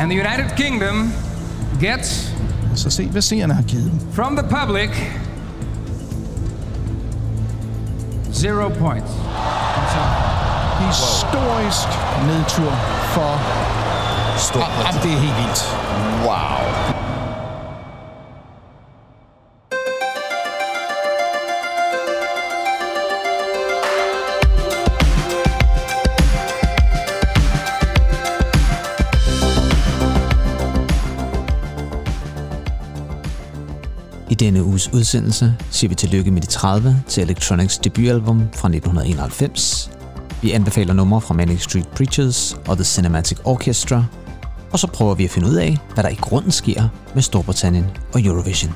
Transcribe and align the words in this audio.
And 0.00 0.10
the 0.10 0.18
United 0.18 0.56
Kingdom 0.56 1.12
gets 1.80 2.32
Så 2.74 2.90
se, 2.90 3.06
hvad 3.08 3.22
seerne 3.22 3.54
har 3.54 3.62
givet 3.62 3.84
dem. 3.90 4.00
from 4.12 4.36
the 4.36 4.46
public 4.48 4.90
zero 8.32 8.68
points. 8.68 9.10
Så 9.92 10.00
Historisk 10.86 11.88
nedtur 12.26 12.72
for... 13.14 13.40
Stort. 14.38 14.62
Ah, 14.62 14.68
Jamen, 14.86 15.02
det 15.02 15.12
er 15.12 15.18
helt 15.18 15.36
vildt. 15.36 15.76
Wow. 16.24 16.75
Denne 34.40 34.64
uges 34.64 34.92
udsendelse 34.92 35.54
siger 35.70 35.88
vi 35.88 35.94
tillykke 35.94 36.30
med 36.30 36.40
de 36.40 36.46
30 36.46 37.02
til 37.08 37.22
Electronics 37.22 37.78
debutalbum 37.78 38.38
fra 38.38 38.68
1991. 38.68 39.90
Vi 40.42 40.50
anbefaler 40.50 40.94
numre 40.94 41.20
fra 41.20 41.34
Manic 41.34 41.62
Street 41.62 41.88
Preachers 41.88 42.56
og 42.68 42.76
The 42.76 42.84
Cinematic 42.84 43.38
Orchestra. 43.44 44.04
Og 44.72 44.78
så 44.78 44.86
prøver 44.86 45.14
vi 45.14 45.24
at 45.24 45.30
finde 45.30 45.48
ud 45.48 45.54
af, 45.54 45.76
hvad 45.94 46.04
der 46.04 46.10
i 46.10 46.14
grunden 46.14 46.50
sker 46.50 46.88
med 47.14 47.22
Storbritannien 47.22 47.86
og 48.14 48.24
Eurovision. 48.24 48.74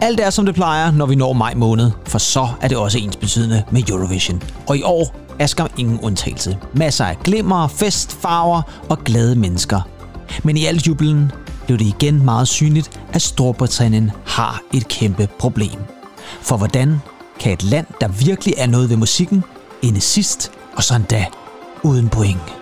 Alt 0.00 0.20
er 0.20 0.30
som 0.30 0.46
det 0.46 0.54
plejer, 0.54 0.90
når 0.90 1.06
vi 1.06 1.14
når 1.14 1.32
maj 1.32 1.54
måned, 1.54 1.90
for 2.06 2.18
så 2.18 2.48
er 2.60 2.68
det 2.68 2.76
også 2.76 2.98
ens 2.98 3.16
betydende 3.16 3.64
med 3.70 3.88
Eurovision. 3.88 4.42
Og 4.68 4.76
i 4.76 4.82
år 4.82 5.14
er 5.38 5.46
skam 5.46 5.70
ingen 5.78 6.00
undtagelse. 6.00 6.58
Masser 6.74 7.04
af 7.04 7.16
glimmer, 7.24 7.68
fest, 7.68 8.12
farver 8.12 8.62
og 8.88 8.98
glade 9.04 9.36
mennesker. 9.36 9.80
Men 10.44 10.56
i 10.56 10.64
al 10.64 10.76
jublen 10.76 11.32
blev 11.70 11.78
det 11.78 11.86
igen 12.02 12.24
meget 12.24 12.48
synligt, 12.48 13.00
at 13.12 13.22
Storbritannien 13.22 14.10
har 14.26 14.62
et 14.74 14.88
kæmpe 14.88 15.28
problem. 15.38 15.80
For 16.42 16.56
hvordan 16.56 16.96
kan 17.40 17.52
et 17.52 17.62
land, 17.62 17.86
der 18.00 18.08
virkelig 18.08 18.54
er 18.56 18.66
noget 18.66 18.90
ved 18.90 18.96
musikken, 18.96 19.44
ende 19.82 20.00
sidst 20.00 20.52
og 20.76 20.82
så 20.84 20.94
endda 20.94 21.26
uden 21.82 22.08
point? 22.08 22.59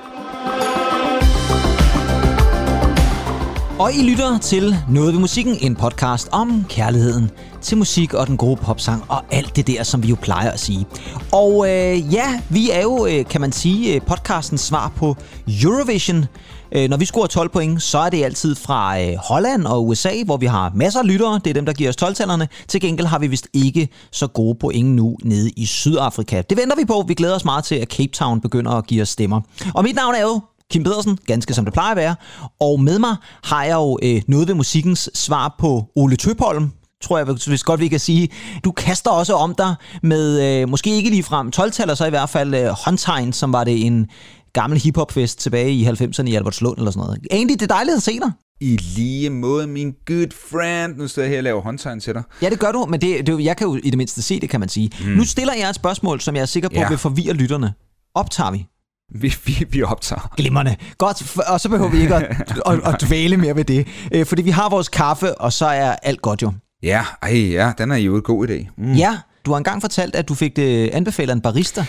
Og 3.79 3.93
I 3.95 4.11
lytter 4.11 4.39
til 4.39 4.77
Noget 4.89 5.13
ved 5.13 5.21
musikken, 5.21 5.57
en 5.61 5.77
podcast 5.77 6.29
om 6.33 6.65
kærligheden 6.69 7.31
til 7.61 7.79
musik 7.79 8.15
og 8.15 8.27
den 8.27 8.37
gode 8.37 8.57
popsang 8.57 9.05
og 9.09 9.25
alt 9.31 9.57
det 9.57 9.67
der, 9.67 9.83
som 9.83 10.03
vi 10.03 10.09
jo 10.09 10.17
plejer 10.23 10.51
at 10.51 10.61
sige. 10.61 10.87
Og 11.33 11.69
øh, 11.69 12.15
ja, 12.15 12.41
vi 12.49 12.71
er 12.71 12.83
jo, 12.83 13.07
øh, 13.07 13.25
kan 13.25 13.41
man 13.41 13.53
sige, 13.53 13.95
øh, 13.95 14.01
podcastens 14.01 14.61
svar 14.61 14.93
på 14.97 15.17
Eurovision. 15.63 16.25
Øh, 16.73 16.91
når 16.91 16.97
vi 16.97 17.05
scorer 17.05 17.27
12 17.27 17.49
point, 17.49 17.83
så 17.83 17.99
er 17.99 18.11
det 18.11 18.25
altid 18.25 18.55
fra 18.55 19.01
øh, 19.01 19.15
Holland 19.17 19.67
og 19.67 19.87
USA, 19.87 20.23
hvor 20.25 20.37
vi 20.37 20.47
har 20.47 20.73
masser 20.75 21.01
af 21.01 21.07
lyttere. 21.07 21.41
Det 21.45 21.51
er 21.51 21.55
dem, 21.55 21.67
der 21.67 21.73
giver 21.73 21.89
os 21.89 22.03
12-tallerne. 22.03 22.49
Til 22.69 22.81
gengæld 22.81 23.07
har 23.07 23.19
vi 23.19 23.27
vist 23.27 23.49
ikke 23.53 23.89
så 24.13 24.27
gode 24.27 24.59
point 24.61 24.89
nu 24.89 25.17
nede 25.23 25.51
i 25.57 25.67
Sydafrika. 25.67 26.43
Det 26.51 26.59
venter 26.59 26.77
vi 26.77 26.85
på. 26.85 27.05
Vi 27.09 27.15
glæder 27.15 27.35
os 27.35 27.45
meget 27.45 27.65
til, 27.65 27.75
at 27.75 27.89
Cape 27.89 28.13
Town 28.13 28.41
begynder 28.41 28.71
at 28.71 28.87
give 28.87 29.03
os 29.03 29.09
stemmer. 29.09 29.41
Og 29.75 29.85
mit 29.85 29.95
navn 29.97 30.15
er 30.15 30.23
jo 30.23 30.41
Kim 30.71 30.85
Pedersen, 30.85 31.19
ganske 31.27 31.55
som 31.55 31.65
det 31.65 31.75
plejer 31.75 31.91
at 31.91 31.97
være. 31.97 32.15
Og 32.61 32.81
med 32.81 32.99
mig 32.99 33.17
har 33.45 33.65
jeg 33.65 33.75
jo 33.75 33.99
øh, 34.03 34.23
noget 34.29 34.49
ved 34.49 34.55
musikkens 34.55 35.11
svar 35.15 35.55
på 35.59 35.85
Ole 35.97 36.17
Tøpholm, 36.17 36.71
tror 37.03 37.19
jeg 37.19 37.27
hvis 37.47 37.65
godt, 37.65 37.81
vi 37.81 37.89
kan 37.89 38.01
sige. 38.01 38.29
Du 38.65 38.73
kaster 38.73 39.11
også 39.11 39.35
om 39.35 39.55
dig 39.55 39.75
med, 40.03 40.61
øh, 40.63 40.69
måske 40.69 40.91
ikke 40.91 41.11
lige 41.11 41.23
frem 41.23 41.53
12-taller, 41.57 41.95
så 41.95 42.07
i 42.07 42.11
hvert 42.11 42.31
fald 42.31 42.55
øh, 42.55 42.67
håndtegn, 42.69 43.33
som 43.33 43.53
var 43.53 43.65
det 43.65 43.87
en 43.87 44.07
gammel 44.53 44.81
hiphopfest 44.81 45.39
tilbage 45.39 45.71
i 45.73 45.87
90'erne 45.87 46.23
i 46.27 46.35
Albertslund 46.35 46.79
eller 46.79 46.91
sådan 46.91 47.07
noget. 47.07 47.27
Egentlig, 47.31 47.61
det 47.61 47.71
er 47.71 47.75
dejligt 47.75 47.97
at 47.97 48.03
se 48.03 48.13
dig. 48.21 48.33
I 48.61 48.77
lige 48.77 49.31
måde, 49.31 49.67
min 49.67 49.95
good 50.07 50.31
friend. 50.51 50.97
Nu 50.97 51.09
står 51.09 51.23
jeg 51.23 51.31
her 51.31 51.39
og 51.39 51.45
laver 51.45 51.63
håndtegn 51.63 52.01
til 52.01 52.15
dig. 52.15 52.23
Ja, 52.43 52.51
det 52.51 52.59
gør 52.59 52.73
du, 52.73 52.87
men 52.89 53.01
det, 53.01 53.27
det, 53.27 53.45
jeg 53.45 53.57
kan 53.57 53.67
jo 53.67 53.77
i 53.85 53.91
det 53.91 53.97
mindste 53.99 54.23
se 54.23 54.41
det, 54.41 54.51
kan 54.51 54.61
man 54.61 54.69
sige. 54.69 54.91
Mm. 55.01 55.07
Nu 55.11 55.25
stiller 55.25 55.55
jeg 55.55 55.69
et 55.69 55.75
spørgsmål, 55.75 56.21
som 56.21 56.35
jeg 56.35 56.43
er 56.43 56.47
sikker 56.47 56.69
på 56.69 56.75
Ja. 56.75 56.89
vil 56.89 56.99
forvirre 56.99 57.33
lytterne. 57.33 57.73
Optager 58.15 58.51
vi? 58.51 58.67
Vi, 59.15 59.35
vi, 59.45 59.65
vi 59.71 59.83
optager. 59.83 60.33
Glimrende. 60.37 60.77
Godt, 60.99 61.39
og 61.49 61.61
så 61.61 61.69
behøver 61.69 61.91
vi 61.91 62.01
ikke 62.01 62.15
at, 62.15 62.23
at, 62.67 62.81
at 62.95 63.01
dvæle 63.07 63.37
mere 63.37 63.57
ved 63.57 63.65
det. 63.65 63.87
Øh, 64.13 64.27
fordi 64.27 64.43
vi 64.43 64.51
har 64.51 64.69
vores 64.71 64.89
kaffe, 64.89 65.35
og 65.41 65.53
så 65.53 65.67
er 65.67 65.97
alt 66.03 66.23
godt 66.23 66.43
jo. 66.43 66.53
Ja, 66.83 67.05
ej, 67.23 67.35
ja, 67.39 67.73
den 67.79 67.91
er 67.91 67.97
jo 67.97 68.17
et 68.17 68.25
god 68.25 68.49
idé. 68.49 68.67
Mm. 68.79 68.93
Ja, 68.93 69.19
du 69.47 69.51
har 69.51 69.59
engang 69.59 69.81
fortalt, 69.81 70.15
at 70.15 70.29
du 70.29 70.35
fik 70.35 70.57
det 70.57 70.89
anbefalet 70.89 71.33
en 71.33 71.41
barista. 71.41 71.87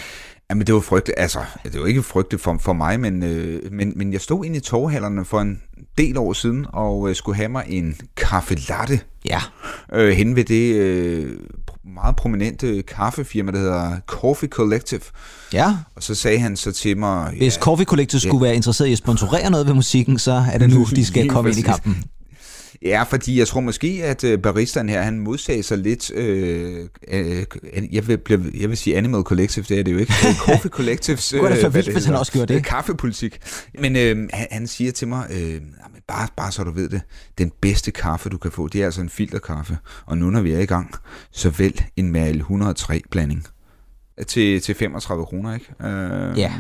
Jamen, 0.50 0.68
det 0.68 0.76
var 0.76 0.82
frygteligt. 0.82 1.20
Altså, 1.20 1.40
det 1.64 1.80
var 1.82 1.86
ikke 1.88 2.04
frygteligt 2.04 2.44
for, 2.44 2.58
for 2.62 2.74
mig, 2.74 3.00
men, 3.00 3.24
øh, 3.24 3.62
men, 3.72 3.94
men 3.96 4.14
jeg 4.14 4.22
stod 4.22 4.46
inde 4.46 4.58
i 4.58 4.60
torvhallerne 4.60 5.26
for 5.26 5.42
en 5.42 5.62
del 5.98 6.18
år 6.18 6.34
siden, 6.34 6.66
og 6.74 7.10
øh, 7.10 7.16
skulle 7.16 7.36
have 7.36 7.50
mig 7.50 7.64
en 7.68 7.96
kaffe 8.18 8.56
latte 8.70 9.00
Ja. 9.26 9.40
øh, 9.94 10.10
hen 10.10 10.36
ved 10.36 10.44
det 10.44 10.76
øh, 10.76 11.40
meget 11.86 12.16
prominente 12.16 12.82
kaffefirma, 12.82 13.52
der 13.52 13.58
hedder 13.58 14.00
Coffee 14.08 14.50
Collective. 14.50 15.02
Ja. 15.54 15.78
Og 15.96 16.04
så 16.04 16.16
sagde 16.16 16.40
han 16.40 16.56
så 16.56 16.72
til 16.72 16.98
mig... 16.98 17.34
Hvis 17.38 17.54
Coffee 17.54 17.86
Collective 17.86 18.22
skulle 18.22 18.44
være 18.44 18.56
interesseret 18.56 18.88
i 18.88 18.92
at 18.92 18.98
sponsorere 18.98 19.50
noget 19.50 19.68
ved 19.68 19.74
musikken, 19.74 20.20
så 20.20 20.46
er 20.52 20.58
det 20.58 20.70
nu, 20.70 20.86
de 20.96 21.06
skal 21.06 21.30
komme 21.34 21.50
ind 21.50 21.60
i 21.60 21.62
kampen. 21.62 22.04
Ja, 22.82 23.04
fordi 23.04 23.40
jeg 23.40 23.48
tror 23.48 23.62
måske, 23.62 24.02
at 24.04 24.24
øh, 24.24 24.40
baristaen 24.40 24.90
her, 24.90 25.02
han 25.02 25.20
modsagde 25.20 25.64
sig 25.64 25.78
lidt, 25.78 26.12
øh, 26.14 26.86
øh, 27.08 27.46
jeg, 27.92 28.08
vil, 28.08 28.20
jeg 28.60 28.70
vil 28.70 28.78
sige 28.78 28.98
Animal 28.98 29.22
Collective, 29.22 29.66
det 29.70 29.80
er 29.80 29.84
det 29.84 29.94
jo 29.94 29.98
ikke, 29.98 30.14
Øh, 30.28 30.36
Coffee 30.46 30.70
Collectives, 30.72 31.34
Kunne 31.40 31.52
det 31.52 31.60
hvad 31.62 31.70
vildt, 31.72 31.92
hvis 31.94 32.06
han 32.06 32.16
også 32.16 32.32
gjorde 32.32 32.54
det. 32.54 32.60
øh, 32.60 32.64
Kaffepolitik. 32.64 33.40
Men 33.80 33.96
øh, 33.96 34.30
han, 34.34 34.48
han 34.52 34.68
siger 34.68 34.92
til 34.92 35.08
mig, 35.08 35.28
øh, 35.32 35.40
"Jamen, 35.52 36.02
bare, 36.08 36.28
bare 36.38 36.52
så 36.52 36.64
du 36.64 36.72
ved 36.72 36.90
det, 36.90 37.02
den 37.38 37.52
bedste 37.62 37.92
kaffe, 37.92 38.30
du 38.30 38.38
kan 38.38 38.52
få, 38.52 38.68
det 38.68 38.82
er 38.82 38.86
altså 38.86 39.02
en 39.02 39.10
filterkaffe. 39.10 39.78
Og 40.06 40.18
nu 40.18 40.30
når 40.30 40.42
vi 40.42 40.52
er 40.52 40.60
i 40.60 40.66
gang, 40.66 40.96
så 41.32 41.50
vælg 41.50 41.86
en 41.96 42.12
Mal 42.12 42.38
103 42.38 43.02
blanding 43.12 43.44
til, 44.28 44.62
til 44.62 44.76
35 44.76 45.26
kroner, 45.26 45.54
ikke? 45.54 45.66
Øh, 45.84 46.38
Ja. 46.40 46.54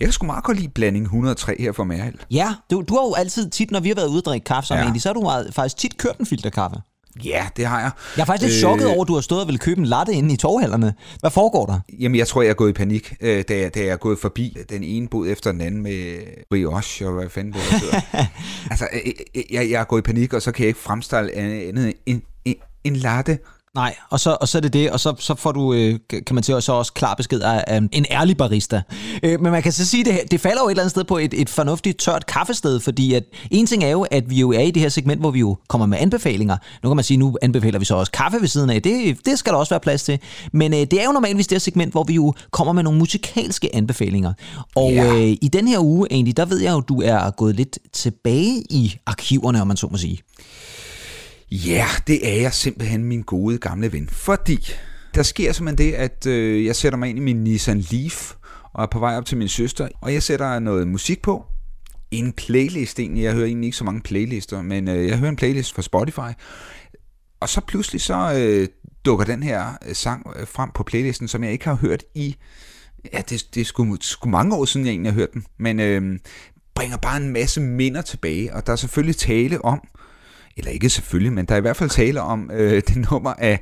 Jeg 0.00 0.06
kan 0.06 0.12
sgu 0.12 0.26
meget 0.26 0.44
godt 0.44 0.56
lide 0.58 0.68
blanding 0.68 1.04
103 1.04 1.56
her 1.58 1.72
for 1.72 1.84
Mal. 1.84 2.14
Ja, 2.30 2.54
du, 2.70 2.84
du 2.88 2.94
har 2.94 3.02
jo 3.02 3.14
altid 3.14 3.50
tit, 3.50 3.70
når 3.70 3.80
vi 3.80 3.88
har 3.88 3.94
været 3.94 4.08
ude 4.08 4.20
og 4.20 4.24
drikke 4.24 4.44
kaffe 4.44 4.66
sammen, 4.66 4.80
Ja. 4.80 4.84
egentlig, 4.86 5.02
så 5.02 5.08
har 5.08 5.14
du 5.14 5.20
meget- 5.20 5.54
faktisk 5.54 5.76
tit 5.76 5.98
kørt 5.98 6.18
en 6.18 6.26
filterkaffe. 6.26 6.76
Ja, 7.24 7.46
det 7.56 7.66
har 7.66 7.80
jeg. 7.80 7.90
Jeg 8.16 8.22
er 8.22 8.26
faktisk 8.26 8.48
lidt 8.50 8.58
chokket 8.60 8.86
over, 8.86 9.02
at 9.02 9.08
du 9.08 9.14
har 9.14 9.20
stået 9.20 9.40
og 9.40 9.46
ville 9.46 9.58
købe 9.58 9.80
en 9.80 9.86
latte 9.86 10.12
inde 10.12 10.34
i 10.34 10.36
torvhallerne. 10.36 10.94
Hvad 11.20 11.30
foregår 11.30 11.66
der? 11.66 11.80
Jamen, 12.00 12.18
jeg 12.18 12.28
tror, 12.28 12.42
jeg 12.42 12.50
er 12.50 12.54
gået 12.54 12.70
i 12.70 12.72
panik, 12.72 13.14
øh, 13.20 13.44
da 13.48 13.56
jeg, 13.58 13.74
da 13.74 13.80
jeg 13.80 13.88
er 13.88 13.96
gået 13.96 14.18
forbi 14.18 14.56
den 14.70 14.82
ene 14.84 15.08
bod 15.08 15.28
efter 15.28 15.52
den 15.52 15.60
anden 15.60 15.82
med 15.82 16.16
brioche 16.50 17.06
og 17.06 17.12
hvad 17.14 17.28
fanden 17.30 17.52
det 17.52 17.60
hedder. 17.62 18.00
altså, 18.70 18.88
øh, 18.92 19.12
øh, 19.34 19.42
jeg, 19.50 19.70
jeg 19.70 19.80
er 19.80 19.84
gået 19.84 20.00
i 20.00 20.02
panik, 20.02 20.32
og 20.32 20.42
så 20.42 20.52
kan 20.52 20.62
jeg 20.62 20.68
ikke 20.68 20.80
fremstille 20.80 21.34
andet 21.34 21.68
end 21.68 21.92
en, 22.06 22.22
en, 22.44 22.54
en 22.84 22.96
latte. 22.96 23.38
Nej, 23.74 23.94
og 24.10 24.20
så, 24.20 24.36
og 24.40 24.48
så 24.48 24.58
er 24.58 24.62
det 24.62 24.72
det, 24.72 24.90
og 24.90 25.00
så, 25.00 25.14
så 25.18 25.34
får 25.34 25.52
du, 25.52 25.74
øh, 25.74 25.98
kan 26.10 26.34
man 26.34 26.42
sige, 26.42 26.60
så 26.60 26.72
også 26.72 26.92
klar 26.92 27.14
besked 27.14 27.40
af 27.40 27.64
af 27.66 27.80
en 27.92 28.06
ærlig 28.10 28.36
barista. 28.36 28.82
Øh, 29.22 29.40
men 29.40 29.52
man 29.52 29.62
kan 29.62 29.72
så 29.72 29.86
sige, 29.86 30.04
det, 30.04 30.20
det 30.30 30.40
falder 30.40 30.62
jo 30.62 30.66
et 30.66 30.70
eller 30.70 30.82
andet 30.82 30.90
sted 30.90 31.04
på 31.04 31.18
et, 31.18 31.34
et 31.34 31.48
fornuftigt 31.50 31.98
tørt 31.98 32.26
kaffested, 32.26 32.80
fordi 32.80 33.14
at 33.14 33.22
en 33.50 33.66
ting 33.66 33.84
er 33.84 33.88
jo, 33.88 34.02
at 34.10 34.30
vi 34.30 34.40
jo 34.40 34.52
er 34.52 34.60
i 34.60 34.70
det 34.70 34.82
her 34.82 34.88
segment, 34.88 35.20
hvor 35.20 35.30
vi 35.30 35.38
jo 35.40 35.56
kommer 35.68 35.86
med 35.86 35.98
anbefalinger. 35.98 36.56
Nu 36.82 36.88
kan 36.88 36.96
man 36.96 37.04
sige, 37.04 37.16
nu 37.16 37.36
anbefaler 37.42 37.78
vi 37.78 37.84
så 37.84 37.94
også 37.94 38.12
kaffe 38.12 38.40
ved 38.40 38.48
siden 38.48 38.70
af. 38.70 38.82
Det, 38.82 39.16
det 39.26 39.38
skal 39.38 39.52
der 39.52 39.58
også 39.58 39.70
være 39.70 39.80
plads 39.80 40.02
til. 40.02 40.18
Men 40.52 40.72
øh, 40.74 40.80
det 40.80 40.92
er 41.00 41.04
jo 41.04 41.12
normalvis 41.12 41.46
det 41.46 41.56
her 41.56 41.60
segment, 41.60 41.92
hvor 41.92 42.04
vi 42.04 42.14
jo 42.14 42.34
kommer 42.50 42.72
med 42.72 42.82
nogle 42.82 42.98
musikalske 42.98 43.76
anbefalinger. 43.76 44.32
Og 44.74 44.92
Ja. 44.92 45.14
øh, 45.14 45.36
i 45.42 45.50
den 45.52 45.68
her 45.68 45.78
uge, 45.80 46.06
egentlig, 46.10 46.36
der 46.36 46.44
ved 46.44 46.60
jeg 46.60 46.72
jo, 46.72 46.80
du 46.80 47.00
er 47.04 47.30
gået 47.30 47.56
lidt 47.56 47.78
tilbage 47.92 48.62
i 48.70 48.96
arkiverne, 49.06 49.60
om 49.60 49.66
man 49.66 49.76
så 49.76 49.88
må 49.90 49.96
sige. 49.98 50.18
Ja, 51.54 51.86
det 52.06 52.28
er 52.32 52.40
jeg 52.40 52.52
simpelthen 52.52 53.04
min 53.04 53.22
gode 53.22 53.58
gamle 53.58 53.92
ven. 53.92 54.08
Fordi 54.08 54.72
der 55.14 55.22
sker 55.22 55.52
simpelthen 55.52 55.92
det, 55.92 55.96
at 55.96 56.26
øh, 56.26 56.64
jeg 56.64 56.76
sætter 56.76 56.98
mig 56.98 57.08
ind 57.08 57.18
i 57.18 57.22
min 57.22 57.44
Nissan 57.44 57.80
Leaf, 57.90 58.34
og 58.72 58.82
er 58.82 58.86
på 58.86 58.98
vej 58.98 59.16
op 59.16 59.26
til 59.26 59.38
min 59.38 59.48
søster, 59.48 59.88
og 60.00 60.12
jeg 60.12 60.22
sætter 60.22 60.58
noget 60.58 60.88
musik 60.88 61.22
på. 61.22 61.44
En 62.10 62.32
playlist 62.32 62.98
egentlig. 63.00 63.24
Jeg 63.24 63.32
hører 63.32 63.46
egentlig 63.46 63.66
ikke 63.66 63.76
så 63.76 63.84
mange 63.84 64.00
playlister, 64.00 64.62
men 64.62 64.88
øh, 64.88 65.08
jeg 65.08 65.18
hører 65.18 65.30
en 65.30 65.36
playlist 65.36 65.74
fra 65.74 65.82
Spotify. 65.82 66.40
Og 67.40 67.48
så 67.48 67.60
pludselig 67.60 68.00
så 68.00 68.34
øh, 68.38 68.68
dukker 69.04 69.24
den 69.24 69.42
her 69.42 69.72
øh, 69.88 69.94
sang 69.94 70.26
øh, 70.36 70.46
frem 70.46 70.70
på 70.74 70.82
playlisten, 70.82 71.28
som 71.28 71.44
jeg 71.44 71.52
ikke 71.52 71.64
har 71.64 71.74
hørt 71.74 72.04
i... 72.14 72.36
Ja, 73.12 73.20
det, 73.28 73.46
det 73.54 73.60
er 73.60 73.64
sgu, 73.64 73.96
sgu 74.00 74.28
mange 74.28 74.56
år 74.56 74.64
siden, 74.64 74.86
jeg 74.86 74.92
egentlig 74.92 75.12
har 75.12 75.18
hørt 75.20 75.32
den. 75.32 75.44
Men 75.58 75.80
øh, 75.80 76.18
bringer 76.74 76.96
bare 76.96 77.16
en 77.16 77.28
masse 77.32 77.60
minder 77.60 78.02
tilbage, 78.02 78.54
og 78.54 78.66
der 78.66 78.72
er 78.72 78.76
selvfølgelig 78.76 79.16
tale 79.16 79.64
om, 79.64 79.88
eller 80.56 80.70
ikke 80.70 80.90
selvfølgelig, 80.90 81.32
men 81.32 81.44
der 81.46 81.54
er 81.54 81.58
i 81.58 81.60
hvert 81.60 81.76
fald 81.76 81.90
tale 81.90 82.20
om 82.20 82.50
øh, 82.54 82.82
det 82.88 82.96
nummer 83.10 83.34
af 83.38 83.60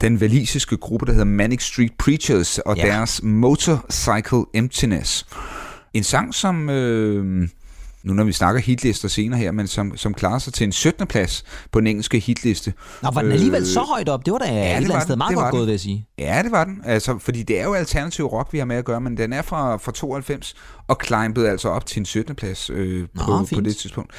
den 0.00 0.20
valisiske 0.20 0.76
gruppe, 0.76 1.06
der 1.06 1.12
hedder 1.12 1.24
Manic 1.24 1.62
Street 1.62 1.92
Preachers, 1.98 2.58
og 2.58 2.76
Ja. 2.76 2.86
deres 2.86 3.22
Motorcycle 3.22 4.44
Emptiness. 4.54 5.26
En 5.94 6.04
sang, 6.04 6.34
som 6.34 6.70
øh, 6.70 7.48
nu 8.06 8.14
når 8.14 8.24
vi 8.24 8.32
snakker 8.32 8.60
hitlister 8.60 9.08
senere 9.08 9.40
her, 9.40 9.52
men 9.52 9.66
som, 9.66 9.96
som 9.96 10.14
klarer 10.14 10.38
sig 10.38 10.52
til 10.52 10.64
en 10.64 10.72
17. 10.72 11.06
plads 11.06 11.44
på 11.72 11.80
den 11.80 11.86
engelske 11.86 12.18
hitliste. 12.18 12.72
Nå, 13.02 13.10
var 13.10 13.22
den 13.22 13.32
alligevel 13.32 13.66
så 13.66 13.80
højt 13.80 14.08
op? 14.08 14.26
Det 14.26 14.32
var 14.32 14.38
da 14.38 14.44
ja, 14.44 14.70
et 14.70 14.76
eller 14.76 14.90
andet 14.90 15.02
sted 15.02 15.16
meget 15.16 15.34
godt 15.34 15.50
gået, 15.50 15.66
vil 15.66 15.72
jeg 15.72 15.80
sige. 15.80 16.06
Ja, 16.18 16.40
det 16.42 16.52
var 16.52 16.64
den. 16.64 16.80
Altså, 16.84 17.18
fordi 17.18 17.42
det 17.42 17.60
er 17.60 17.64
jo 17.64 17.74
alternativ 17.74 18.24
rock, 18.24 18.52
vi 18.52 18.58
har 18.58 18.64
med 18.64 18.76
at 18.76 18.84
gøre, 18.84 19.00
men 19.00 19.16
den 19.16 19.32
er 19.32 19.42
fra, 19.42 19.76
fra 19.76 19.92
92 19.92 20.54
og 20.88 20.98
climbede 21.04 21.50
altså 21.50 21.68
op 21.68 21.86
til 21.86 22.00
en 22.00 22.06
17. 22.06 22.34
plads 22.34 22.70
øh, 22.70 23.00
Nå, 23.00 23.06
på, 23.24 23.38
på 23.38 23.46
fint. 23.46 23.64
det 23.64 23.76
tidspunkt. 23.76 24.12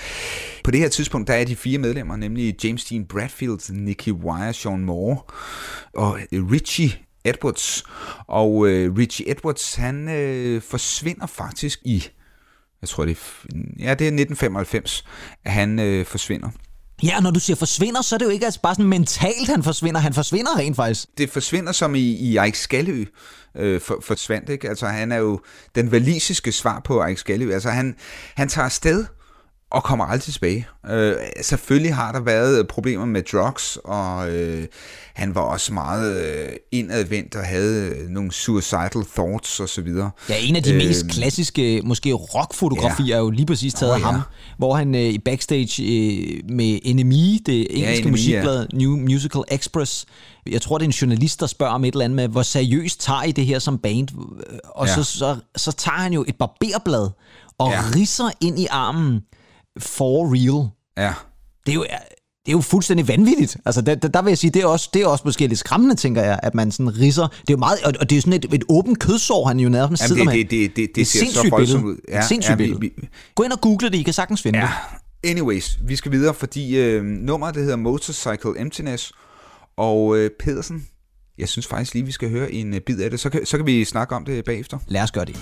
På 0.64 0.72
det 0.72 0.80
her 0.80 0.90
tidspunkt, 0.90 1.28
der 1.28 1.34
er 1.34 1.46
de 1.46 1.56
fire 1.56 1.78
medlemmer, 1.78 2.16
nemlig 2.16 2.64
James 2.64 2.86
Dean 2.86 3.06
Bradfield, 3.06 3.74
Nicky 3.74 4.12
Wire, 4.12 4.54
Sean 4.54 4.86
Moore 4.86 5.18
og 5.96 6.20
øh, 6.32 6.52
Richie 6.52 6.92
Edwards. 7.26 7.84
Og 8.28 8.68
øh, 8.68 8.98
Richie 8.98 9.32
Edwards, 9.32 9.76
han 9.76 10.10
øh, 10.10 10.62
forsvinder 10.62 11.26
faktisk 11.26 11.80
i, 11.86 12.04
jeg 12.82 12.90
tror 12.90 13.06
det 13.06 13.12
er, 13.12 13.56
ja, 13.80 13.94
det 13.94 14.08
er 14.08 14.12
1995, 14.12 15.06
at 15.46 15.52
han 15.52 15.80
øh, 15.80 16.06
forsvinder. 16.06 16.50
Ja, 17.04 17.18
og 17.18 17.24
når 17.24 17.32
du 17.32 17.40
siger 17.40 17.58
forsvinder, 17.58 18.02
så 18.02 18.16
er 18.16 18.18
det 18.18 18.26
jo 18.26 18.30
ikke 18.30 18.46
altså 18.46 18.62
bare 18.62 18.76
sådan 18.76 18.90
mentalt, 18.90 19.48
han 19.48 19.64
forsvinder. 19.64 20.00
Han 20.00 20.14
forsvinder 20.14 20.58
rent 20.58 20.76
faktisk. 20.76 21.08
det 21.18 21.30
forsvinder 21.30 21.72
som 21.72 21.96
i, 21.96 22.00
i 22.00 22.38
Eik 22.38 22.56
Skalø 22.56 23.06
øh, 23.58 23.82
for, 23.82 24.00
forsvandt, 24.04 24.50
ikke? 24.50 24.70
Altså 24.70 24.88
han 24.88 25.12
er 25.12 25.18
jo 25.18 25.40
den 25.76 25.92
valisiske 25.92 26.52
svar 26.52 26.82
på 26.86 27.04
Eik 27.06 27.18
Skalø. 27.18 27.54
Altså 27.54 27.70
han, 27.70 27.96
han 28.36 28.50
tager 28.50 28.66
afsted 28.66 29.06
og 29.72 29.84
kommer 29.84 30.06
aldrig 30.06 30.34
tilbage. 30.34 30.68
Øh, 30.90 31.16
selvfølgelig 31.42 31.96
har 31.96 32.12
der 32.12 32.20
været 32.20 32.68
problemer 32.68 33.06
med 33.06 33.24
drugs, 33.32 33.78
og 33.84 34.30
øh, 34.32 34.66
han 35.14 35.36
var 35.36 35.42
også 35.42 35.74
meget 35.74 36.26
øh, 36.26 36.50
indadvendt 36.72 37.36
og 37.36 37.44
havde 37.44 37.86
øh, 37.96 38.10
nogle 38.10 38.32
suicidal 38.32 39.06
thoughts 39.16 39.60
og 39.60 39.70
så 39.70 39.82
videre. 39.82 40.12
Ja, 40.30 40.36
en 40.40 40.56
af 40.56 40.64
de 40.64 40.72
Øh, 40.72 40.78
mest 40.78 41.06
klassiske, 41.10 41.82
måske 41.84 42.14
rockfotografier, 42.14 43.08
ja. 43.08 43.14
er 43.16 43.20
jo 43.20 43.30
lige 43.30 43.46
præcis 43.46 43.74
taget 43.74 43.92
Åh, 43.94 43.96
af 44.00 44.04
ham, 44.06 44.16
ja. 44.16 44.22
hvor 44.58 44.76
han 44.76 44.96
øh, 44.96 45.02
i 45.02 45.18
backstage 45.18 45.84
øh, 45.84 46.50
med 46.50 46.94
NME, 46.94 47.40
det 47.46 47.68
engelske 47.78 48.04
NME, 48.04 48.12
musikblad 48.12 48.68
New 48.74 48.96
Musical 48.98 49.42
Express, 49.52 50.06
jeg 50.50 50.62
tror, 50.62 50.78
det 50.78 50.86
er 50.86 50.88
en 50.90 50.92
journalist, 50.92 51.40
der 51.40 51.48
spørger 51.48 51.74
om 51.74 51.86
et 51.86 51.92
eller 51.92 52.06
andet 52.06 52.16
med, 52.16 52.28
hvor 52.28 52.42
seriøst 52.42 53.02
tager 53.02 53.24
I 53.24 53.32
det 53.32 53.46
her 53.46 53.60
som 53.60 53.78
band? 53.78 54.08
Og 54.66 54.88
Ja. 54.88 54.96
så, 54.96 55.04
så, 55.04 55.36
så 55.56 55.72
tager 55.72 55.98
han 55.98 56.14
jo 56.14 56.26
et 56.28 56.36
barberblad 56.36 57.10
og 57.60 57.72
Ja. 57.72 57.82
risser 57.96 58.30
ind 58.42 58.60
i 58.60 58.68
armen 58.70 59.22
for 59.80 60.34
real. 60.34 60.70
Ja. 60.98 61.14
Det 61.66 61.72
er 61.72 61.76
jo, 61.76 61.84
det 62.46 62.52
er 62.52 62.58
jo 62.58 62.62
fuldstændig 62.62 63.08
vanvittigt. 63.08 63.58
Altså, 63.66 63.82
der, 63.82 63.96
der, 63.96 64.08
der 64.08 64.22
vil 64.22 64.32
jeg 64.32 64.38
sige, 64.38 64.52
det 64.52 64.62
er, 64.62 64.66
også, 64.66 64.90
det 64.94 65.02
er 65.02 65.08
også 65.08 65.22
måske 65.26 65.48
lidt 65.48 65.60
skræmmende, 65.60 65.96
tænker 65.96 66.24
jeg, 66.24 66.40
at 66.44 66.56
man 66.56 66.72
sådan 66.72 66.98
risser. 67.00 67.28
Det 67.28 67.38
er 67.40 67.44
jo 67.54 67.58
meget, 67.58 67.80
og, 67.84 67.94
og 68.00 68.10
det 68.10 68.16
er 68.16 68.18
jo 68.18 68.22
sådan 68.22 68.34
et, 68.34 68.54
et 68.54 68.64
åbent 68.70 69.00
kødsår, 69.00 69.48
han 69.48 69.60
jo 69.60 69.70
nærmest 69.70 70.08
sidder 70.08 70.24
med. 70.24 70.34
det, 70.34 70.52
det, 70.52 70.60
det, 70.62 70.76
det, 70.76 70.96
det, 70.96 71.02
et 71.02 71.08
ser 71.08 71.26
så 71.34 71.50
voldsomt 71.50 71.86
ud. 71.86 71.96
Ja, 72.10 72.20
et 72.20 72.26
sindssygt 72.26 72.52
ja, 72.52 72.56
vi- 72.56 72.64
billede. 72.64 72.82
vi- 72.82 73.08
Gå 73.36 73.44
ind 73.44 73.52
og 73.52 73.62
google 73.62 73.90
det, 73.90 73.96
I 73.98 74.04
kan 74.04 74.14
sagtens 74.14 74.42
finde 74.42 74.60
Ja, 74.60 74.70
det. 75.24 75.30
anyways, 75.30 75.80
vi 75.88 75.96
skal 75.96 76.12
videre, 76.12 76.34
fordi 76.34 76.78
øh, 76.78 77.04
nummeret 77.04 77.56
det 77.56 77.64
hedder 77.64 77.76
Motorcycle 77.78 78.60
Emptiness, 78.60 79.12
og 79.78 80.18
øh, 80.18 80.30
Pedersen, 80.40 80.88
jeg 81.38 81.50
synes 81.50 81.68
faktisk 81.68 81.94
lige, 81.94 82.06
vi 82.06 82.12
skal 82.12 82.30
høre 82.30 82.52
en 82.52 82.74
øh, 82.74 82.82
bid 82.82 83.00
af 83.02 83.10
det, 83.10 83.20
så 83.20 83.30
kan, 83.30 83.46
så 83.46 83.58
kan 83.58 83.66
vi 83.66 83.86
snakke 83.86 84.16
om 84.16 84.26
det 84.26 84.46
bagefter. 84.46 84.78
Lad 84.88 85.02
os 85.02 85.12
gøre 85.12 85.26
det. 85.26 85.36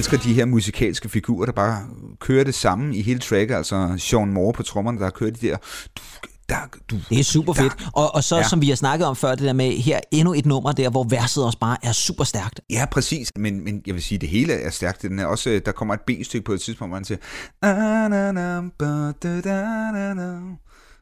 Elsker 0.00 0.18
de 0.18 0.34
her 0.34 0.44
musikalske 0.44 1.08
figurer, 1.08 1.46
der 1.46 1.52
bare 1.52 1.86
kører 2.20 2.44
det 2.44 2.54
samme 2.54 2.96
i 2.96 3.02
hele 3.02 3.20
tracket, 3.20 3.54
altså 3.54 3.94
Sean 3.98 4.32
Moore 4.32 4.52
på 4.52 4.62
trommerne, 4.62 5.00
der 5.00 5.10
kører 5.10 5.30
de 5.30 5.48
der... 5.48 5.56
Du, 6.90 6.96
Det 7.10 7.20
er 7.20 7.24
super 7.24 7.52
fedt. 7.52 7.72
Og, 7.92 8.14
og 8.14 8.24
så, 8.24 8.36
ja. 8.36 8.48
Som 8.48 8.60
vi 8.60 8.68
har 8.68 8.76
snakket 8.76 9.06
om 9.06 9.16
før, 9.16 9.34
det 9.34 9.44
der 9.44 9.52
med 9.52 9.72
her 9.72 10.00
endnu 10.10 10.34
et 10.34 10.46
nummer 10.46 10.72
der, 10.72 10.90
hvor 10.90 11.04
verset 11.04 11.44
også 11.44 11.58
bare 11.58 11.76
er 11.82 11.92
super 11.92 12.24
stærkt. 12.24 12.60
Ja, 12.70 12.86
præcis. 12.92 13.30
Men, 13.36 13.64
men 13.64 13.82
jeg 13.86 13.94
vil 13.94 14.02
sige, 14.02 14.18
det 14.18 14.28
hele 14.28 14.52
er 14.52 14.70
stærkt. 14.70 15.02
Den 15.02 15.18
er 15.18 15.26
også, 15.26 15.60
der 15.66 15.72
kommer 15.72 15.94
et 15.94 16.00
B-stykke 16.00 16.44
på 16.44 16.52
et 16.52 16.60
tidspunkt, 16.60 16.90
hvor 16.90 16.96
han 16.96 17.04
siger... 17.04 17.18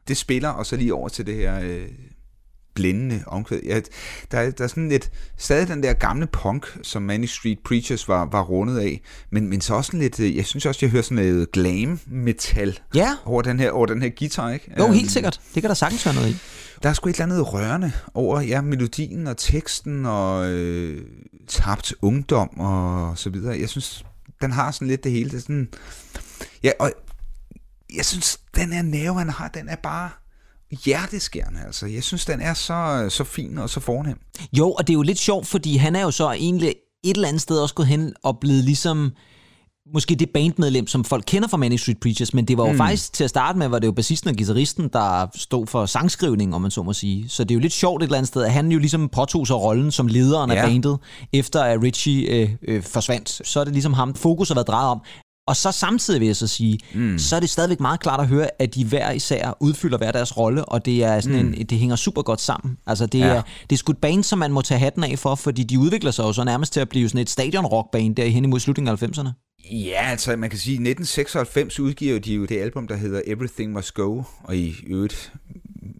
Det 0.07 0.17
spiller, 0.17 0.49
og 0.49 0.65
så 0.65 0.75
lige 0.75 0.93
over 0.93 1.09
til 1.09 1.25
det 1.25 1.35
her 1.35 1.59
øh, 1.59 1.87
blændende 2.79 3.23
omkvæd. 3.27 3.59
Ja, 3.65 3.79
der, 4.31 4.39
er, 4.39 4.51
der 4.51 4.63
er 4.63 4.67
sådan 4.67 4.89
lidt... 4.89 5.11
Stadig 5.37 5.67
den 5.67 5.83
der 5.83 5.93
gamle 5.93 6.27
punk, 6.27 6.77
som 6.83 7.01
Manic 7.01 7.29
Street 7.35 7.59
Preachers 7.65 8.07
var, 8.07 8.25
var 8.31 8.41
rundet 8.41 8.79
af. 8.79 9.01
Men, 9.31 9.47
men 9.49 9.61
så 9.61 9.73
også 9.73 9.87
sådan 9.87 9.99
lidt... 9.99 10.19
øh, 10.19 10.35
Jeg 10.37 10.45
synes 10.45 10.65
også, 10.65 10.79
jeg 10.81 10.89
hører 10.91 11.03
sådan 11.03 11.15
noget 11.25 11.51
glam 11.51 11.99
metal 12.07 12.79
Ja. 12.95 13.15
over 13.25 13.41
den 13.41 13.59
her, 13.59 13.71
over 13.71 13.85
den 13.85 14.01
her 14.01 14.09
guitar, 14.19 14.49
ikke? 14.49 14.73
Jo, 14.79 14.83
Øhm, 14.85 14.93
helt 14.93 15.11
sikkert. 15.11 15.41
Det 15.55 15.63
kan 15.63 15.67
der 15.69 15.73
sagtens 15.75 16.05
være 16.05 16.15
noget 16.15 16.29
i. 16.29 16.37
der 16.83 16.89
er 16.89 16.93
sgu 16.93 17.09
et 17.09 17.13
eller 17.15 17.25
andet 17.25 17.53
rørende 17.53 17.91
over 18.13 18.41
ja, 18.41 18.61
melodien 18.61 19.27
og 19.27 19.37
teksten 19.37 20.05
og 20.05 20.49
øh, 20.49 21.01
tabt 21.47 21.93
ungdom 22.01 22.59
og 22.59 23.17
så 23.17 23.29
videre. 23.29 23.59
Jeg 23.59 23.69
synes, 23.69 24.05
den 24.41 24.51
har 24.51 24.71
sådan 24.71 24.87
lidt 24.87 25.03
det 25.03 25.11
hele. 25.11 25.29
Det 25.29 25.37
er 25.37 25.41
sådan, 25.41 25.67
ja, 26.63 26.71
og 26.79 26.91
jeg 27.95 28.05
synes, 28.05 28.39
den 28.55 28.73
her 28.73 28.81
nerve, 28.81 29.17
han 29.17 29.29
har, 29.29 29.47
den 29.47 29.69
er 29.69 29.75
bare 29.75 30.09
hjerteskærende. 30.71 31.59
Altså. 31.65 31.85
Jeg 31.85 32.03
synes, 32.03 32.25
den 32.25 32.41
er 32.41 32.53
så, 32.53 33.05
så 33.09 33.23
fin 33.23 33.57
og 33.57 33.69
så 33.69 33.79
fornem. 33.79 34.19
Jo, 34.57 34.71
og 34.71 34.87
det 34.87 34.93
er 34.93 34.95
jo 34.95 35.01
lidt 35.01 35.19
sjovt, 35.19 35.47
fordi 35.47 35.77
han 35.77 35.95
er 35.95 36.01
jo 36.01 36.11
så 36.11 36.31
egentlig 36.31 36.75
et 37.03 37.15
eller 37.15 37.27
andet 37.27 37.41
sted 37.41 37.59
også 37.59 37.75
gået 37.75 37.87
hen 37.87 38.13
og 38.23 38.39
blevet 38.39 38.63
ligesom 38.63 39.11
måske 39.93 40.15
det 40.15 40.29
bandmedlem, 40.29 40.87
som 40.87 41.03
folk 41.03 41.23
kender 41.27 41.47
fra 41.47 41.57
Manic 41.57 41.81
Street 41.81 41.99
Preachers, 41.99 42.33
men 42.33 42.45
det 42.45 42.57
var 42.57 42.65
jo 42.65 42.71
mm. 42.71 42.77
faktisk 42.77 43.13
til 43.13 43.23
at 43.23 43.29
starte 43.29 43.59
med, 43.59 43.67
var 43.67 43.79
det 43.79 43.87
jo 43.87 43.91
bassisten 43.91 44.29
og 44.29 44.35
guitaristen, 44.35 44.89
der 44.93 45.27
stod 45.35 45.67
for 45.67 45.85
sangskrivning, 45.85 46.55
om 46.55 46.61
man 46.61 46.71
så 46.71 46.83
må 46.83 46.93
sige. 46.93 47.29
Så 47.29 47.43
det 47.43 47.51
er 47.51 47.55
jo 47.55 47.59
lidt 47.59 47.73
sjovt 47.73 48.03
et 48.03 48.07
eller 48.07 48.17
andet 48.17 48.27
sted, 48.27 48.43
at 48.43 48.51
han 48.51 48.71
jo 48.71 48.79
ligesom 48.79 49.09
påtog 49.09 49.47
sig 49.47 49.55
rollen 49.55 49.91
som 49.91 50.07
lederen 50.07 50.51
ja. 50.51 50.55
af 50.55 50.67
bandet, 50.67 50.97
efter 51.33 51.63
at 51.63 51.83
Richie 51.83 52.29
øh, 52.29 52.49
øh, 52.67 52.83
forsvandt. 52.83 53.47
Så 53.47 53.59
er 53.59 53.63
det 53.63 53.73
ligesom 53.73 53.93
ham, 53.93 54.15
fokus 54.15 54.47
har 54.47 54.55
været 54.55 54.67
drejet 54.67 54.89
om. 54.89 55.01
Og 55.49 55.55
så 55.55 55.71
samtidig 55.71 56.19
vil 56.19 56.25
jeg 56.25 56.35
så 56.35 56.47
sige, 56.47 56.79
mm. 56.93 57.17
så 57.17 57.35
er 57.35 57.39
det 57.39 57.49
stadigvæk 57.49 57.79
meget 57.79 57.99
klart 57.99 58.19
at 58.19 58.27
høre, 58.27 58.49
at 58.59 58.75
de 58.75 58.85
hver 58.85 59.11
især 59.11 59.57
udfylder 59.59 59.97
hver 59.97 60.11
deres 60.11 60.37
rolle, 60.37 60.65
og 60.65 60.85
det 60.85 61.03
er 61.03 61.19
sådan 61.19 61.45
mm. 61.45 61.53
en, 61.57 61.65
det 61.65 61.79
hænger 61.79 61.95
super 61.95 62.21
godt 62.21 62.41
sammen. 62.41 62.77
Altså 62.87 63.05
det, 63.05 63.19
ja. 63.19 63.25
Er, 63.25 63.41
det 63.69 63.75
er 63.75 63.77
sgu 63.77 63.91
et 63.91 63.97
band, 63.97 64.23
som 64.23 64.39
man 64.39 64.51
må 64.51 64.61
tage 64.61 64.79
hatten 64.79 65.03
af 65.03 65.19
for, 65.19 65.35
fordi 65.35 65.63
de 65.63 65.79
udvikler 65.79 66.11
sig 66.11 66.23
jo 66.23 66.33
så 66.33 66.43
nærmest 66.43 66.73
til 66.73 66.79
at 66.79 66.89
blive 66.89 67.09
sådan 67.09 67.21
et 67.21 67.29
stadion-rockband 67.29 68.15
der 68.15 68.25
hen 68.25 68.45
imod 68.45 68.59
slutningen 68.59 68.93
af 68.93 69.03
90'erne. 69.03 69.29
Ja, 69.71 70.01
altså 70.11 70.35
man 70.35 70.49
kan 70.49 70.59
sige, 70.59 70.73
at 70.73 70.87
1996 70.87 71.79
udgiver 71.79 72.19
de 72.19 72.33
jo 72.33 72.45
det 72.45 72.61
album, 72.61 72.87
der 72.87 72.95
hedder 72.95 73.21
Everything 73.27 73.71
Must 73.73 73.93
Go, 73.93 74.23
og 74.43 74.57
i 74.57 74.75
øvrigt 74.87 75.33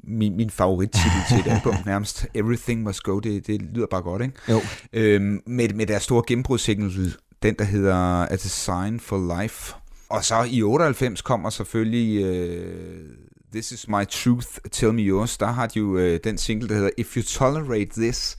min, 0.03 0.37
min 0.37 0.49
favorittitel 0.49 1.21
til 1.29 1.39
et 1.39 1.47
album 1.55 1.75
nærmest, 1.85 2.25
Everything 2.33 2.83
Must 2.83 3.03
Go, 3.03 3.19
det, 3.19 3.47
det 3.47 3.61
lyder 3.61 3.87
bare 3.91 4.01
godt, 4.01 4.21
ikke? 4.21 4.35
Jo. 4.49 4.61
Øhm, 4.93 5.41
med, 5.47 5.69
med 5.69 5.85
deres 5.85 6.03
store 6.03 6.23
gennembrudssingle, 6.27 7.11
den 7.43 7.55
der 7.59 7.63
hedder 7.63 7.95
A 8.25 8.35
Design 8.35 8.99
for 8.99 9.41
Life. 9.41 9.73
Og 10.09 10.25
så 10.25 10.43
i 10.49 10.63
98 10.63 11.21
kommer 11.21 11.49
selvfølgelig 11.49 12.23
øh, 12.23 13.05
This 13.53 13.71
Is 13.71 13.87
My 13.87 14.07
Truth, 14.09 14.47
Tell 14.71 14.93
Me 14.93 15.01
Yours. 15.01 15.37
Der 15.37 15.47
har 15.47 15.67
de 15.67 15.79
jo 15.79 15.97
øh, 15.97 16.19
den 16.23 16.37
single, 16.37 16.69
der 16.69 16.75
hedder 16.75 16.89
If 16.97 17.17
You 17.17 17.23
Tolerate 17.23 18.01
This, 18.01 18.37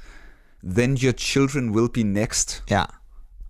Then 0.64 0.98
Your 1.02 1.12
Children 1.12 1.70
Will 1.70 1.88
Be 1.94 2.02
Next. 2.02 2.64
Ja. 2.70 2.82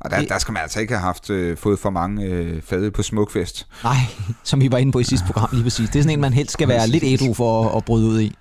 Og 0.00 0.11
der, 0.11 0.25
der 0.25 0.38
skal 0.38 0.52
man 0.52 0.62
altså 0.62 0.80
ikke 0.80 0.92
have 0.92 1.02
haft 1.02 1.30
øh, 1.30 1.57
fået 1.57 1.78
for 1.78 1.90
mange 1.90 2.25
øh, 2.25 2.62
fade 2.62 2.90
på 2.90 3.02
Smukfest. 3.02 3.66
Nej, 3.85 3.97
som 4.45 4.61
vi 4.61 4.73
var 4.73 4.78
inde 4.78 4.92
på 4.92 4.99
i 4.99 5.04
sidste 5.04 5.26
program 5.26 5.49
lige 5.52 5.62
præcis. 5.62 5.90
Det 5.90 5.99
er 5.99 6.02
sådan 6.02 6.16
en, 6.16 6.21
man 6.21 6.33
helst 6.33 6.52
skal 6.52 6.69
være 6.69 6.87
lidt 6.88 7.04
ædru 7.04 7.35
for 7.35 7.69
at, 7.69 7.76
at 7.76 7.85
bryde 7.85 8.07
ud 8.07 8.21
i. 8.21 8.37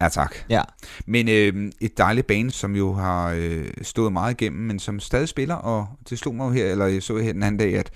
Ja, 0.00 0.08
tak. 0.08 0.34
Ja. 0.50 0.62
Men 1.06 1.28
øh, 1.28 1.72
et 1.80 1.98
dejligt 1.98 2.26
band, 2.26 2.50
som 2.50 2.76
jo 2.76 2.92
har 2.92 3.30
øh, 3.36 3.68
stået 3.82 4.12
meget 4.12 4.40
igennem, 4.40 4.62
men 4.62 4.78
som 4.78 5.00
stadig 5.00 5.28
spiller, 5.28 5.54
og 5.54 5.86
det 6.10 6.18
slog 6.18 6.34
mig 6.34 6.44
jo 6.44 6.50
her, 6.50 6.66
eller 6.66 6.86
jeg 6.86 7.02
så 7.02 7.18
her 7.18 7.32
den 7.32 7.42
anden 7.42 7.58
dag, 7.58 7.78
at 7.78 7.90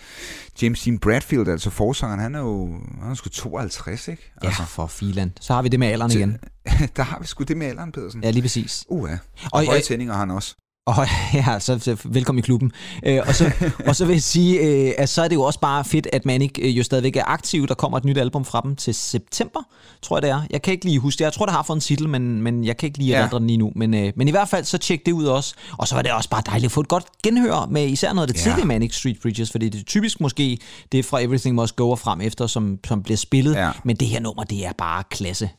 James 0.62 0.83
Dean 0.83 0.99
Bradfield, 0.99 1.49
altså 1.49 1.71
forsangeren, 1.71 2.21
han 2.21 2.35
er 2.35 2.40
jo 2.40 2.78
han 3.02 3.11
er 3.11 3.14
sgu 3.14 3.28
52, 3.28 4.09
ikke? 4.09 4.33
Ja, 4.45 4.50
for 4.50 4.87
filan. 4.87 5.33
Så 5.40 5.54
har 5.54 5.62
vi 5.62 5.69
det 5.69 5.80
med 5.80 5.88
alderen 5.88 6.12
igen. 6.12 6.38
der 6.97 7.02
har 7.02 7.19
vi 7.21 7.26
sgu 7.26 7.45
det 7.45 7.57
med 7.57 7.66
alderen, 7.66 7.92
Pedersen. 7.92 8.25
Ja, 8.25 8.30
lige 8.30 8.42
præcis. 8.42 8.85
Uh, 8.88 9.11
ja. 9.11 9.19
Og, 9.45 9.49
Og, 9.52 9.66
høje 9.66 9.80
tændinger 9.80 10.14
har 10.14 10.21
han 10.21 10.30
også. 10.30 10.57
Og 10.87 11.06
ja, 11.34 11.58
så, 11.58 11.96
velkommen 12.04 12.38
i 12.38 12.42
klubben. 12.42 12.72
Øh, 13.06 13.20
og, 13.28 13.34
så, 13.34 13.52
og 13.87 13.96
så 13.96 14.04
vil 14.04 14.12
jeg 14.12 14.22
sige, 14.22 14.60
øh, 14.60 14.92
at 14.99 15.08
så 15.08 15.22
er 15.22 15.28
det 15.28 15.34
jo 15.37 15.42
også 15.42 15.60
bare 15.60 15.84
fedt, 15.84 16.06
at 16.12 16.25
Manic 16.26 16.50
øh, 16.62 16.78
jo 16.78 16.82
stadigvæk 16.82 17.16
er 17.16 17.25
aktiv. 17.26 17.66
Der 17.68 17.75
kommer 17.75 17.99
et 17.99 18.04
nyt 18.04 18.18
album 18.18 18.44
fra 18.44 18.60
dem 18.64 18.76
til 18.76 18.94
september, 18.94 19.60
tror 20.02 20.16
jeg 20.16 20.22
det 20.22 20.30
er. 20.30 20.42
Jeg 20.50 20.62
kan 20.62 20.72
ikke 20.72 20.84
lige 20.84 20.99
huske 20.99 21.18
det. 21.18 21.25
Jeg 21.25 21.32
tror, 21.32 21.46
det 21.46 21.54
har 21.54 21.62
fået 21.62 21.76
en 21.76 21.80
titel, 21.80 22.08
men, 22.08 22.42
men 22.42 22.64
jeg 22.64 22.76
kan 22.76 22.87
ikke 22.87 22.99
lige 22.99 23.10
Ja. 23.10 23.18
erindre 23.18 23.38
den 23.38 23.46
lige 23.46 23.56
nu. 23.56 23.72
Men, 23.76 23.94
øh, 23.94 24.12
men 24.16 24.28
i 24.28 24.30
hvert 24.30 24.49
fald, 24.49 24.64
så 24.64 24.78
tjek 24.78 25.06
det 25.06 25.12
ud 25.12 25.25
også. 25.25 25.54
Og 25.78 25.88
så 25.88 25.94
var 25.94 26.02
det 26.02 26.12
også 26.12 26.28
bare 26.30 26.42
dejligt 26.46 26.64
at 26.66 26.72
få 26.72 26.80
et 26.80 26.88
godt 26.88 27.04
genhør 27.22 27.66
med 27.70 27.87
især 27.88 28.12
noget 28.12 28.28
af 28.28 28.34
det 28.34 28.46
Ja. 28.46 28.50
tidlige 28.50 28.66
Manic 28.66 28.94
Street 28.94 29.16
Preachers, 29.22 29.50
fordi 29.50 29.68
det 29.68 29.80
er 29.80 29.84
typisk 29.84 30.20
måske 30.20 30.58
det 30.92 30.99
er 30.99 31.02
fra 31.02 31.22
Everything 31.22 31.54
Must 31.54 31.76
Go 31.76 31.90
og 31.90 31.99
frem 31.99 32.20
efter, 32.20 32.46
som, 32.46 32.78
som 32.87 33.02
bliver 33.02 33.16
spillet. 33.16 33.54
Ja. 33.54 33.70
Men 33.84 33.96
det 33.96 34.08
her 34.08 34.20
nummer, 34.20 34.44
det 34.44 34.66
er 34.66 34.72
bare 34.78 35.02
klasse. 35.10 35.50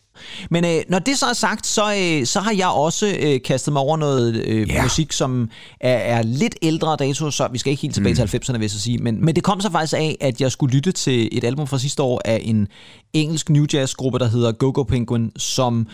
Men 0.49 0.65
øh, 0.65 0.81
når 0.89 0.99
det 0.99 1.19
så 1.19 1.25
er 1.25 1.33
sagt, 1.33 1.67
så, 1.67 1.81
øh, 1.81 2.25
så 2.25 2.39
har 2.39 2.53
jeg 2.53 2.67
også 2.67 3.15
øh, 3.19 3.39
kastet 3.45 3.73
mig 3.73 3.81
over 3.81 3.97
noget 3.97 4.35
øh, 4.45 4.69
Ja. 4.69 4.83
musik, 4.83 5.11
som 5.11 5.49
er, 5.79 5.89
er 5.93 6.21
lidt 6.21 6.55
ældre 6.61 6.95
dato, 6.99 7.31
så 7.31 7.47
vi 7.51 7.57
skal 7.57 7.71
ikke 7.71 7.81
helt 7.81 7.93
tilbage 7.93 8.23
mm. 8.23 8.27
til 8.27 8.37
90'erne, 8.37 8.51
vil 8.53 8.61
jeg 8.61 8.71
så 8.71 8.79
sige. 8.79 8.97
Men, 8.97 9.25
men 9.25 9.35
det 9.35 9.43
kom 9.43 9.61
så 9.61 9.71
faktisk 9.71 9.93
af, 9.93 10.17
at 10.21 10.41
jeg 10.41 10.51
skulle 10.51 10.75
lytte 10.75 10.91
til 10.91 11.29
et 11.31 11.43
album 11.43 11.67
fra 11.67 11.79
sidste 11.79 12.03
år 12.03 12.21
af 12.25 12.41
en 12.43 12.67
engelsk 13.13 13.49
new 13.49 13.65
jazz 13.73 13.93
gruppe, 13.95 14.19
der 14.19 14.27
hedder 14.29 14.51
Go 14.51 14.71
Go 14.73 14.83
Penguin, 14.83 15.31
som 15.37 15.87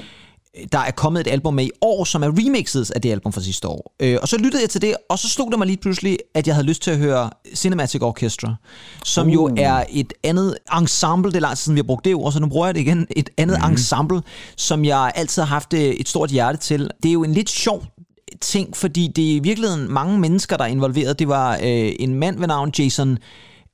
der 0.72 0.80
er 0.80 0.92
kommet 0.92 1.20
et 1.20 1.28
album 1.28 1.54
med 1.54 1.66
i 1.66 1.72
år, 1.82 2.04
som 2.04 2.24
er 2.24 2.28
remixet 2.28 2.92
af 2.92 3.02
det 3.02 3.12
album 3.12 3.34
fra 3.34 3.42
sidste 3.42 3.68
år. 3.68 3.96
Øh, 4.00 4.18
og 4.22 4.28
så 4.28 4.38
lyttede 4.38 4.64
jeg 4.64 4.70
til 4.70 4.82
det, 4.82 4.96
og 5.10 5.20
så 5.20 5.30
slog 5.30 5.52
det 5.52 5.60
mig 5.60 5.68
lige 5.68 5.78
pludselig, 5.78 6.18
at 6.34 6.48
jeg 6.48 6.56
havde 6.56 6.68
lyst 6.68 6.82
til 6.82 6.92
at 6.92 6.98
høre 6.98 7.30
Cinematic 7.56 8.02
Orchestra, 8.02 8.56
som 9.04 9.28
uh. 9.28 9.34
jo 9.34 9.56
er 9.58 9.84
et 9.90 10.14
andet 10.24 10.58
ensemble, 10.78 11.32
det 11.32 11.38
er 11.38 11.42
lang 11.42 11.58
siden, 11.58 11.76
vi 11.76 11.80
har 11.80 11.84
brugt 11.84 12.06
det 12.06 12.16
ord, 12.16 12.32
så 12.32 12.40
nu 12.40 12.48
bruger 12.48 12.66
jeg 12.66 12.76
det 12.76 12.82
igen, 12.82 13.08
et 13.16 13.30
andet 13.38 13.58
mm. 13.64 13.72
ensemble, 13.72 14.22
som 14.58 14.86
jeg 14.86 15.12
altid 15.16 15.42
har 15.42 15.48
haft 15.48 15.74
øh, 15.74 15.80
et 15.80 16.10
stort 16.10 16.30
hjerte 16.30 16.58
til. 16.58 16.90
Det 17.04 17.10
er 17.10 17.14
jo 17.14 17.24
en 17.24 17.34
lidt 17.34 17.50
sjov 17.50 17.84
ting, 18.42 18.78
fordi 18.78 19.12
det 19.16 19.32
er 19.32 19.36
i 19.36 19.40
virkeligheden 19.40 19.92
mange 19.92 20.20
mennesker, 20.20 20.58
der 20.58 20.64
er 20.64 20.70
involveret. 20.70 21.20
Det 21.20 21.28
var 21.28 21.54
øh, 21.54 21.92
en 22.00 22.14
mand 22.14 22.40
ved 22.40 22.48
navn 22.48 22.72
Jason 22.80 23.18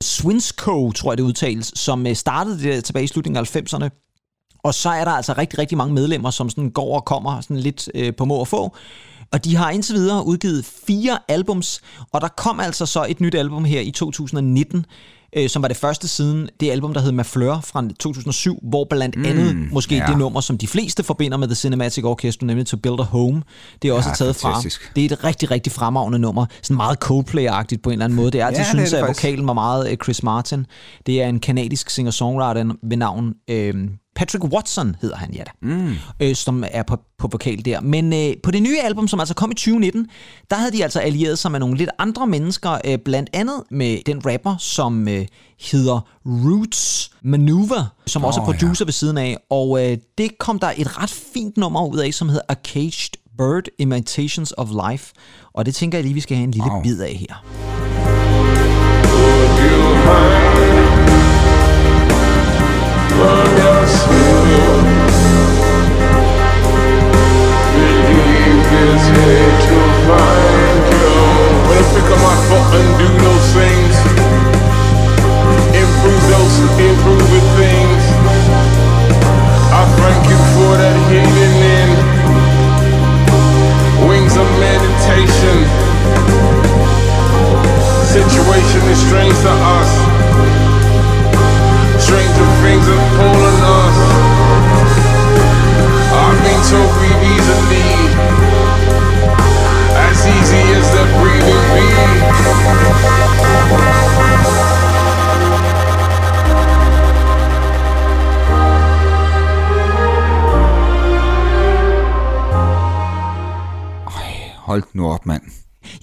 Swinscoe, 0.02 0.92
tror 0.92 1.12
jeg 1.12 1.18
det 1.18 1.24
udtales, 1.24 1.72
som 1.74 2.06
øh, 2.06 2.16
startede 2.16 2.62
det 2.62 2.84
tilbage 2.84 3.04
i 3.04 3.06
slutningen 3.06 3.40
af 3.40 3.56
90'erne, 3.56 4.03
og 4.64 4.74
så 4.74 4.90
er 4.90 5.04
der 5.04 5.10
altså 5.12 5.32
rigtig, 5.38 5.58
rigtig 5.58 5.78
mange 5.78 5.94
medlemmer, 5.94 6.30
som 6.30 6.50
sådan 6.50 6.70
går 6.70 6.94
og 6.96 7.04
kommer 7.04 7.40
sådan 7.40 7.56
lidt 7.56 7.88
øh, 7.94 8.12
på 8.18 8.24
må 8.24 8.34
og 8.34 8.48
få. 8.48 8.76
Og 9.32 9.44
de 9.44 9.56
har 9.56 9.70
indtil 9.70 9.94
videre 9.94 10.26
udgivet 10.26 10.64
fire 10.86 11.18
albums, 11.28 11.80
og 12.12 12.20
der 12.20 12.28
kom 12.28 12.60
altså 12.60 12.86
så 12.86 13.06
et 13.08 13.20
nyt 13.20 13.34
album 13.34 13.64
her 13.64 13.80
i 13.80 13.90
2019, 13.90 14.86
øh, 15.36 15.48
som 15.48 15.62
var 15.62 15.68
det 15.68 15.76
første 15.76 16.08
siden 16.08 16.48
det 16.60 16.70
album, 16.70 16.94
der 16.94 17.00
hed 17.00 17.12
Mafleur 17.12 17.60
fra 17.60 17.84
2007, 18.00 18.58
hvor 18.62 18.86
blandt 18.90 19.26
andet 19.26 19.56
mm, 19.56 19.68
måske 19.72 19.96
ja. 19.96 20.06
det 20.06 20.18
nummer, 20.18 20.40
som 20.40 20.58
de 20.58 20.66
fleste 20.66 21.02
forbinder 21.02 21.38
med 21.38 21.48
The 21.48 21.54
Cinematic 21.54 22.04
Orchestra, 22.04 22.46
nemlig 22.46 22.66
To 22.66 22.76
Build 22.76 23.00
a 23.00 23.02
Home, 23.02 23.42
det 23.82 23.88
er 23.88 23.92
også 23.92 24.08
Ja, 24.08 24.14
taget 24.14 24.36
fra. 24.36 24.48
fantastisk. 24.48 24.92
Det 24.96 25.04
er 25.04 25.16
et 25.16 25.24
rigtig, 25.24 25.50
rigtig 25.50 25.72
fremragende 25.72 26.18
nummer. 26.18 26.46
Sådan 26.62 26.76
meget 26.76 26.98
Coldplay-agtigt 27.04 27.80
på 27.82 27.90
en 27.90 27.92
eller 27.92 28.04
anden 28.04 28.16
måde. 28.16 28.30
Det 28.30 28.40
er 28.40 28.44
Ja, 28.44 28.50
det 28.50 28.60
er 28.60 28.64
synes, 28.64 28.90
det 28.90 28.96
at 28.96 29.02
faktisk. 29.06 29.24
vokalen 29.24 29.46
var 29.46 29.52
meget 29.52 29.90
øh, 29.90 29.96
Chris 30.04 30.22
Martin. 30.22 30.66
Det 31.06 31.22
er 31.22 31.26
en 31.26 31.40
kanadisk 31.40 31.90
singer-songwriter 31.90 32.74
ved 32.82 32.96
navn 32.96 33.34
øh, 33.50 33.74
Patrick 34.14 34.44
Watson, 34.44 34.96
hedder 35.00 35.16
han, 35.16 35.34
ja 35.34 35.42
da. 35.42 35.50
Mm. 35.62 35.94
Øh, 36.20 36.34
som 36.34 36.64
er 36.70 36.82
på, 36.82 36.96
på 37.18 37.28
vokal 37.28 37.64
der. 37.64 37.80
Men 37.80 38.12
øh, 38.12 38.36
på 38.42 38.50
det 38.50 38.62
nye 38.62 38.80
album, 38.80 39.08
som 39.08 39.20
altså 39.20 39.34
kom 39.34 39.50
i 39.50 39.54
2019, 39.54 40.06
der 40.50 40.56
havde 40.56 40.72
de 40.72 40.82
altså 40.82 41.00
allieret 41.00 41.38
sig 41.38 41.50
med 41.50 41.60
nogle 41.60 41.76
lidt 41.76 41.90
andre 41.98 42.26
mennesker, 42.26 42.78
øh, 42.84 42.98
blandt 42.98 43.30
andet 43.32 43.62
med 43.70 43.98
den 44.06 44.26
rapper, 44.26 44.56
som 44.58 45.08
øh, 45.08 45.26
hedder 45.60 46.00
Roots 46.26 47.10
Maneuver, 47.22 47.94
som 48.06 48.22
oh, 48.22 48.26
også 48.26 48.40
er 48.40 48.44
producer 48.44 48.84
ja. 48.84 48.86
ved 48.86 48.92
siden 48.92 49.18
af. 49.18 49.36
Og 49.50 49.84
øh, 49.90 49.98
det 50.18 50.38
kom 50.38 50.58
der 50.58 50.72
et 50.76 51.02
ret 51.02 51.10
fint 51.34 51.56
nummer 51.56 51.86
ud 51.86 51.98
af, 51.98 52.14
som 52.14 52.28
hedder 52.28 52.44
A 52.48 52.54
Caged 52.54 53.10
Bird 53.38 53.64
Imitations 53.78 54.54
of 54.56 54.68
Life. 54.90 55.12
Og 55.52 55.66
det 55.66 55.74
tænker 55.74 55.98
jeg 55.98 56.04
lige, 56.04 56.14
vi 56.14 56.20
skal 56.20 56.36
have 56.36 56.44
en 56.44 56.50
lille 56.50 56.70
Wow. 56.70 56.82
bid 56.82 57.00
af 57.00 57.14
her. 57.14 57.44
I 63.16 63.56
pick 63.56 63.63
up 72.14 72.20
my 72.20 72.36
foot 72.48 72.68
and 72.78 72.90
do 73.00 73.08
those 73.24 73.48
things, 73.56 73.94
improve 75.82 76.22
those 76.32 76.54
improving 76.88 77.48
things. 77.58 78.02
I 79.72 79.82
thank 79.98 80.22
you 80.30 80.38
for 80.54 80.70
that 80.76 80.96
healing 81.10 81.53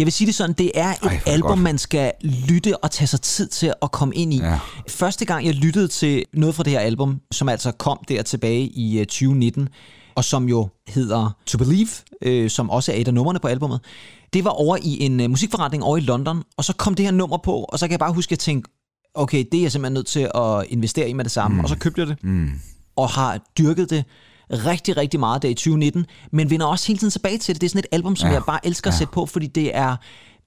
Jeg 0.02 0.06
vil 0.06 0.14
sige 0.14 0.28
det 0.28 0.36
sådan, 0.36 0.56
det 0.58 0.72
er 0.74 0.92
et 0.92 0.98
Ej, 1.04 1.20
album, 1.26 1.50
godt. 1.50 1.60
man 1.60 1.78
skal 1.78 2.12
lytte 2.24 2.78
og 2.78 2.92
tage 2.92 3.08
sig 3.08 3.22
tid 3.22 3.48
til 3.48 3.74
at 3.82 3.92
komme 3.92 4.16
ind 4.16 4.34
i. 4.34 4.38
Ja. 4.38 4.60
Første 4.88 5.26
gang, 5.26 5.46
jeg 5.46 5.54
lyttede 5.54 5.88
til 5.88 6.26
noget 6.34 6.56
fra 6.56 6.64
det 6.64 6.74
her 6.74 6.80
album, 6.80 7.22
som 7.32 7.50
altså 7.50 7.72
kom 7.72 8.00
der 8.08 8.22
tilbage 8.22 8.68
i 8.68 9.00
øh, 9.00 9.06
2019, 9.06 9.70
og 10.16 10.24
som 10.24 10.50
jo 10.50 10.70
hedder 10.88 11.38
To 11.46 11.58
Believe, 11.58 11.90
øh, 12.22 12.50
som 12.50 12.70
også 12.70 12.92
er 12.92 12.96
et 12.96 13.08
af 13.08 13.14
numrene 13.14 13.40
på 13.40 13.48
albummet, 13.48 13.80
det 14.34 14.44
var 14.44 14.50
over 14.50 14.78
i 14.82 15.06
en 15.06 15.20
øh, 15.20 15.30
musikforretning 15.30 15.84
over 15.84 15.98
i 15.98 16.02
London, 16.02 16.44
og 16.58 16.64
så 16.64 16.74
kom 16.74 16.96
det 16.96 17.06
her 17.06 17.12
nummer 17.12 17.38
på, 17.38 17.54
og 17.54 17.80
så 17.80 17.88
kan 17.88 17.92
jeg 17.92 18.00
bare 18.00 18.14
huske, 18.14 18.28
at 18.28 18.32
jeg 18.32 18.40
tænkte, 18.40 18.72
okay, 19.16 19.46
det 19.52 19.58
er 19.58 19.62
jeg 19.62 19.72
simpelthen 19.72 19.94
nødt 19.94 20.08
til 20.08 20.30
at 20.36 20.66
investere 20.70 21.10
i 21.10 21.14
med 21.14 21.24
det 21.24 21.32
samme, 21.32 21.56
mm. 21.58 21.64
og 21.64 21.70
så 21.70 21.78
købte 21.78 22.02
jeg 22.02 22.08
det, 22.08 22.24
mm. 22.24 22.50
og 22.96 23.10
har 23.10 23.40
dyrket 23.58 23.90
det 23.90 24.04
rigtig, 24.52 24.98
rigtig 24.98 25.20
meget 25.20 25.42
der 25.42 25.50
i 25.50 25.54
2019, 25.54 26.06
men 26.32 26.50
vender 26.50 26.66
også 26.66 26.88
hele 26.88 26.98
tiden 26.98 27.12
tilbage 27.12 27.38
til 27.38 27.56
det. 27.56 27.62
Det 27.62 27.68
er 27.68 27.70
sådan 27.70 27.80
et 27.80 27.96
album, 27.96 28.16
som 28.16 28.28
ja. 28.28 28.32
Ja. 28.32 28.36
jeg 28.36 28.44
bare 28.46 28.68
elsker 28.68 28.90
at 28.90 28.98
sætte 28.98 29.14
på, 29.14 29.26
fordi 29.26 29.48
det 29.48 29.76
er 29.76 29.96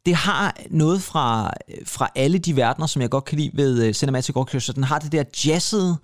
det 0.06 0.14
har 0.14 0.56
noget 0.70 1.02
fra, 1.02 1.52
fra 1.86 2.08
alle 2.14 2.38
de 2.38 2.56
verdener, 2.56 2.86
som 2.86 3.02
jeg 3.02 3.10
godt 3.10 3.24
kan 3.24 3.38
lide 3.38 3.50
ved 3.54 3.88
uh, 3.88 3.92
Cinematic 3.94 4.36
Orchestra. 4.36 4.72
Den 4.72 4.84
har 4.84 4.98
det 4.98 5.12
der 5.12 5.24
jazzede, 5.46 5.96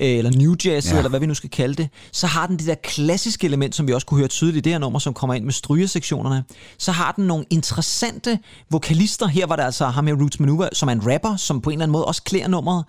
øh, 0.00 0.08
eller 0.08 0.30
new 0.30 0.54
jazzet, 0.64 0.90
ja. 0.90 0.94
Ja. 0.94 0.98
eller 0.98 1.08
hvad 1.08 1.20
vi 1.20 1.26
nu 1.26 1.34
skal 1.34 1.50
kalde 1.50 1.74
det. 1.74 1.88
Så 2.12 2.26
har 2.26 2.46
den 2.46 2.58
det 2.58 2.66
der 2.66 2.74
klassiske 2.74 3.46
element, 3.46 3.74
som 3.74 3.86
vi 3.86 3.92
også 3.92 4.06
kunne 4.06 4.18
høre 4.18 4.28
tydeligt 4.28 4.56
i 4.56 4.60
det 4.60 4.72
her 4.72 4.78
nummer, 4.78 4.98
som 4.98 5.14
kommer 5.14 5.34
ind 5.34 5.44
med 5.44 5.52
strygesektionerne. 5.52 6.44
Så 6.78 6.92
har 6.92 7.12
den 7.12 7.26
nogle 7.26 7.44
interessante 7.50 8.38
vokalister. 8.70 9.26
Her 9.26 9.46
var 9.46 9.56
der 9.56 9.64
altså 9.64 9.86
ham 9.86 10.06
her, 10.06 10.14
Roots 10.14 10.40
Maneuver, 10.40 10.68
som 10.72 10.88
er 10.88 10.92
en 10.92 11.12
rapper, 11.12 11.36
som 11.36 11.60
på 11.60 11.70
en 11.70 11.74
eller 11.74 11.82
anden 11.82 11.92
måde 11.92 12.04
også 12.04 12.22
klæder 12.22 12.48
nummeret. 12.48 12.84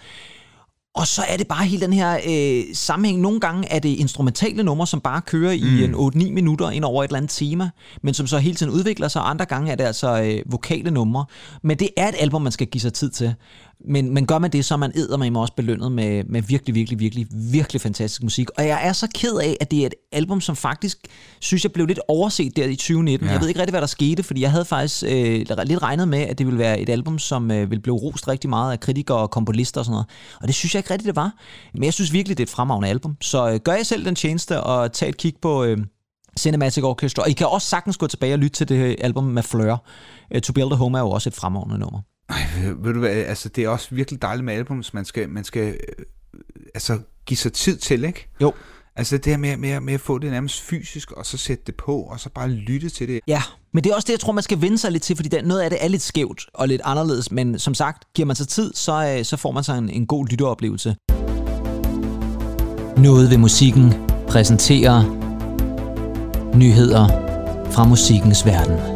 Og 0.96 1.08
så 1.08 1.22
er 1.28 1.38
det 1.38 1.48
bare 1.48 1.66
hele 1.66 1.82
den 1.82 1.94
her 1.94 2.20
øh, 2.28 2.76
sammenhæng. 2.76 3.22
Nogle 3.22 3.40
gange 3.40 3.72
er 3.72 3.80
det 3.80 3.90
instrumentale 3.90 4.64
numre, 4.64 4.88
som 4.88 5.02
bare 5.02 5.22
kører 5.22 5.52
i 5.52 5.88
mm. 5.88 5.96
en 5.96 5.96
8-9 5.96 6.32
minutter 6.32 6.70
ind 6.70 6.86
over 6.86 7.04
et 7.04 7.08
eller 7.08 7.18
andet 7.18 7.32
tema, 7.32 7.70
men 8.02 8.14
som 8.14 8.28
så 8.28 8.38
hele 8.38 8.56
tiden 8.56 8.72
udvikler 8.72 9.08
sig. 9.08 9.22
Andre 9.26 9.46
gange 9.46 9.72
er 9.72 9.76
det 9.76 9.84
altså 9.84 10.22
øh, 10.22 10.52
vokale 10.52 10.92
numre. 10.92 11.26
Men 11.64 11.80
det 11.80 11.90
er 11.98 12.08
et 12.08 12.16
album, 12.20 12.42
man 12.42 12.52
skal 12.52 12.68
give 12.68 12.82
sig 12.82 12.94
tid 12.94 13.10
til. 13.10 13.34
Men, 13.88 14.14
men 14.14 14.26
gør 14.26 14.40
man 14.40 14.52
det, 14.52 14.66
så 14.66 14.74
er 14.74 14.78
man 14.78 14.92
eddermame 14.96 15.40
også 15.40 15.54
belønnet 15.54 15.92
med, 15.92 16.24
med 16.24 16.42
virkelig, 16.42 16.76
virkelig, 16.76 17.00
virkelig, 17.00 17.28
virkelig 17.32 17.82
fantastisk 17.82 18.24
musik. 18.24 18.50
Og 18.58 18.68
jeg 18.68 18.88
er 18.88 18.94
så 18.94 19.08
ked 19.16 19.36
af, 19.36 19.58
at 19.62 19.72
det 19.72 19.82
er 19.82 19.86
et 19.86 19.94
album, 20.12 20.42
som 20.42 20.56
faktisk, 20.56 20.98
synes 21.40 21.64
jeg, 21.64 21.72
blev 21.72 21.86
lidt 21.86 22.00
overset 22.08 22.56
der 22.56 22.66
i 22.66 22.76
2019. 22.76 23.28
Ja. 23.28 23.34
Jeg 23.34 23.42
ved 23.42 23.48
ikke 23.48 23.60
rigtig, 23.60 23.72
hvad 23.72 23.82
der 23.82 23.88
skete, 23.88 24.24
fordi 24.24 24.42
jeg 24.42 24.52
havde 24.52 24.66
faktisk 24.66 25.04
øh, 25.08 25.46
lidt 25.66 25.82
regnet 25.82 26.08
med, 26.08 26.20
at 26.20 26.38
det 26.38 26.46
ville 26.46 26.60
være 26.60 26.80
et 26.80 26.90
album, 26.90 27.20
som 27.20 27.52
øh, 27.52 27.70
ville 27.70 27.82
blive 27.82 27.96
rost 27.96 28.28
rigtig 28.28 28.50
meget 28.50 28.72
af 28.72 28.80
kritikere 28.80 29.18
og 29.18 29.32
komponister 29.32 29.82
og 29.82 29.86
sådan 29.86 29.94
noget. 29.94 30.08
Og 30.42 30.48
det 30.48 30.56
synes 30.56 30.76
jeg 30.76 30.80
ikke 30.80 30.92
rigtigt, 30.92 31.08
det 31.08 31.16
var. 31.16 31.32
Men 31.74 31.84
jeg 31.84 31.94
synes 31.94 32.14
virkelig, 32.14 32.38
det 32.38 32.44
er 32.44 32.48
et 32.48 32.52
fremragende 32.52 32.90
album. 32.90 33.18
Så 33.22 33.50
øh, 33.52 33.60
gør 33.60 33.74
jeg 33.74 33.86
selv 33.86 34.06
den 34.06 34.16
tjeneste 34.16 34.62
og 34.62 34.94
tag 34.94 35.10
et 35.10 35.18
kig 35.18 35.34
på... 35.42 35.64
Øh, 35.64 35.78
Cinematic 36.40 36.84
Orchestra. 36.84 37.24
Og 37.24 37.30
I 37.30 37.34
kan 37.34 37.48
også 37.48 37.68
sagtens 37.68 37.98
gå 37.98 38.08
tilbage 38.08 38.34
og 38.34 38.40
lytte 38.40 38.58
til 38.58 38.70
det 38.70 38.78
her 38.78 38.96
album 39.02 39.24
med 39.24 39.44
Fleur. 39.44 39.84
Uh, 40.36 40.42
to 40.42 40.54
Build 40.54 40.72
a 40.72 40.76
Home 40.76 40.98
er 40.98 41.02
jo 41.02 41.10
også 41.10 41.30
et 41.30 41.34
fremragende 41.34 41.80
nummer. 41.80 42.02
Ej, 42.30 42.38
ved, 42.62 42.76
ved 42.84 42.94
du 42.94 43.00
hvad, 43.00 43.10
altså 43.10 43.50
det 43.50 43.64
er 43.64 43.70
også 43.70 43.88
virkelig 43.92 44.22
dejligt 44.22 44.46
med 44.46 44.54
albums, 44.54 44.94
man 44.94 45.06
skal, 45.06 45.30
man 45.30 45.44
skal 45.44 45.68
øh, 45.68 46.06
altså 46.74 47.00
give 47.26 47.38
sig 47.38 47.54
tid 47.54 47.78
til, 47.78 48.04
ikke? 48.04 48.28
Jo. 48.42 48.54
Altså 48.96 49.18
det 49.18 49.26
her 49.26 49.38
med, 49.38 49.58
med, 49.58 49.80
med 49.80 49.94
at 49.94 50.02
få 50.02 50.18
det 50.18 50.32
nærmest 50.32 50.62
fysisk, 50.62 51.12
og 51.12 51.26
så 51.26 51.38
sætte 51.38 51.64
det 51.68 51.76
på, 51.76 51.98
og 51.98 52.20
så 52.20 52.30
bare 52.30 52.50
lytte 52.50 52.90
til 52.90 53.08
det. 53.08 53.20
Ja, 53.28 53.42
men 53.74 53.84
det 53.84 53.92
er 53.92 53.96
også 53.96 54.06
det, 54.06 54.14
jeg 54.14 54.20
tror, 54.20 54.32
man 54.32 54.44
skal 54.44 54.62
vende 54.62 54.78
sig 54.78 54.92
lidt 54.92 55.04
til, 55.04 55.16
fordi 55.16 55.30
der, 55.30 55.42
noget 55.42 55.62
af 55.62 55.70
det 55.70 55.80
er 55.82 55.88
lidt 55.88 56.02
skævt 56.02 56.46
og 56.54 56.68
lidt 56.68 56.82
anderledes, 56.84 57.32
men 57.32 57.60
som 57.60 57.74
sagt, 57.74 58.14
giver 58.14 58.26
man 58.26 58.36
sig 58.36 58.48
tid, 58.48 58.74
så, 58.74 59.16
øh, 59.18 59.26
så 59.26 59.38
får 59.38 59.52
man 59.52 59.64
sig 59.64 59.78
en, 59.78 59.90
en 59.90 60.08
god 60.08 60.28
lytteoplevelse. 60.28 60.96
Noget 62.98 63.30
ved 63.30 63.38
musikken 63.38 63.94
præsenterer 64.28 65.04
nyheder 66.56 67.08
fra 67.72 67.84
musikkens 67.84 68.46
verden. 68.46 68.95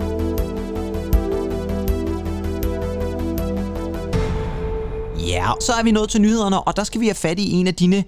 Ja, 5.28 5.52
så 5.62 5.74
er 5.74 5.84
vi 5.84 5.92
nået 5.92 6.10
til 6.10 6.22
nyhederne, 6.22 6.62
og 6.62 6.76
der 6.76 6.84
skal 6.84 7.02
vi 7.02 7.06
have 7.06 7.16
fat 7.16 7.40
i 7.40 7.52
en 7.52 7.68
af 7.68 7.76
dine 7.76 8.04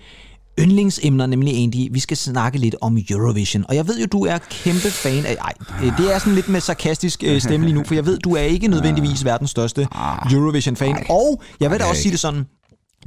yndlingsemner, 0.59 1.25
nemlig 1.25 1.63
Andy. 1.63 1.87
Vi 1.91 1.99
skal 1.99 2.17
snakke 2.17 2.57
lidt 2.57 2.75
om 2.81 2.97
Eurovision. 3.09 3.65
Og 3.69 3.75
jeg 3.75 3.87
ved 3.87 3.99
jo, 3.99 4.05
du 4.05 4.25
er 4.25 4.37
kæmpe 4.37 4.91
fan 4.91 5.25
af... 5.25 5.37
Ej, 5.41 5.53
øh, 5.83 5.97
det 5.97 6.13
er 6.13 6.19
sådan 6.19 6.35
lidt 6.35 6.49
med 6.49 6.61
sarkastisk 6.61 7.23
øh, 7.23 7.41
stemme 7.41 7.65
lige 7.65 7.75
nu, 7.75 7.83
for 7.83 7.93
jeg 7.93 8.05
ved, 8.05 8.19
du 8.19 8.35
er 8.35 8.41
ikke 8.41 8.67
nødvendigvis 8.67 9.25
verdens 9.25 9.49
største 9.49 9.87
Eurovision-fan. 10.31 11.05
Og 11.09 11.41
jeg 11.59 11.71
vil 11.71 11.79
da 11.79 11.85
også 11.85 12.01
sige 12.01 12.11
det 12.11 12.19
sådan, 12.19 12.45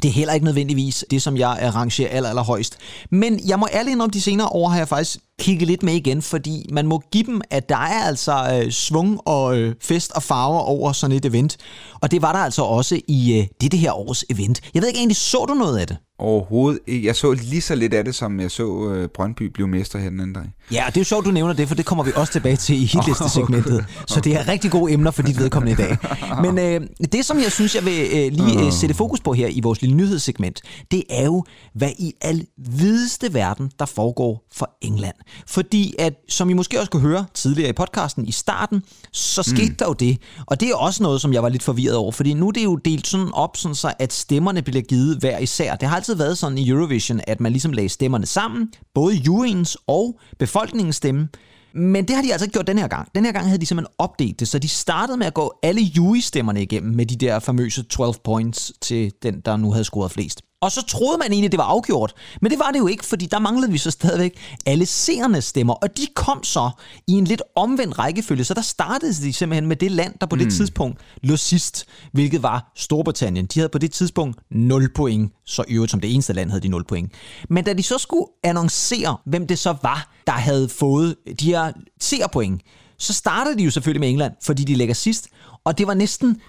det 0.02 0.08
er 0.08 0.12
heller 0.12 0.34
ikke 0.34 0.44
nødvendigvis 0.44 1.04
det, 1.10 1.22
som 1.22 1.36
jeg 1.36 1.58
arrangerer 1.62 2.08
aller, 2.08 2.28
aller 2.28 2.42
højst. 2.42 2.78
Men 3.10 3.40
jeg 3.48 3.58
må 3.58 3.68
ærligt 3.72 4.00
om 4.00 4.10
de 4.10 4.20
senere 4.20 4.48
år 4.48 4.68
har 4.68 4.78
jeg 4.78 4.88
faktisk 4.88 5.18
kigget 5.40 5.68
lidt 5.68 5.82
med 5.82 5.94
igen, 5.94 6.22
fordi 6.22 6.66
man 6.72 6.86
må 6.86 7.02
give 7.12 7.24
dem, 7.24 7.40
at 7.50 7.68
der 7.68 7.76
er 7.76 8.04
altså 8.06 8.62
øh, 8.64 8.70
svung 8.70 9.20
og 9.26 9.58
øh, 9.58 9.74
fest 9.82 10.12
og 10.14 10.22
farver 10.22 10.60
over 10.60 10.92
sådan 10.92 11.16
et 11.16 11.24
event. 11.24 11.56
Og 12.00 12.10
det 12.10 12.22
var 12.22 12.32
der 12.32 12.38
altså 12.38 12.62
også 12.62 13.00
i 13.08 13.38
øh, 13.38 13.46
det, 13.60 13.72
det 13.72 13.80
her 13.80 13.92
års 13.92 14.24
event. 14.30 14.60
Jeg 14.74 14.82
ved 14.82 14.88
ikke 14.88 14.98
egentlig, 14.98 15.16
så 15.16 15.44
du 15.48 15.54
noget 15.54 15.78
af 15.78 15.86
det? 15.86 15.96
Overhovedet 16.18 16.80
ikke. 16.86 17.06
Jeg 17.06 17.16
så 17.16 17.32
lige 17.32 17.62
så 17.62 17.74
lidt 17.74 17.94
af 17.94 18.04
det, 18.04 18.14
som 18.14 18.40
jeg 18.40 18.50
så 18.50 18.90
øh, 18.90 19.08
Brøndby 19.08 19.42
blive 19.42 19.68
mester 19.68 19.98
her 19.98 20.10
den 20.10 20.20
anden 20.20 20.34
dag. 20.34 20.52
Ja, 20.72 20.86
og 20.86 20.94
det 20.94 20.96
er 20.96 21.00
jo 21.00 21.04
sjovt, 21.04 21.26
du 21.26 21.30
nævner 21.30 21.52
det, 21.52 21.68
for 21.68 21.74
det 21.74 21.84
kommer 21.84 22.04
vi 22.04 22.12
også 22.16 22.32
tilbage 22.32 22.56
til 22.56 22.82
i 22.82 22.84
hitlistesegmentet. 22.84 23.84
Så 24.06 24.20
det 24.20 24.34
er 24.34 24.48
rigtig 24.48 24.70
gode 24.70 24.92
emner 24.92 25.10
for 25.10 25.22
dit 25.22 25.38
vedkommende 25.38 25.72
i 25.72 25.86
dag. 25.86 25.96
Men 26.42 26.58
øh, 26.58 26.88
det, 27.12 27.24
som 27.24 27.38
jeg 27.38 27.52
synes, 27.52 27.74
jeg 27.74 27.84
vil 27.84 28.00
øh, 28.12 28.32
lige 28.32 28.66
øh, 28.66 28.72
sætte 28.72 28.94
fokus 28.94 29.20
på 29.20 29.32
her 29.32 29.48
i 29.48 29.60
vores 29.60 29.80
lille 29.80 29.96
nyhedssegment, 29.96 30.60
det 30.90 31.04
er 31.10 31.24
jo, 31.24 31.44
hvad 31.74 31.90
i 31.98 32.12
al 32.20 32.46
videste 32.58 33.34
verden, 33.34 33.70
der 33.78 33.86
foregår 33.86 34.46
for 34.52 34.70
England. 34.82 35.14
Fordi 35.46 35.94
at, 35.98 36.14
som 36.28 36.50
I 36.50 36.52
måske 36.52 36.78
også 36.78 36.90
kunne 36.90 37.02
høre 37.02 37.26
tidligere 37.34 37.70
i 37.70 37.72
podcasten 37.72 38.28
i 38.28 38.32
starten, 38.32 38.82
så 39.12 39.42
skete 39.42 39.68
mm. 39.68 39.76
der 39.76 39.86
jo 39.86 39.92
det. 39.92 40.18
Og 40.46 40.60
det 40.60 40.68
er 40.68 40.74
også 40.74 41.02
noget, 41.02 41.20
som 41.20 41.32
jeg 41.32 41.42
var 41.42 41.48
lidt 41.48 41.62
forvirret 41.62 41.96
over, 41.96 42.12
fordi 42.12 42.34
nu 42.34 42.48
er 42.48 42.52
det 42.52 42.64
jo 42.64 42.76
delt 42.76 43.06
sådan 43.06 43.32
op, 43.32 43.56
sådan 43.56 43.74
så 43.74 43.92
at 43.98 44.12
stemmerne 44.12 44.62
bliver 44.62 44.82
givet 44.82 45.18
hver 45.18 45.38
især. 45.38 45.74
Det 45.74 45.88
har 45.88 45.96
altid 45.96 46.14
været 46.14 46.38
sådan 46.38 46.58
i 46.58 46.68
Eurovision, 46.68 47.20
at 47.26 47.40
man 47.40 47.52
ligesom 47.52 47.72
lagde 47.72 47.88
stemmerne 47.88 48.26
sammen, 48.26 48.68
både 48.94 49.14
juryens 49.14 49.76
og 49.86 50.18
befolkningens 50.38 50.96
stemme. 50.96 51.28
Men 51.74 52.08
det 52.08 52.16
har 52.16 52.22
de 52.22 52.32
altså 52.32 52.44
ikke 52.44 52.52
gjort 52.52 52.66
den 52.66 52.78
her 52.78 52.88
gang. 52.88 53.08
Den 53.14 53.24
her 53.24 53.32
gang 53.32 53.46
havde 53.46 53.60
de 53.60 53.66
simpelthen 53.66 53.94
opdelt 53.98 54.40
det, 54.40 54.48
så 54.48 54.58
de 54.58 54.68
startede 54.68 55.16
med 55.16 55.26
at 55.26 55.34
gå 55.34 55.58
alle 55.62 55.80
jury-stemmerne 55.80 56.62
igennem 56.62 56.94
med 56.94 57.06
de 57.06 57.16
der 57.16 57.38
famøse 57.38 57.82
12 57.82 58.14
points 58.24 58.72
til 58.80 59.12
den, 59.22 59.40
der 59.40 59.56
nu 59.56 59.72
havde 59.72 59.84
scoret 59.84 60.10
flest. 60.10 60.42
Og 60.64 60.72
så 60.72 60.82
troede 60.86 61.18
man 61.18 61.32
egentlig, 61.32 61.52
det 61.52 61.58
var 61.58 61.64
afgjort. 61.64 62.14
Men 62.42 62.50
det 62.50 62.58
var 62.58 62.70
det 62.70 62.78
jo 62.78 62.86
ikke, 62.86 63.04
fordi 63.04 63.26
der 63.26 63.38
manglede 63.38 63.72
vi 63.72 63.78
så 63.78 63.90
stadigvæk 63.90 64.38
alle 64.66 64.86
seernes 64.86 65.44
stemmer. 65.44 65.74
Og 65.74 65.96
de 65.96 66.06
kom 66.14 66.44
så 66.44 66.70
i 67.06 67.12
en 67.12 67.24
lidt 67.24 67.42
omvendt 67.56 67.98
rækkefølge. 67.98 68.44
Så 68.44 68.54
der 68.54 68.62
startede 68.62 69.12
de 69.12 69.32
simpelthen 69.32 69.66
med 69.66 69.76
det 69.76 69.90
land, 69.90 70.14
der 70.20 70.26
på 70.26 70.36
det 70.36 70.52
tidspunkt 70.52 70.98
lå 71.22 71.36
sidst, 71.36 71.86
hvilket 72.12 72.42
var 72.42 72.72
Storbritannien. 72.76 73.46
De 73.46 73.58
havde 73.58 73.68
på 73.68 73.78
det 73.78 73.92
tidspunkt 73.92 74.38
0 74.50 74.92
point. 74.94 75.32
Så 75.46 75.64
i 75.68 75.74
øvrigt 75.74 75.90
som 75.90 76.00
det 76.00 76.14
eneste 76.14 76.32
land 76.32 76.50
havde 76.50 76.62
de 76.62 76.68
0 76.68 76.84
point. 76.84 77.12
Men 77.50 77.64
da 77.64 77.72
de 77.72 77.82
så 77.82 77.98
skulle 77.98 78.26
annoncere, 78.44 79.16
hvem 79.26 79.46
det 79.46 79.58
så 79.58 79.74
var, 79.82 80.14
der 80.26 80.32
havde 80.32 80.68
fået 80.68 81.16
de 81.40 81.46
her 81.46 81.72
seerpoint, 82.00 82.62
så 82.98 83.12
startede 83.12 83.58
de 83.58 83.62
jo 83.62 83.70
selvfølgelig 83.70 84.00
med 84.00 84.08
England, 84.08 84.32
fordi 84.42 84.64
de 84.64 84.74
ligger 84.74 84.94
sidst. 84.94 85.28
Og 85.64 85.78
det 85.78 85.86
var 85.86 85.94
næsten, 85.94 86.40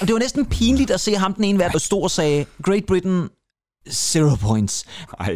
det 0.00 0.12
var 0.12 0.18
næsten 0.18 0.46
pinligt 0.46 0.90
at 0.90 1.00
se 1.00 1.14
ham 1.14 1.34
den 1.34 1.44
ene 1.44 1.58
være, 1.58 1.72
der 1.72 1.78
stod 1.78 2.02
og 2.02 2.10
sagde, 2.10 2.46
Great 2.62 2.84
Britain 2.86 3.28
Zero 3.90 4.34
points. 4.34 4.84
Ej, 5.20 5.26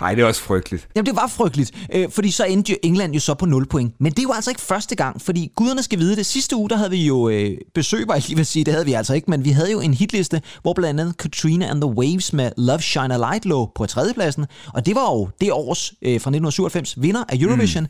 ej, 0.00 0.14
det 0.14 0.22
er 0.22 0.26
også 0.26 0.42
frygteligt. 0.42 0.88
Jamen, 0.96 1.06
det 1.06 1.16
var 1.16 1.26
frygteligt, 1.26 1.72
øh, 1.92 2.10
fordi 2.10 2.30
så 2.30 2.44
endte 2.44 2.72
jo 2.72 2.78
England 2.82 3.14
jo 3.14 3.20
så 3.20 3.34
på 3.34 3.46
0 3.46 3.66
point. 3.66 3.94
Men 4.00 4.12
det 4.12 4.22
jo 4.22 4.32
altså 4.32 4.50
ikke 4.50 4.62
første 4.62 4.96
gang, 4.96 5.22
fordi 5.22 5.52
guderne 5.56 5.82
skal 5.82 5.98
vide 5.98 6.16
det. 6.16 6.26
Sidste 6.26 6.56
uge, 6.56 6.70
der 6.70 6.76
havde 6.76 6.90
vi 6.90 7.06
jo 7.06 7.28
øh, 7.28 7.58
besøg, 7.74 8.08
var 8.08 8.14
jeg 8.14 8.22
lige 8.26 8.36
vil 8.36 8.46
sige, 8.46 8.64
det 8.64 8.72
havde 8.72 8.86
vi 8.86 8.92
altså 8.92 9.14
ikke, 9.14 9.30
men 9.30 9.44
vi 9.44 9.50
havde 9.50 9.72
jo 9.72 9.80
en 9.80 9.94
hitliste, 9.94 10.42
hvor 10.62 10.72
blandt 10.72 11.00
andet 11.00 11.16
Katrina 11.16 11.66
and 11.66 11.80
the 11.80 11.90
Waves 11.90 12.32
med 12.32 12.50
Love 12.56 12.80
Shine 12.80 13.14
a 13.14 13.16
Light 13.16 13.44
lå 13.44 13.72
på 13.74 13.86
tredjepladsen. 13.86 14.46
Og 14.74 14.86
det 14.86 14.94
var 14.94 15.12
jo 15.12 15.28
det 15.40 15.52
års 15.52 15.92
øh, 16.02 16.08
fra 16.08 16.14
1997 16.14 17.02
vinder 17.02 17.24
af 17.28 17.36
Eurovision. 17.36 17.82
Mm. 17.82 17.88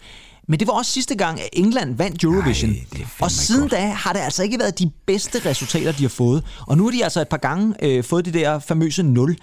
Men 0.49 0.61
det 0.61 0.69
var 0.69 0.75
også 0.75 0.93
sidste 0.93 1.15
gang, 1.15 1.41
at 1.41 1.49
England 1.53 1.97
vandt 1.97 2.25
Eurovision. 2.25 2.71
Ej, 2.71 3.07
og 3.21 3.31
siden 3.31 3.61
godt. 3.61 3.73
da 3.73 3.87
har 3.87 4.13
det 4.13 4.21
altså 4.21 4.43
ikke 4.43 4.59
været 4.59 4.79
de 4.79 4.91
bedste 5.07 5.51
resultater, 5.51 5.93
de 5.93 6.03
har 6.03 6.09
fået. 6.09 6.45
Og 6.67 6.77
nu 6.77 6.85
har 6.85 6.91
de 6.91 7.05
altså 7.05 7.21
et 7.21 7.29
par 7.29 7.37
gange 7.37 7.75
øh, 7.83 8.05
fået 8.05 8.25
det 8.25 8.35
der 8.35 8.59
famøse 8.59 9.03
0. 9.03 9.37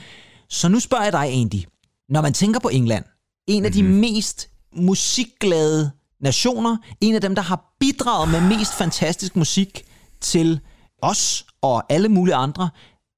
Så 0.50 0.67
nu 0.69 0.79
spørger 0.79 1.03
jeg 1.03 1.13
dig, 1.13 1.29
Andy. 1.33 1.63
Når 2.09 2.21
man 2.21 2.33
tænker 2.33 2.59
på 2.59 2.67
England, 2.69 3.05
en 3.47 3.65
af 3.65 3.71
de 3.71 3.84
Mhm. 3.84 3.91
mest 3.91 4.49
musikglade 4.75 5.91
nationer, 6.21 6.77
en 7.01 7.15
af 7.15 7.21
dem, 7.21 7.36
der 7.36 7.41
har 7.41 7.75
bidraget 7.79 8.29
med 8.32 8.58
mest 8.58 8.73
fantastisk 8.77 9.36
musik 9.36 9.84
til 10.21 10.60
os 11.01 11.45
og 11.62 11.84
alle 11.93 12.10
mulige 12.10 12.36
andre, 12.36 12.69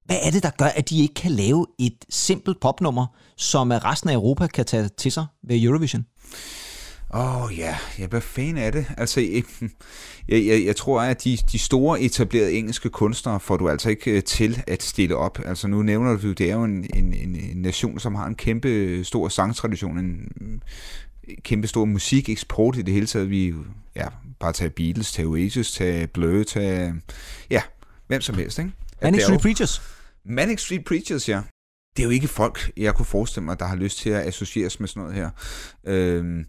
hvad 0.04 0.16
er 0.22 0.30
det, 0.30 0.42
der 0.42 0.50
gør, 0.50 0.66
at 0.66 0.90
de 0.90 0.98
ikke 1.02 1.14
kan 1.14 1.30
lave 1.30 1.66
et 1.78 2.04
simpelt 2.10 2.60
popnummer, 2.60 3.06
som 3.36 3.70
resten 3.70 4.10
af 4.10 4.14
Europa 4.14 4.46
kan 4.46 4.64
tage 4.64 4.88
til 4.88 5.12
sig 5.12 5.26
ved 5.48 5.62
Eurovision? 5.62 6.04
Åh 7.16 7.44
oh, 7.44 7.58
ja, 7.58 7.76
jeg 7.98 8.10
bliver 8.10 8.20
fan 8.20 8.56
af 8.56 8.72
det. 8.72 8.86
Altså, 8.96 9.20
jeg, 10.28 10.46
jeg, 10.46 10.64
jeg, 10.64 10.76
tror, 10.76 11.00
at 11.00 11.24
de, 11.24 11.38
de 11.52 11.58
store 11.58 12.00
etablerede 12.00 12.52
engelske 12.52 12.88
kunstnere 12.88 13.40
får 13.40 13.56
du 13.56 13.68
altså 13.68 13.90
ikke 13.90 14.10
øh, 14.10 14.22
til 14.22 14.62
at 14.66 14.82
stille 14.82 15.16
op. 15.16 15.38
Altså 15.44 15.68
nu 15.68 15.82
nævner 15.82 16.16
du, 16.16 16.32
det 16.32 16.50
er 16.50 16.54
jo 16.54 16.64
en, 16.64 16.86
en, 16.94 17.14
en, 17.14 17.56
nation, 17.56 17.98
som 17.98 18.14
har 18.14 18.26
en 18.26 18.34
kæmpe 18.34 19.04
stor 19.04 19.28
sangtradition, 19.28 19.98
en 19.98 20.62
kæmpe 21.42 21.66
stor 21.66 21.84
musikeksport 21.84 22.76
i 22.76 22.82
det 22.82 22.94
hele 22.94 23.06
taget. 23.06 23.30
Vi, 23.30 23.54
ja, 23.96 24.06
bare 24.40 24.52
tage 24.52 24.70
Beatles, 24.70 25.12
tage 25.12 25.28
Oasis, 25.28 25.72
tage 25.72 26.06
Blur, 26.06 26.42
tage, 26.42 26.94
ja, 27.50 27.62
hvem 28.06 28.20
som 28.20 28.34
helst, 28.34 28.58
ikke? 28.58 28.70
Manic 29.02 29.20
er 29.20 29.24
Street 29.24 29.40
Preachers. 29.40 29.82
Manic 30.24 30.60
Street 30.60 30.84
Preachers, 30.84 31.28
ja. 31.28 31.40
Det 31.96 32.02
er 32.02 32.04
jo 32.04 32.10
ikke 32.10 32.28
folk, 32.28 32.72
jeg 32.76 32.94
kunne 32.94 33.06
forestille 33.06 33.44
mig, 33.44 33.58
der 33.58 33.66
har 33.66 33.76
lyst 33.76 33.98
til 33.98 34.10
at 34.10 34.26
associeres 34.26 34.80
med 34.80 34.88
sådan 34.88 35.02
noget 35.02 35.14
her. 35.14 35.30
Øhm, 35.86 36.46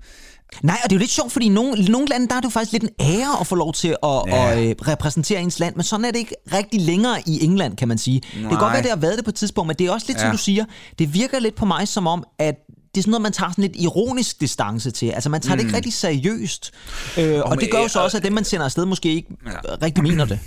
Nej, 0.62 0.78
og 0.84 0.90
det 0.90 0.96
er 0.96 0.98
jo 0.98 1.00
lidt 1.00 1.12
sjovt, 1.12 1.32
fordi 1.32 1.46
i 1.46 1.50
nogle, 1.50 1.86
nogle 1.86 2.08
lande, 2.08 2.28
der 2.28 2.36
er 2.36 2.40
det 2.40 2.46
jo 2.46 2.50
faktisk 2.50 2.72
lidt 2.72 2.84
en 2.84 2.90
ære 3.00 3.40
at 3.40 3.48
få 3.48 3.56
lov 3.56 3.74
til 3.74 3.88
at, 3.88 3.98
Ja. 4.04 4.36
ja. 4.36 4.52
at, 4.52 4.70
øh, 4.70 4.76
repræsentere 4.88 5.42
ens 5.42 5.60
land, 5.60 5.76
men 5.76 5.84
sådan 5.84 6.06
er 6.06 6.12
det 6.12 6.20
ikke 6.20 6.36
rigtig 6.54 6.82
længere 6.82 7.22
i 7.26 7.44
England, 7.44 7.78
kan 7.78 7.88
man 7.88 7.98
sige. 7.98 8.20
Nej. 8.20 8.42
Det 8.42 8.50
kan 8.50 8.60
godt 8.60 8.74
være, 8.74 8.82
det 8.82 8.90
har 8.90 8.98
været 8.98 9.18
det 9.18 9.26
på 9.26 9.30
et 9.32 9.36
tidspunkt, 9.36 9.68
men 9.68 9.76
det 9.76 9.88
er 9.88 9.92
også 9.92 10.06
lidt, 10.10 10.18
ja. 10.18 10.24
som 10.24 10.32
du 10.32 10.38
siger, 10.38 10.66
det 11.00 11.14
virker 11.14 11.40
lidt 11.40 11.56
på 11.56 11.66
mig 11.66 11.88
som 11.88 12.08
om, 12.08 12.24
at 12.40 12.56
det 12.96 13.02
er 13.02 13.04
sådan 13.04 13.12
noget, 13.12 13.22
man 13.22 13.32
tager 13.32 13.52
sådan 13.52 13.62
lidt 13.62 13.76
ironisk 13.76 14.42
distance 14.42 14.92
til. 14.92 15.10
Altså, 15.10 15.30
man 15.30 15.42
tager 15.42 15.56
mm. 15.56 15.58
det 15.58 15.66
ikke 15.66 15.76
rigtig 15.76 15.94
seriøst. 15.94 16.72
Øh, 17.18 17.40
og 17.40 17.50
men, 17.50 17.60
det 17.60 17.72
gør 17.72 17.80
jo 17.82 17.88
så 17.88 18.00
også, 18.00 18.18
at 18.18 18.24
dem, 18.24 18.34
man 18.34 18.44
sender 18.44 18.66
afsted, 18.66 18.86
måske 18.86 19.14
ikke 19.14 19.30
ja. 19.46 19.52
rigtig 19.82 20.04
mener 20.04 20.26
det. 20.26 20.40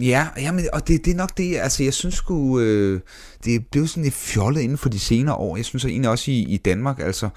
Ja, 0.00 0.26
jamen, 0.36 0.68
og 0.72 0.88
det, 0.88 1.04
det 1.04 1.10
er 1.10 1.16
nok 1.16 1.38
det, 1.38 1.56
altså 1.56 1.82
jeg 1.82 1.94
synes 1.94 2.14
sgu, 2.14 2.60
øh, 2.60 3.00
det 3.44 3.54
er 3.54 3.60
blevet 3.70 3.90
sådan 3.90 4.02
lidt 4.02 4.14
fjollet 4.14 4.60
inden 4.60 4.78
for 4.78 4.88
de 4.88 4.98
senere 5.00 5.34
år. 5.34 5.56
Jeg 5.56 5.64
synes 5.64 5.84
egentlig 5.84 6.10
også 6.10 6.30
i, 6.30 6.34
i 6.34 6.56
Danmark, 6.56 7.00
altså, 7.00 7.28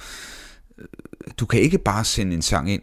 du 1.39 1.45
kan 1.45 1.61
ikke 1.61 1.77
bare 1.77 2.05
sende 2.05 2.35
en 2.35 2.41
sang 2.41 2.71
ind. 2.71 2.81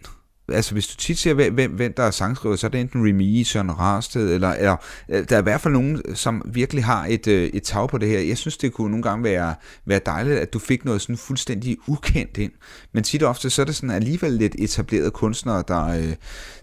Altså 0.49 0.73
hvis 0.73 0.87
du 0.87 0.97
tit 0.97 1.19
ser, 1.19 1.35
hvem, 1.35 1.73
hvem, 1.73 1.93
der 1.93 2.03
er 2.03 2.11
sangskriver, 2.11 2.57
så 2.57 2.67
er 2.67 2.69
det 2.69 2.81
enten 2.81 3.09
Remy, 3.09 3.43
Søren 3.43 3.79
Rarsted, 3.79 4.35
eller, 4.35 4.51
eller 4.51 4.77
øh, 5.09 5.29
der 5.29 5.37
er 5.37 5.41
i 5.41 5.43
hvert 5.43 5.61
fald 5.61 5.73
nogen, 5.73 6.03
som 6.15 6.43
virkelig 6.45 6.85
har 6.85 7.07
et, 7.09 7.27
øh, 7.27 7.51
et 7.55 7.63
tag 7.63 7.89
på 7.89 7.99
det 7.99 8.09
her. 8.09 8.21
Jeg 8.21 8.39
synes, 8.39 8.57
det 8.57 8.73
kunne 8.73 8.91
nogle 8.91 9.03
gange 9.03 9.25
være, 9.25 9.55
være 9.87 10.01
dejligt, 10.07 10.39
at 10.39 10.53
du 10.53 10.59
fik 10.59 10.85
noget 10.85 11.01
sådan 11.01 11.17
fuldstændig 11.17 11.77
ukendt 11.87 12.39
ind. 12.39 12.53
Men 12.93 13.05
tit 13.05 13.23
og 13.23 13.29
ofte, 13.29 13.51
så 13.51 13.63
er 13.63 13.67
det 13.67 13.75
sådan 13.75 13.91
alligevel 13.91 14.33
lidt 14.33 14.55
etablerede 14.59 15.11
kunstnere, 15.11 15.65
der, 15.69 15.87
øh, 15.87 16.15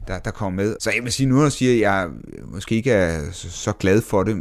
der, 0.08 0.20
der 0.20 0.32
kommer 0.32 0.64
med. 0.64 0.76
Så 0.80 0.92
jeg 0.96 1.04
vil 1.04 1.12
sige, 1.12 1.28
nu 1.28 1.36
når 1.36 1.44
jeg 1.44 1.52
siger, 1.52 1.74
at 1.74 1.80
jeg 1.80 2.10
måske 2.46 2.76
ikke 2.76 2.92
er 2.92 3.22
så, 3.32 3.74
glad 3.80 4.02
for 4.02 4.24
det, 4.24 4.38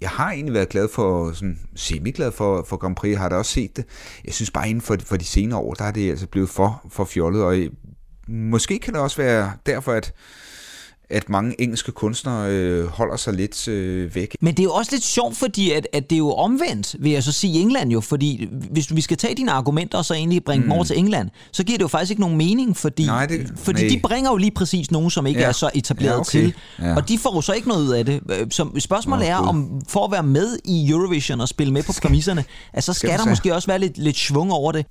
jeg 0.00 0.08
har 0.08 0.32
egentlig 0.32 0.54
været 0.54 0.68
glad 0.68 0.88
for, 0.88 1.32
sådan 1.32 1.58
semi-glad 1.74 2.32
for, 2.32 2.66
for 2.68 2.76
Grand 2.76 2.96
Prix, 2.96 3.10
jeg 3.10 3.20
har 3.20 3.28
da 3.28 3.36
også 3.36 3.52
set 3.52 3.76
det. 3.76 3.84
Jeg 4.24 4.34
synes 4.34 4.50
bare 4.50 4.68
inden 4.68 4.80
for, 4.80 4.96
for 5.04 5.16
de 5.16 5.24
senere 5.24 5.58
år, 5.60 5.74
der 5.74 5.84
er 5.84 5.90
det 5.90 6.10
altså 6.10 6.26
blevet 6.26 6.48
for, 6.48 6.86
for 6.90 7.04
fjollet, 7.04 7.42
og 7.42 7.56
måske 8.28 8.78
kan 8.78 8.92
det 8.94 9.02
også 9.02 9.16
være 9.16 9.52
derfor, 9.66 9.92
at, 9.92 10.12
at 11.10 11.28
mange 11.28 11.60
engelske 11.60 11.92
kunstnere 11.92 12.50
øh, 12.50 12.86
holder 12.86 13.16
sig 13.16 13.32
lidt 13.34 13.68
øh, 13.68 14.14
væk. 14.14 14.36
Men 14.40 14.54
det 14.54 14.60
er 14.60 14.64
jo 14.64 14.72
også 14.72 14.92
lidt 14.92 15.04
sjovt, 15.04 15.36
fordi 15.36 15.70
at, 15.70 15.86
at 15.92 16.10
det 16.10 16.16
er 16.16 16.18
jo 16.18 16.32
omvendt, 16.32 16.96
vil 16.98 17.12
jeg 17.12 17.22
så 17.22 17.32
sige 17.32 17.58
i 17.58 17.60
England 17.62 17.90
jo, 17.92 18.00
fordi 18.00 18.48
hvis 18.70 18.96
vi 18.96 19.00
skal 19.00 19.16
tage 19.16 19.34
dine 19.34 19.52
argumenter 19.52 19.98
og 19.98 20.04
så 20.04 20.14
egentlig 20.14 20.44
bringe 20.44 20.60
mm. 20.60 20.64
dem 20.64 20.72
over 20.72 20.84
til 20.84 20.98
England, 20.98 21.30
så 21.52 21.64
giver 21.64 21.78
det 21.78 21.82
jo 21.82 21.88
faktisk 21.88 22.10
ikke 22.10 22.20
nogen 22.20 22.36
mening, 22.36 22.76
fordi, 22.76 23.06
Nej, 23.06 23.26
det- 23.26 23.52
fordi 23.56 23.80
nej. 23.82 23.88
de 23.94 24.00
bringer 24.02 24.30
jo 24.30 24.36
lige 24.36 24.50
præcis 24.50 24.90
nogen, 24.90 25.10
som 25.10 25.26
ikke 25.26 25.40
Ja. 25.40 25.46
er 25.48 25.52
så 25.52 25.70
etableret 25.74 26.12
Ja, 26.14 26.18
okay. 26.20 26.30
til, 26.30 26.54
Ja. 26.78 26.96
og 26.96 27.08
de 27.08 27.18
får 27.18 27.34
jo 27.34 27.40
så 27.40 27.52
ikke 27.52 27.68
noget 27.68 27.82
ud 27.86 27.92
af 27.92 28.04
det. 28.04 28.20
Øh, 28.30 28.46
Så 28.50 28.68
spørgsmålet 28.78 29.24
Åh, 29.24 29.30
er, 29.30 29.36
om 29.36 29.80
for 29.88 30.04
at 30.04 30.12
være 30.12 30.22
med 30.22 30.58
i 30.64 30.90
Eurovision 30.90 31.40
og 31.40 31.48
spille 31.48 31.72
med 31.72 31.82
på 31.82 31.92
præmisserne, 32.02 32.44
altså 32.72 32.92
så 32.92 32.98
skal, 32.98 33.08
skal 33.10 33.18
der 33.18 33.28
måske 33.28 33.54
også 33.54 33.68
være 33.68 33.78
lidt, 33.78 33.98
lidt 33.98 34.16
svung 34.16 34.52
over 34.52 34.72
det. 34.72 34.86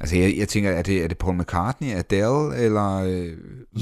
Altså 0.00 0.16
jeg, 0.16 0.34
jeg 0.36 0.48
tænker, 0.48 0.70
er 0.70 0.82
det, 0.82 1.04
er 1.04 1.08
det 1.08 1.18
Paul 1.18 1.36
McCartney, 1.38 1.88
Adele, 1.94 2.56
eller 2.56 2.94
øh, 2.94 3.26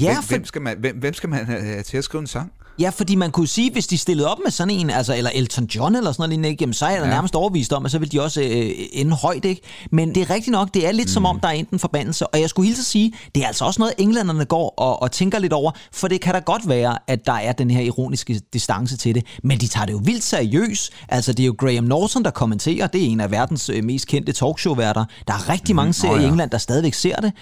Ja, 0.01 0.13
hvem, 0.13 0.23
for- 0.23 0.27
hvem, 0.29 0.45
skal 0.45 0.61
man, 0.61 0.77
hvem, 0.79 0.97
hvem 0.97 1.13
skal 1.13 1.29
man 1.29 1.45
have 1.45 1.83
til 1.83 1.97
at 1.97 2.03
skrive 2.03 2.21
en 2.21 2.27
sang? 2.27 2.51
Ja, 2.79 2.89
fordi 2.89 3.15
man 3.15 3.31
kunne 3.31 3.47
sige, 3.47 3.71
hvis 3.71 3.87
de 3.87 3.97
stillede 3.97 4.27
op 4.31 4.37
med 4.45 4.51
sådan 4.51 4.73
en, 4.73 4.89
altså, 4.89 5.15
eller 5.15 5.31
Elton 5.35 5.65
John 5.65 5.95
eller 5.95 6.11
sådan 6.11 6.21
noget 6.21 6.29
lignende, 6.29 6.49
ikke, 6.49 6.61
jamen, 6.63 6.73
så 6.73 6.85
er 6.85 6.89
jeg 6.89 7.01
Ja. 7.03 7.09
nærmest 7.09 7.35
overbevist 7.35 7.73
om, 7.73 7.85
at 7.85 7.91
så 7.91 7.99
vil 7.99 8.11
de 8.11 8.21
også 8.21 8.41
øh, 8.41 8.71
ende 8.93 9.15
højt, 9.15 9.45
ikke? 9.45 9.61
Men 9.91 10.15
det 10.15 10.21
er 10.21 10.29
rigtigt 10.29 10.51
nok, 10.51 10.73
det 10.73 10.87
er 10.87 10.91
lidt 10.91 11.05
mm. 11.07 11.13
som 11.13 11.25
om, 11.25 11.39
der 11.39 11.47
er 11.47 11.51
enten 11.51 11.79
forbandelse, 11.79 12.27
og 12.27 12.41
jeg 12.41 12.49
skulle 12.49 12.65
hilse 12.67 12.79
at 12.81 12.85
sige, 12.85 13.13
det 13.35 13.43
er 13.43 13.47
altså 13.47 13.65
også 13.65 13.79
noget, 13.81 13.93
englænderne 13.97 14.45
går 14.45 14.73
og, 14.77 15.01
og 15.01 15.11
tænker 15.11 15.39
lidt 15.39 15.53
over, 15.53 15.71
for 15.93 16.07
det 16.07 16.21
kan 16.21 16.33
da 16.33 16.39
godt 16.39 16.69
være, 16.69 16.97
at 17.07 17.25
der 17.25 17.33
er 17.33 17.51
den 17.51 17.71
her 17.71 17.81
ironiske 17.81 18.41
distance 18.53 18.97
til 18.97 19.15
det, 19.15 19.25
men 19.43 19.59
de 19.59 19.67
tager 19.67 19.85
det 19.85 19.93
jo 19.93 20.01
vildt 20.03 20.23
seriøst. 20.23 20.91
Altså, 21.09 21.33
det 21.33 21.43
er 21.43 21.47
jo 21.47 21.55
Graham 21.57 21.83
Norton, 21.83 22.23
der 22.23 22.31
kommenterer, 22.31 22.87
det 22.87 23.01
er 23.01 23.05
en 23.05 23.19
af 23.19 23.31
verdens 23.31 23.69
øh, 23.69 23.83
mest 23.83 24.07
kendte 24.07 24.31
talkshow-værter. 24.31 25.05
Der 25.27 25.33
er 25.33 25.49
rigtig 25.49 25.75
mange 25.75 25.93
serier 25.93 26.15
Åh, 26.15 26.19
i 26.21 26.23
ja. 26.23 26.29
England, 26.29 26.49
der 26.51 26.57
stadigvæk 26.57 26.93
ser 26.93 27.15
det, 27.15 27.33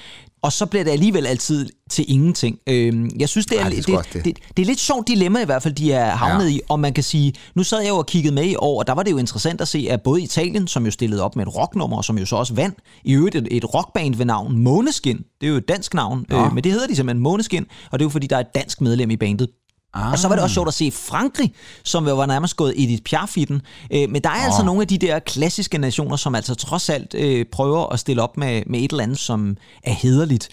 og 0.41 0.53
så 0.53 0.65
bliver 0.65 0.83
det 0.83 0.91
alligevel 0.91 1.25
altid 1.25 1.69
til 1.89 2.05
ingenting. 2.07 2.59
Øhm, 2.67 3.09
jeg 3.19 3.29
synes, 3.29 3.45
det 3.45 3.59
er, 3.59 3.63
Ej, 3.63 3.69
det 3.69 3.89
er 3.89 4.01
det, 4.01 4.13
det, 4.13 4.25
det. 4.25 4.37
det, 4.57 4.63
er 4.63 4.65
lidt 4.65 4.79
sjovt 4.79 5.07
dilemma 5.07 5.41
i 5.41 5.45
hvert 5.45 5.63
fald, 5.63 5.73
de 5.73 5.91
er 5.91 6.09
havnet 6.09 6.45
Ja. 6.45 6.49
ja. 6.49 6.55
i, 6.55 6.61
og 6.69 6.79
man 6.79 6.93
kan 6.93 7.03
sige, 7.03 7.33
nu 7.55 7.63
sad 7.63 7.79
jeg 7.79 7.89
jo 7.89 7.97
og 7.97 8.05
kiggede 8.05 8.35
med 8.35 8.45
i 8.45 8.55
år, 8.55 8.79
og 8.79 8.87
der 8.87 8.93
var 8.93 9.03
det 9.03 9.11
jo 9.11 9.17
interessant 9.17 9.61
at 9.61 9.67
se, 9.67 9.87
at 9.89 10.01
både 10.01 10.21
Italien, 10.21 10.67
som 10.67 10.85
jo 10.85 10.91
stillede 10.91 11.23
op 11.23 11.35
med 11.35 11.47
et 11.47 11.55
rocknummer, 11.55 11.97
og 11.97 12.05
som 12.05 12.17
jo 12.17 12.25
så 12.25 12.35
også 12.35 12.53
vandt, 12.53 12.77
i 13.03 13.13
øvrigt 13.13 13.35
et, 13.35 13.47
et 13.51 13.73
rockband 13.73 14.15
ved 14.15 14.25
navn 14.25 14.57
Måneskin, 14.57 15.17
det 15.17 15.47
er 15.47 15.51
jo 15.51 15.57
et 15.57 15.67
dansk 15.67 15.93
navn, 15.93 16.25
øh, 16.31 16.53
men 16.53 16.63
det 16.63 16.71
hedder 16.71 16.87
de 16.87 16.95
simpelthen 16.95 17.23
Måneskin, 17.23 17.65
og 17.91 17.99
det 17.99 18.03
er 18.03 18.05
jo 18.05 18.09
fordi, 18.09 18.27
der 18.27 18.35
er 18.35 18.39
et 18.41 18.55
dansk 18.55 18.81
medlem 18.81 19.09
i 19.11 19.17
bandet. 19.17 19.47
Ah. 19.93 20.11
Og 20.11 20.19
så 20.19 20.27
var 20.27 20.35
det 20.35 20.43
også 20.43 20.53
sjovt 20.53 20.67
at 20.67 20.73
se 20.73 20.91
Frankrig, 20.91 21.53
som 21.83 22.07
jo 22.07 22.15
var 22.15 22.25
nærmest 22.25 22.55
gået 22.55 22.83
Edith 22.83 23.01
Piaf 23.01 23.37
i 23.37 23.45
den. 23.45 23.61
Øh, 23.93 24.09
men 24.09 24.21
der 24.21 24.29
er 24.29 24.39
oh. 24.39 24.45
altså 24.45 24.63
nogle 24.63 24.81
af 24.81 24.87
de 24.87 24.97
der 24.97 25.19
klassiske 25.19 25.77
nationer, 25.77 26.15
som 26.15 26.35
altså 26.35 26.55
trods 26.55 26.89
alt 26.89 27.13
øh, 27.13 27.45
prøver 27.51 27.93
at 27.93 27.99
stille 27.99 28.21
op 28.21 28.37
med, 28.37 28.63
med 28.67 28.79
et 28.79 28.91
eller 28.91 29.03
andet, 29.03 29.19
som 29.19 29.57
er 29.83 29.93
hederligt. 29.93 30.49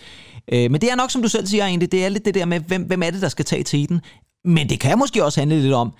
Øh, 0.52 0.70
men 0.70 0.80
det 0.80 0.90
er 0.90 0.96
nok, 0.96 1.10
som 1.10 1.22
du 1.22 1.28
selv 1.28 1.46
siger 1.46 1.66
egentlig, 1.66 1.92
det 1.92 2.04
er 2.04 2.08
lidt 2.08 2.24
det 2.24 2.34
der 2.34 2.44
med, 2.44 2.60
hvem, 2.60 2.82
hvem 2.82 3.02
er 3.02 3.10
det, 3.10 3.22
der 3.22 3.28
skal 3.28 3.44
tage 3.44 3.62
til 3.62 3.88
den. 3.88 4.00
Men 4.44 4.68
det 4.68 4.80
kan 4.80 4.98
måske 4.98 5.24
også 5.24 5.40
handle 5.40 5.62
lidt 5.62 5.74
om, 5.74 5.92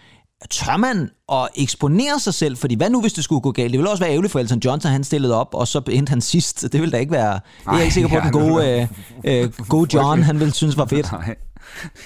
tør 0.50 0.76
man 0.76 1.10
at 1.32 1.48
eksponere 1.56 2.20
sig 2.20 2.34
selv? 2.34 2.56
Fordi 2.56 2.74
hvad 2.74 2.90
nu, 2.90 3.00
hvis 3.00 3.12
det 3.12 3.24
skulle 3.24 3.40
gå 3.40 3.52
galt? 3.52 3.72
Det 3.72 3.78
ville 3.78 3.90
også 3.90 4.02
være 4.02 4.12
ærgerligt 4.12 4.32
for 4.32 4.38
Elton 4.38 4.58
John, 4.64 4.80
at 4.84 4.90
han 4.90 5.04
stillede 5.04 5.34
op, 5.34 5.54
og 5.54 5.68
så 5.68 5.82
endte 5.90 6.10
han 6.10 6.20
sidst. 6.20 6.62
Det 6.62 6.80
ville 6.80 6.92
da 6.92 6.96
ikke 6.96 7.12
være... 7.12 7.32
Det 7.32 7.40
er 7.66 7.72
jeg 7.72 7.76
Ej, 7.76 7.82
ikke 7.82 7.94
sikker 7.94 8.08
på, 8.08 8.16
at 8.16 8.22
den 8.22 8.32
gode, 8.32 8.88
øh, 9.24 9.42
øh, 9.42 9.52
gode 9.68 9.90
John, 9.94 10.22
han 10.22 10.40
ville 10.40 10.54
synes 10.54 10.76
var 10.76 10.86
fedt. 10.86 11.12
Nej. 11.12 11.34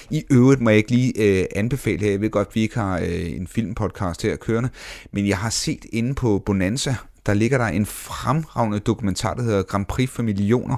I 0.09 0.23
øvrigt 0.29 0.61
må 0.61 0.69
jeg 0.69 0.77
ikke 0.77 0.91
lige 0.91 1.39
øh, 1.39 1.45
anbefale 1.55 1.99
her, 1.99 2.11
jeg 2.11 2.21
ved 2.21 2.29
godt, 2.29 2.55
vi 2.55 2.61
ikke 2.61 2.75
har 2.75 2.99
øh, 2.99 3.31
en 3.31 3.47
filmpodcast 3.47 4.21
her 4.21 4.35
kørende, 4.35 4.69
men 5.11 5.27
jeg 5.27 5.37
har 5.37 5.49
set 5.49 5.85
inde 5.93 6.13
på 6.13 6.43
Bonanza, 6.45 6.95
der 7.25 7.33
ligger 7.33 7.57
der 7.57 7.65
en 7.65 7.85
fremragende 7.85 8.79
dokumentar, 8.79 9.33
der 9.33 9.43
hedder 9.43 9.63
Grand 9.63 9.85
Prix 9.85 10.09
for 10.09 10.23
millioner, 10.23 10.77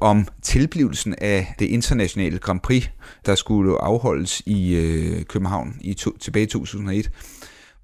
om 0.00 0.28
tilblivelsen 0.42 1.14
af 1.18 1.54
det 1.58 1.66
internationale 1.66 2.38
Grand 2.38 2.60
Prix, 2.60 2.86
der 3.26 3.34
skulle 3.34 3.78
afholdes 3.78 4.42
i 4.46 4.74
øh, 4.74 5.24
København 5.24 5.76
i 5.80 5.94
to, 5.94 6.16
tilbage 6.16 6.42
i 6.42 6.46
2001 6.46 7.10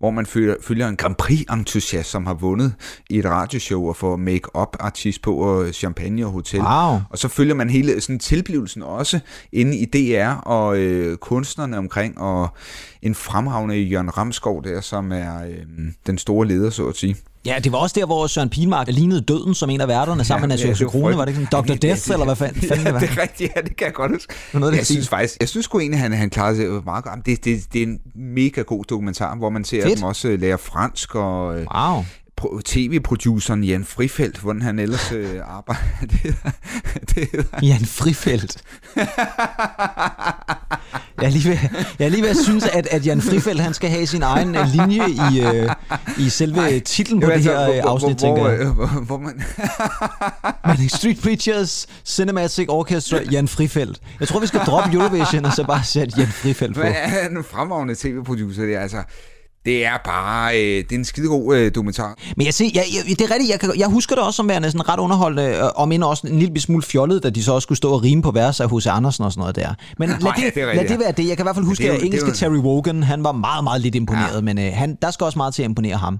hvor 0.00 0.10
man 0.10 0.26
følger, 0.26 0.54
følger 0.62 0.88
en 0.88 0.96
Grand 0.96 1.14
Prix-entusiast, 1.14 2.10
som 2.10 2.26
har 2.26 2.34
vundet 2.34 2.74
i 3.10 3.18
et 3.18 3.24
radioshow 3.24 3.88
og 3.88 3.96
får 3.96 4.16
make-up-artist 4.16 5.22
på 5.22 5.34
og 5.34 5.74
champagne 5.74 6.26
og 6.26 6.32
hotel. 6.32 6.60
Wow. 6.60 6.98
Og 7.10 7.18
så 7.18 7.28
følger 7.28 7.54
man 7.54 7.70
hele 7.70 8.00
sådan 8.00 8.18
tilblivelsen 8.18 8.82
også 8.82 9.20
inde 9.52 9.76
i 9.76 9.84
DR 9.84 10.30
og 10.32 10.78
øh, 10.78 11.16
kunstnerne 11.16 11.78
omkring, 11.78 12.20
og 12.20 12.48
en 13.02 13.14
fremragende 13.14 13.76
Jørgen 13.76 14.18
Ramskov 14.18 14.64
der, 14.64 14.80
som 14.80 15.12
er 15.12 15.44
øh, 15.44 15.56
den 16.06 16.18
store 16.18 16.46
leder, 16.46 16.70
så 16.70 16.86
at 16.86 16.96
sige. 16.96 17.16
Ja, 17.46 17.58
det 17.64 17.72
var 17.72 17.78
også 17.78 17.96
der, 18.00 18.06
hvor 18.06 18.26
Søren 18.26 18.48
Pilmark 18.48 18.88
lignede 18.88 19.20
døden 19.20 19.54
som 19.54 19.70
en 19.70 19.80
af 19.80 19.88
værterne 19.88 20.24
sammen 20.24 20.48
med 20.48 20.56
Ja, 20.56 20.62
Natasha 20.64 20.84
det 20.84 20.90
Krone. 20.92 21.16
Var 21.16 21.24
det 21.24 21.32
ikke 21.32 21.46
sådan 21.46 21.62
Dr. 21.64 21.72
Ja, 21.72 21.76
Death, 21.88 22.00
det- 22.04 22.12
eller 22.12 22.24
hvad 22.24 22.36
fanden, 22.36 22.62
fanden 22.62 22.78
det 22.78 22.84
ja, 22.86 22.92
var? 22.92 23.00
det 23.00 23.10
er 23.10 23.22
rigtigt, 23.22 23.52
ja, 23.56 23.60
det 23.60 23.76
kan 23.76 23.84
jeg 23.86 23.94
godt 23.94 24.12
huske. 24.12 24.34
noget 24.52 24.76
jeg 24.76 24.84
stil. 24.84 24.94
synes 24.96 25.08
faktisk, 25.08 25.36
jeg 25.40 25.48
synes 25.48 25.64
sgu 25.64 25.78
egentlig, 25.80 26.00
han, 26.00 26.12
han 26.12 26.30
klarede 26.30 26.56
sig 26.56 26.66
meget 26.84 27.04
godt. 27.04 27.26
Det, 27.26 27.44
det, 27.44 27.60
det 27.72 27.82
er 27.82 27.86
en 27.86 27.98
mega 28.14 28.62
god 28.62 28.84
dokumentar, 28.84 29.36
hvor 29.36 29.50
man 29.50 29.64
ser 29.64 29.82
Fedt. 29.82 29.96
dem 29.98 30.04
også 30.04 30.28
øh, 30.28 30.40
lære 30.40 30.58
fransk, 30.58 31.14
og 31.14 31.60
øh, 31.60 31.66
Wow. 31.76 32.04
Pro- 32.40 32.60
tv-produceren 32.64 33.64
Jan 33.64 33.84
Frifeldt, 33.84 34.38
hvordan 34.38 34.62
han 34.62 34.78
ellers 34.78 35.12
øh, 35.12 35.40
arbejder. 35.58 35.80
det, 36.10 36.36
det 37.14 37.28
hedder 37.32 37.58
Jan 37.62 37.84
Frifeldt. 37.84 38.56
Jeg 41.20 41.26
er 41.26 41.30
lige 41.30 41.48
ved, 41.50 41.58
jeg 41.98 42.04
er 42.06 42.08
lige 42.08 42.22
ved 42.22 42.28
at 42.30 42.36
synes, 42.36 42.66
at, 42.66 42.86
at 42.86 43.06
Jan 43.06 43.20
Frifeldt 43.22 43.60
han 43.60 43.74
skal 43.74 43.90
have 43.90 44.06
sin 44.06 44.22
egen 44.22 44.54
øh, 44.56 44.66
linje 44.66 45.08
i, 45.08 45.40
øh, 45.40 45.70
i 46.18 46.28
selve 46.28 46.80
titlen 46.80 47.20
på 47.20 47.26
det 47.26 47.32
altså, 47.32 47.50
her 47.50 47.64
hvor- 47.64 47.74
øh, 47.74 47.80
hvor- 47.80 47.90
afsnit, 47.90 48.18
hvor, 48.18 48.26
tænker 48.36 48.48
jeg. 48.50 48.66
hvor, 48.66 48.86
hvor, 48.86 49.00
hvor 49.00 49.18
man, 49.18 49.42
Men 50.78 50.88
Street 50.88 51.18
Preachers 51.22 51.86
Cinematic 52.06 52.66
Orchestra, 52.68 53.18
Jan 53.30 53.48
Frifeldt. 53.48 54.00
Jeg 54.20 54.28
tror, 54.28 54.40
vi 54.40 54.46
skal 54.46 54.60
droppe 54.60 54.92
Eurovision 54.96 55.44
og 55.44 55.52
så 55.52 55.64
bare 55.66 55.84
sætte 55.84 56.14
Jan 56.18 56.26
Frifeldt 56.28 56.74
på. 56.74 56.80
Hvad 56.80 56.92
er 56.96 57.28
en 57.28 57.44
fremragende 57.50 57.94
tv-producer 57.94 58.62
det 58.62 58.74
er, 58.74 58.80
altså. 58.80 59.02
Det 59.64 59.84
er 59.86 59.96
bare, 60.04 60.58
øh, 60.60 60.76
det 60.84 60.92
er 60.92 60.96
en 60.98 61.04
skidegod 61.04 61.56
øh, 61.56 61.74
dokumentar. 61.74 62.18
Men 62.36 62.46
jeg, 62.46 62.54
ser, 62.54 62.64
jeg, 62.74 62.84
jeg, 63.08 63.18
det 63.18 63.20
er 63.20 63.30
rigtigt, 63.34 63.50
jeg, 63.50 63.60
kan, 63.60 63.72
jeg 63.78 63.88
husker 63.88 64.14
det 64.16 64.24
også 64.24 64.36
som 64.36 64.48
værende 64.48 64.70
sådan 64.70 64.88
ret 64.88 64.98
underholdende, 65.00 65.42
øh, 65.56 65.62
om 65.74 65.92
end 65.92 66.04
også 66.04 66.26
en 66.26 66.38
lille 66.38 66.60
smule 66.60 66.82
fjollet, 66.82 67.22
da 67.22 67.30
de 67.30 67.44
så 67.44 67.52
også 67.52 67.64
skulle 67.66 67.76
stå 67.78 67.92
og 67.92 68.02
rime 68.02 68.22
på 68.22 68.30
vers 68.30 68.60
af 68.60 68.70
H.C. 68.70 68.86
Andersen 68.86 69.24
og 69.24 69.32
sådan 69.32 69.40
noget 69.40 69.56
der. 69.56 69.74
Men 69.98 70.08
lad, 70.08 70.18
Nej, 70.20 70.32
det, 70.34 70.44
det 70.44 70.66
rigtigt, 70.66 70.76
lad 70.76 70.84
det 70.84 70.90
ja. 70.90 70.96
være 70.98 71.12
det. 71.12 71.28
Jeg 71.28 71.36
kan 71.36 71.44
i 71.44 71.46
hvert 71.46 71.56
fald 71.56 71.66
huske, 71.66 71.84
det 71.84 71.90
at 71.90 71.96
det 72.00 72.04
engelske 72.06 72.28
jo- 72.28 72.34
Terry 72.34 72.56
Wogan, 72.58 73.02
han 73.02 73.24
var 73.24 73.32
meget, 73.32 73.64
meget 73.64 73.80
lidt 73.80 73.94
imponeret, 73.94 74.28
Ja. 74.30 74.34
ja. 74.34 74.40
men 74.40 74.58
øh, 74.58 74.72
han, 74.74 74.98
der 75.02 75.10
skal 75.10 75.24
også 75.24 75.38
meget 75.38 75.54
til 75.54 75.62
at 75.62 75.68
imponere 75.68 75.96
ham. 75.96 76.18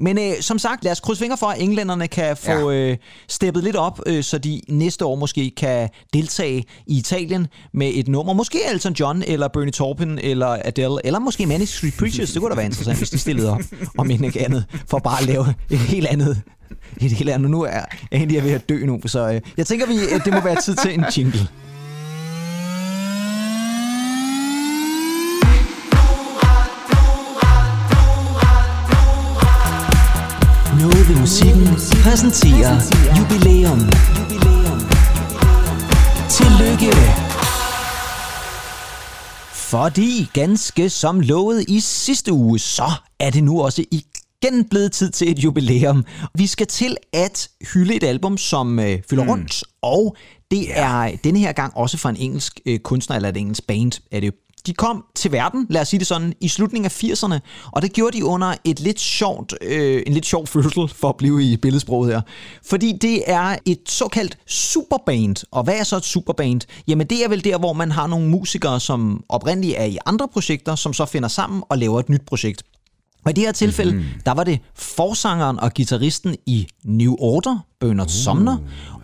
Men 0.00 0.18
øh, 0.18 0.32
som 0.40 0.58
sagt, 0.58 0.84
lad 0.84 0.92
os 0.92 1.00
krydse 1.00 1.18
fingre 1.20 1.36
for, 1.36 1.46
at 1.46 1.62
englænderne 1.62 2.08
kan 2.08 2.36
få 2.36 2.70
øh, 2.70 2.96
steppet 3.28 3.64
lidt 3.64 3.76
op, 3.76 4.00
øh, 4.06 4.22
så 4.24 4.38
de 4.38 4.60
næste 4.68 5.04
år 5.04 5.14
måske 5.16 5.52
kan 5.56 5.88
deltage 6.12 6.64
i 6.86 6.98
Italien 6.98 7.46
med 7.74 7.90
et 7.94 8.08
nummer. 8.08 8.32
Måske 8.32 8.58
Elton 8.72 8.92
John, 8.92 9.22
eller 9.26 9.48
Bernie 9.48 9.70
Taupin, 9.72 10.18
eller 10.22 10.56
Adele, 10.64 11.06
eller 11.06 11.18
måske 11.18 11.46
Manic 11.46 11.68
Street 11.76 11.94
Preachers. 11.98 12.30
Det 12.30 12.40
kunne 12.40 12.50
da 12.50 12.54
være 12.56 12.66
interessant, 12.80 12.98
hvis 12.98 13.10
de 13.10 13.18
stillede 13.18 13.52
op, 13.52 13.60
om 13.98 14.10
end 14.10 14.24
ikke 14.24 14.44
andet, 14.44 14.64
for 14.86 14.98
bare 14.98 15.20
at 15.20 15.26
lave 15.26 15.54
et 15.70 15.78
helt 15.78 16.06
andet 16.06 16.42
et 17.00 17.12
helt 17.12 17.30
andet. 17.30 17.50
Nu 17.50 17.62
er 17.62 17.70
jeg 17.70 17.84
egentlig 18.12 18.38
er 18.38 18.42
ved 18.42 18.52
at 18.52 18.68
dø 18.68 18.86
nu, 18.86 19.00
så 19.06 19.32
øh, 19.32 19.40
jeg 19.56 19.66
tænker, 19.66 19.86
vi, 19.86 19.94
øh, 19.94 20.24
det 20.24 20.32
må 20.34 20.40
være 20.40 20.56
tid 20.60 20.74
til 20.74 20.94
en 20.94 21.04
jingle. 21.16 21.48
Noget 30.80 31.08
ved 31.08 31.16
musikken 31.16 31.68
præsenterer 32.04 32.80
jubilæum. 33.18 33.80
Tillykke! 36.28 37.19
Fordi 39.70 40.28
ganske 40.32 40.90
som 40.90 41.20
lovet 41.20 41.64
i 41.68 41.80
sidste 41.80 42.32
uge, 42.32 42.58
så 42.58 42.90
er 43.20 43.30
det 43.30 43.44
nu 43.44 43.62
også 43.62 43.84
igen 43.90 44.64
blevet 44.64 44.92
tid 44.92 45.10
til 45.10 45.30
et 45.30 45.38
jubilæum. 45.38 46.04
Vi 46.34 46.46
skal 46.46 46.66
til 46.66 46.96
at 47.12 47.48
hylde 47.74 47.94
et 47.94 48.04
album, 48.04 48.38
som 48.38 48.78
øh, 48.78 48.98
fylder 49.10 49.24
mm. 49.24 49.30
rundt, 49.30 49.64
og 49.82 50.16
det 50.50 50.66
yeah. 50.68 51.10
er 51.10 51.16
denne 51.24 51.38
her 51.38 51.52
gang 51.52 51.76
også 51.76 51.98
fra 51.98 52.10
en 52.10 52.16
engelsk 52.16 52.60
øh, 52.66 52.78
kunstner, 52.78 53.16
eller 53.16 53.28
et 53.28 53.36
engelsk 53.36 53.66
band 53.66 53.92
er 54.10 54.20
det. 54.20 54.34
De 54.66 54.74
kom 54.74 55.04
til 55.14 55.32
verden, 55.32 55.66
lad 55.70 55.80
os 55.80 55.88
sige 55.88 56.00
det 56.00 56.06
sådan, 56.06 56.32
i 56.40 56.48
slutningen 56.48 56.84
af 56.84 57.04
80'erne, 57.04 57.38
og 57.72 57.82
det 57.82 57.92
gjorde 57.92 58.18
de 58.18 58.24
under 58.24 58.54
et 58.64 58.80
lidt 58.80 59.00
sjovt, 59.00 59.54
øh, 59.62 60.02
en 60.06 60.12
lidt 60.12 60.26
sjov 60.26 60.46
fødsel, 60.46 60.88
for 60.88 61.08
at 61.08 61.16
blive 61.16 61.44
i 61.44 61.56
billedsproget 61.56 62.12
her. 62.12 62.20
Fordi 62.66 62.98
det 63.00 63.22
er 63.26 63.56
et 63.66 63.80
såkaldt 63.88 64.38
superband. 64.46 65.36
Og 65.50 65.64
hvad 65.64 65.74
er 65.74 65.84
så 65.84 65.96
et 65.96 66.04
superband? 66.04 66.60
Jamen 66.88 67.06
det 67.06 67.24
er 67.24 67.28
vel 67.28 67.44
der, 67.44 67.58
hvor 67.58 67.72
man 67.72 67.90
har 67.90 68.06
nogle 68.06 68.28
musikere, 68.28 68.80
som 68.80 69.24
oprindeligt 69.28 69.74
er 69.78 69.84
i 69.84 69.98
andre 70.06 70.28
projekter, 70.28 70.74
som 70.74 70.92
så 70.92 71.04
finder 71.04 71.28
sammen 71.28 71.62
og 71.68 71.78
laver 71.78 72.00
et 72.00 72.08
nyt 72.08 72.22
projekt. 72.26 72.62
Og 73.24 73.30
i 73.30 73.34
det 73.34 73.44
her 73.44 73.52
tilfælde, 73.52 73.92
mm. 73.92 74.04
der 74.26 74.32
var 74.32 74.44
det 74.44 74.60
forsangeren 74.74 75.60
og 75.60 75.72
gitarristen 75.72 76.36
i 76.46 76.66
New 76.84 77.16
Order, 77.18 77.58
Bernard 77.80 78.06
uh. 78.06 78.12
Sumner, 78.12 78.56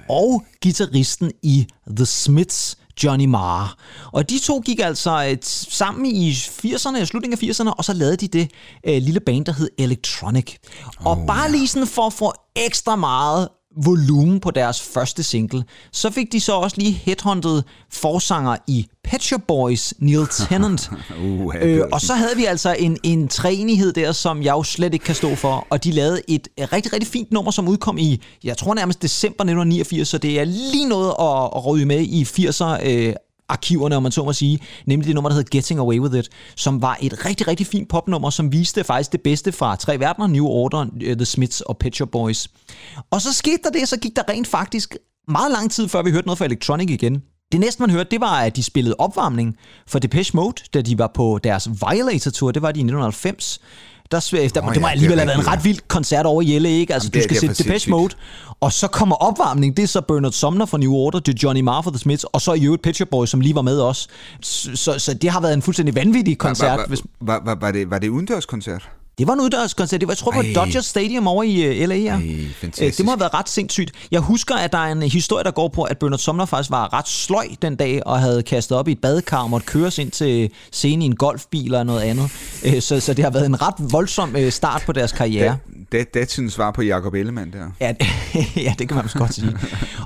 og 0.08 0.44
gitarristen 0.62 1.32
i 1.42 1.66
The 1.96 2.06
Smiths, 2.06 2.78
Johnny 3.04 3.24
Marr. 3.24 3.76
Og 4.12 4.30
de 4.30 4.38
to 4.38 4.60
gik 4.60 4.80
altså 4.80 5.28
øh, 5.30 5.36
sammen 5.42 6.06
i 6.06 6.30
80'erne, 6.32 7.04
slutningen 7.04 7.38
af 7.42 7.48
80'erne, 7.50 7.70
og 7.70 7.84
så 7.84 7.92
lavede 7.92 8.16
de 8.16 8.28
det 8.28 8.50
øh, 8.86 9.02
lille 9.02 9.20
band, 9.20 9.44
der 9.44 9.52
hed 9.52 9.70
Electronic. 9.78 10.56
Og 10.98 11.12
oh, 11.12 11.26
bare 11.26 11.52
lige 11.52 11.68
sådan 11.68 11.86
for 11.86 12.06
at 12.06 12.12
få 12.12 12.32
ekstra 12.56 12.96
meget 12.96 13.48
volumen 13.84 14.40
på 14.40 14.50
deres 14.50 14.82
første 14.82 15.22
single, 15.22 15.64
så 15.92 16.10
fik 16.10 16.32
de 16.32 16.40
så 16.40 16.52
også 16.52 16.76
lige 16.78 16.92
headhunted 16.92 17.62
forsanger 17.92 18.56
i 18.66 18.86
Pet 19.04 19.22
Shop 19.22 19.40
Boys, 19.48 19.94
Neil 19.98 20.26
Tennant. 20.26 20.90
Uh, 21.22 21.54
øh, 21.60 21.82
og 21.92 22.00
så 22.00 22.14
havde 22.14 22.36
vi 22.36 22.44
altså 22.44 22.76
en, 22.78 22.98
en 23.02 23.28
træenighed 23.28 23.92
der, 23.92 24.12
som 24.12 24.42
jeg 24.42 24.52
jo 24.52 24.62
slet 24.62 24.94
ikke 24.94 25.04
kan 25.04 25.14
stå 25.14 25.34
for, 25.34 25.66
og 25.70 25.84
de 25.84 25.90
lavede 25.90 26.22
et 26.28 26.48
rigtig, 26.58 26.92
rigtig 26.92 27.08
fint 27.08 27.32
nummer, 27.32 27.50
som 27.50 27.68
udkom 27.68 27.98
i, 27.98 28.22
jeg 28.44 28.56
tror 28.56 28.74
nærmest 28.74 29.02
december 29.02 29.44
1989, 29.44 30.08
så 30.08 30.18
det 30.18 30.40
er 30.40 30.44
lige 30.44 30.88
noget 30.88 31.14
at, 31.20 31.50
at 31.56 31.66
ryge 31.66 31.86
med 31.86 32.00
i 32.00 32.22
80'er 32.22 32.86
øh, 32.86 33.14
arkiverne, 33.48 33.96
om 33.96 34.02
man 34.02 34.12
så 34.12 34.24
må 34.24 34.32
sige, 34.32 34.58
nemlig 34.86 35.06
det 35.06 35.14
nummer, 35.14 35.30
der 35.30 35.34
hedder 35.34 35.48
Getting 35.50 35.80
Away 35.80 35.98
With 35.98 36.18
It, 36.18 36.28
som 36.56 36.82
var 36.82 36.98
et 37.00 37.24
rigtig, 37.24 37.48
rigtig 37.48 37.66
fint 37.66 37.88
popnummer, 37.88 38.30
som 38.30 38.52
viste 38.52 38.84
faktisk 38.84 39.12
det 39.12 39.20
bedste 39.20 39.52
fra 39.52 39.76
tre 39.76 40.00
verdener, 40.00 40.26
New 40.26 40.46
Order, 40.46 40.86
øh, 41.02 41.16
The 41.16 41.24
Smiths 41.24 41.60
og 41.60 41.78
Pet 41.78 41.96
Shop 41.96 42.08
Boys. 42.08 42.48
Og 43.10 43.22
så 43.22 43.32
skete 43.32 43.58
der 43.64 43.70
det, 43.70 43.88
så 43.88 43.96
gik 43.96 44.16
der 44.16 44.22
rent 44.28 44.46
faktisk 44.46 44.96
meget 45.28 45.52
lang 45.52 45.70
tid, 45.70 45.88
før 45.88 46.02
vi 46.02 46.10
hørte 46.10 46.26
noget 46.26 46.38
fra 46.38 46.44
Electronic 46.44 46.90
igen. 46.90 47.22
Det 47.52 47.60
næste, 47.60 47.82
man 47.82 47.90
hørte, 47.90 48.10
det 48.10 48.20
var, 48.20 48.40
at 48.40 48.56
de 48.56 48.62
spillede 48.62 48.94
opvarmning 48.98 49.56
for 49.86 49.98
Depeche 49.98 50.36
Mode, 50.36 50.62
da 50.74 50.80
de 50.80 50.98
var 50.98 51.10
på 51.14 51.40
deres 51.44 51.68
Violator-tour. 51.68 52.50
Det 52.50 52.62
var 52.62 52.72
de 52.72 52.78
i 52.78 52.82
1990. 52.82 53.60
Der, 54.10 54.20
der, 54.54 54.62
Nå 54.62 54.72
det 54.72 54.80
må 54.80 54.86
ja, 54.86 54.92
alligevel 54.92 55.18
have 55.18 55.26
været 55.26 55.38
en 55.38 55.48
ret 55.48 55.64
vild 55.64 55.78
koncert 55.88 56.26
over 56.26 56.42
i 56.42 56.58
LA, 56.58 56.68
ikke? 56.68 56.94
Altså, 56.94 57.10
Jamen, 57.12 57.12
du 57.12 57.28
det 57.28 57.38
skal 57.38 57.48
det 57.48 57.56
se 57.56 57.62
for 57.64 57.68
Depeche 57.68 57.90
Mode, 57.90 58.14
og 58.60 58.72
så 58.72 58.88
kommer 58.88 59.16
opvarmning, 59.16 59.76
det 59.76 59.82
er 59.82 59.86
så 59.86 60.00
Bernard 60.00 60.32
Sumner 60.32 60.66
fra 60.66 60.78
New 60.78 60.92
Order, 60.92 61.18
det 61.18 61.34
er 61.34 61.38
Johnny 61.42 61.60
Marr 61.60 61.82
fra 61.82 61.90
The 61.90 61.98
Smiths, 61.98 62.24
og 62.24 62.40
så 62.40 62.52
i 62.52 62.64
øvrigt 62.64 62.96
Shop 62.96 63.08
Boys, 63.08 63.30
som 63.30 63.40
lige 63.40 63.54
var 63.54 63.62
med 63.62 63.80
os. 63.80 64.08
Så, 64.42 64.70
så, 64.74 64.98
så 64.98 65.14
det 65.14 65.30
har 65.30 65.40
været 65.40 65.54
en 65.54 65.62
fuldstændig 65.62 65.94
vanvittig 65.94 66.38
koncert. 66.38 66.78
Var, 66.78 66.86
hvis, 66.86 67.02
var, 67.20 67.42
var, 67.44 67.54
var, 67.60 67.70
det, 67.70 67.90
var 67.90 67.98
det 67.98 68.08
udendørskoncert? 68.08 68.88
Det 69.18 69.26
var 69.26 69.32
en 69.34 69.40
uddørskoncert. 69.40 70.00
Det 70.00 70.08
var, 70.08 70.12
jeg 70.12 70.18
tror, 70.18 70.30
på. 70.32 70.42
Dodger 70.54 70.80
Stadium 70.80 71.26
over 71.26 71.42
i 71.42 71.82
uh, 71.82 71.88
LA. 71.88 71.94
Ej, 71.94 72.16
Øh, 72.22 72.50
fantastisk. 72.60 72.98
Det 72.98 73.06
må 73.06 73.12
have 73.12 73.20
været 73.20 73.34
ret 73.34 73.48
sindssygt. 73.48 73.92
Jeg 74.10 74.20
husker, 74.20 74.54
at 74.54 74.72
der 74.72 74.78
er 74.78 74.92
en 74.92 75.02
historie, 75.02 75.44
der 75.44 75.50
går 75.50 75.68
på, 75.68 75.82
at 75.82 75.98
Bernard 75.98 76.18
Sumner 76.18 76.44
faktisk 76.44 76.70
var 76.70 76.92
ret 76.92 77.08
sløj 77.08 77.46
den 77.62 77.76
dag, 77.76 78.06
og 78.06 78.20
havde 78.20 78.42
kastet 78.42 78.78
op 78.78 78.88
i 78.88 78.92
et 78.92 78.98
badekar 79.00 79.42
og 79.42 79.50
måtte 79.50 79.66
køres 79.66 79.98
ind 79.98 80.10
til 80.10 80.50
scenen 80.72 81.02
i 81.02 81.04
en 81.04 81.16
golfbil 81.16 81.64
eller 81.64 81.82
noget 81.82 82.00
andet. 82.00 82.30
Øh, 82.64 82.80
Så, 82.82 83.00
så 83.00 83.14
det 83.14 83.24
har 83.24 83.30
været 83.30 83.46
en 83.46 83.62
ret 83.62 83.74
voldsom 83.92 84.36
øh, 84.36 84.52
start 84.52 84.82
på 84.86 84.92
deres 84.92 85.12
karriere. 85.12 85.56
Det, 85.92 86.00
det 86.00 86.14
datidens 86.14 86.52
svar 86.52 86.70
på 86.70 86.82
Jacob 86.82 87.14
Ellemann 87.14 87.52
der. 87.52 87.70
Ja, 87.80 87.94
ja, 88.66 88.74
det 88.78 88.88
kan 88.88 88.94
man 88.94 89.04
også 89.04 89.18
godt 89.18 89.34
sige. 89.34 89.56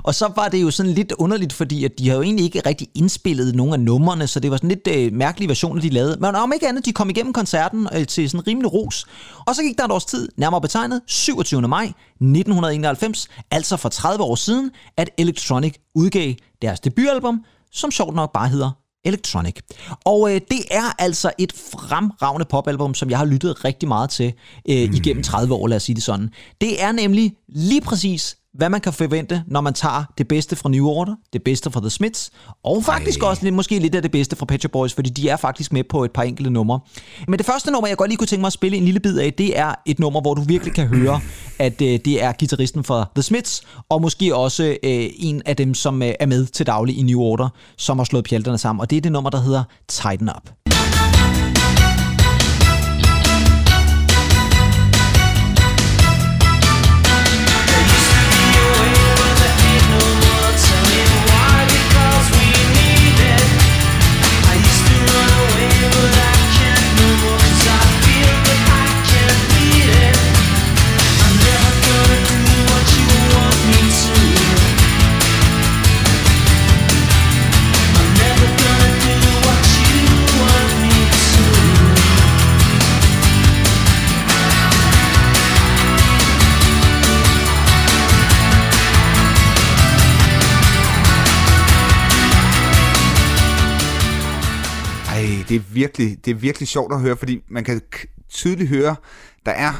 Og 0.03 0.15
så 0.15 0.31
var 0.35 0.47
det 0.47 0.61
jo 0.61 0.71
sådan 0.71 0.91
lidt 0.91 1.11
underligt, 1.11 1.53
fordi 1.53 1.85
at 1.85 1.91
de 1.99 2.09
har 2.09 2.15
jo 2.15 2.21
egentlig 2.21 2.45
ikke 2.45 2.61
rigtig 2.65 2.87
indspillet 2.95 3.55
nogen 3.55 3.73
af 3.73 3.79
numrene, 3.79 4.27
så 4.27 4.39
det 4.39 4.51
var 4.51 4.57
sådan 4.57 4.69
lidt 4.69 4.87
øh, 4.87 5.13
mærkelige 5.13 5.47
versioner, 5.47 5.81
de 5.81 5.89
lavede. 5.89 6.17
Men 6.19 6.35
om 6.35 6.51
ikke 6.53 6.67
andet, 6.67 6.85
de 6.85 6.93
kom 6.93 7.09
igennem 7.09 7.33
koncerten 7.33 7.87
øh, 7.95 8.07
til 8.07 8.29
sådan 8.29 8.47
rimelig 8.47 8.73
ros. 8.73 9.05
Og 9.47 9.55
så 9.55 9.61
gik 9.61 9.77
der 9.77 9.85
et 9.85 9.91
års 9.91 10.05
tid, 10.05 10.29
nærmere 10.37 10.61
betegnet 10.61 11.01
27. 11.07 11.61
maj 11.61 11.83
1991, 11.83 13.27
altså 13.51 13.77
for 13.77 13.89
30 13.89 14.23
år 14.23 14.35
siden, 14.35 14.71
at 14.97 15.09
Electronic 15.17 15.73
udgav 15.95 16.33
deres 16.61 16.79
debutalbum, 16.79 17.43
som 17.71 17.91
sjovt 17.91 18.15
nok 18.15 18.33
bare 18.33 18.47
hedder 18.47 18.80
Electronic. 19.05 19.55
Og 20.05 20.33
øh, 20.35 20.41
det 20.51 20.59
er 20.71 20.95
altså 20.99 21.31
et 21.37 21.53
fremragende 21.53 22.45
popalbum, 22.45 22.93
som 22.93 23.09
jeg 23.09 23.17
har 23.17 23.25
lyttet 23.25 23.65
rigtig 23.65 23.87
meget 23.87 24.09
til 24.09 24.33
øh, 24.69 24.89
Mm. 24.89 24.95
igennem 24.95 25.23
30 25.23 25.53
år, 25.53 25.67
lad 25.67 25.75
os 25.77 25.83
sige 25.83 25.95
det 25.95 26.03
sådan. 26.03 26.29
Det 26.61 26.81
er 26.83 26.91
nemlig 26.91 27.33
lige 27.47 27.81
præcis, 27.81 28.37
hvad 28.53 28.69
man 28.69 28.81
kan 28.81 28.93
forvente, 28.93 29.43
når 29.47 29.61
man 29.61 29.73
tager 29.73 30.03
det 30.17 30.27
bedste 30.27 30.55
fra 30.55 30.69
New 30.69 30.87
Order, 30.87 31.15
det 31.33 31.43
bedste 31.43 31.71
fra 31.71 31.79
The 31.79 31.89
Smiths, 31.89 32.31
og 32.63 32.83
faktisk 32.83 33.21
Ej. 33.21 33.29
også 33.29 33.43
lidt, 33.43 33.55
måske 33.55 33.79
lidt 33.79 33.95
af 33.95 34.01
det 34.01 34.11
bedste 34.11 34.35
fra 34.35 34.45
Pet 34.45 34.61
Shop 34.61 34.71
Boys, 34.71 34.93
fordi 34.93 35.09
de 35.09 35.29
er 35.29 35.37
faktisk 35.37 35.73
med 35.73 35.83
på 35.83 36.03
et 36.03 36.11
par 36.11 36.23
enkelte 36.23 36.51
numre. 36.51 36.79
Men 37.27 37.37
det 37.37 37.45
første 37.45 37.71
nummer, 37.71 37.87
jeg 37.87 37.97
godt 37.97 38.09
lige 38.09 38.17
kunne 38.17 38.27
tænke 38.27 38.41
mig 38.41 38.47
at 38.47 38.53
spille 38.53 38.77
en 38.77 38.85
lille 38.85 38.99
bid 38.99 39.17
af, 39.17 39.33
det 39.33 39.59
er 39.59 39.75
et 39.85 39.99
nummer, 39.99 40.21
hvor 40.21 40.33
du 40.33 40.41
virkelig 40.41 40.73
kan 40.73 40.87
høre, 40.87 41.21
at 41.59 41.81
øh, 41.81 41.99
det 42.05 42.23
er 42.23 42.31
gitarristen 42.31 42.83
fra 42.83 43.05
The 43.15 43.23
Smiths, 43.23 43.63
og 43.89 44.01
måske 44.01 44.35
også 44.35 44.63
øh, 44.63 45.09
en 45.15 45.41
af 45.45 45.55
dem, 45.55 45.73
som 45.73 46.01
øh, 46.01 46.13
er 46.19 46.25
med 46.25 46.45
til 46.45 46.67
daglig 46.67 46.97
i 46.97 47.01
New 47.01 47.19
Order, 47.19 47.49
som 47.77 47.97
har 47.97 48.05
slået 48.05 48.25
pjalterne 48.25 48.57
sammen. 48.57 48.81
Og 48.81 48.89
det 48.89 48.97
er 48.97 49.01
det 49.01 49.11
nummer, 49.11 49.29
der 49.29 49.41
hedder 49.41 49.63
Tighten 49.87 50.29
Up. 50.29 50.60
Virkelig, 95.97 96.25
det 96.25 96.31
er 96.31 96.35
virkelig 96.35 96.67
sjovt 96.67 96.93
at 96.93 96.99
høre, 97.01 97.17
fordi 97.17 97.39
man 97.49 97.63
kan 97.63 97.81
tydeligt 98.29 98.69
høre, 98.69 98.95
der 99.45 99.51
er 99.51 99.71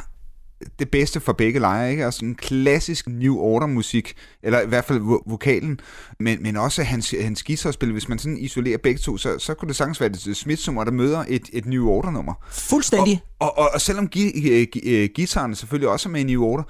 det 0.79 0.89
bedste 0.91 1.19
for 1.19 1.33
begge 1.33 1.59
lejre, 1.59 1.91
ikke? 1.91 2.05
Altså 2.05 2.25
en 2.25 2.35
klassisk 2.35 3.07
New 3.07 3.35
Order 3.37 3.67
musik, 3.67 4.13
eller 4.43 4.61
i 4.61 4.67
hvert 4.67 4.85
fald 4.85 4.99
vo- 4.99 5.23
vokalen, 5.29 5.79
men, 6.19 6.43
men 6.43 6.57
også 6.57 6.83
hans, 6.83 7.15
hans 7.21 7.43
guitarspil. 7.43 7.91
Hvis 7.91 8.09
man 8.09 8.19
sådan 8.19 8.37
isolerer 8.37 8.77
begge 8.77 8.99
to, 8.99 9.17
så, 9.17 9.39
så 9.39 9.53
kunne 9.53 9.67
det 9.69 9.75
sagtens 9.75 10.01
være 10.01 10.09
det 10.09 10.37
Smith 10.37 10.61
nummer, 10.67 10.83
der 10.83 10.91
møder 10.91 11.25
et, 11.27 11.49
et 11.53 11.65
New 11.65 11.87
Order 11.87 12.11
nummer. 12.11 12.33
Fuldstændig. 12.51 13.21
Og, 13.39 13.57
og, 13.57 13.69
og 13.73 13.81
selvom 13.81 14.07
gi- 14.07 14.49
øh, 14.51 14.67
gi- 14.71 14.95
øh, 14.95 15.09
guitaren 15.15 15.55
selvfølgelig 15.55 15.89
også 15.89 16.09
er 16.09 16.11
med 16.11 16.21
i 16.21 16.23
New 16.23 16.43
Order, 16.43 16.63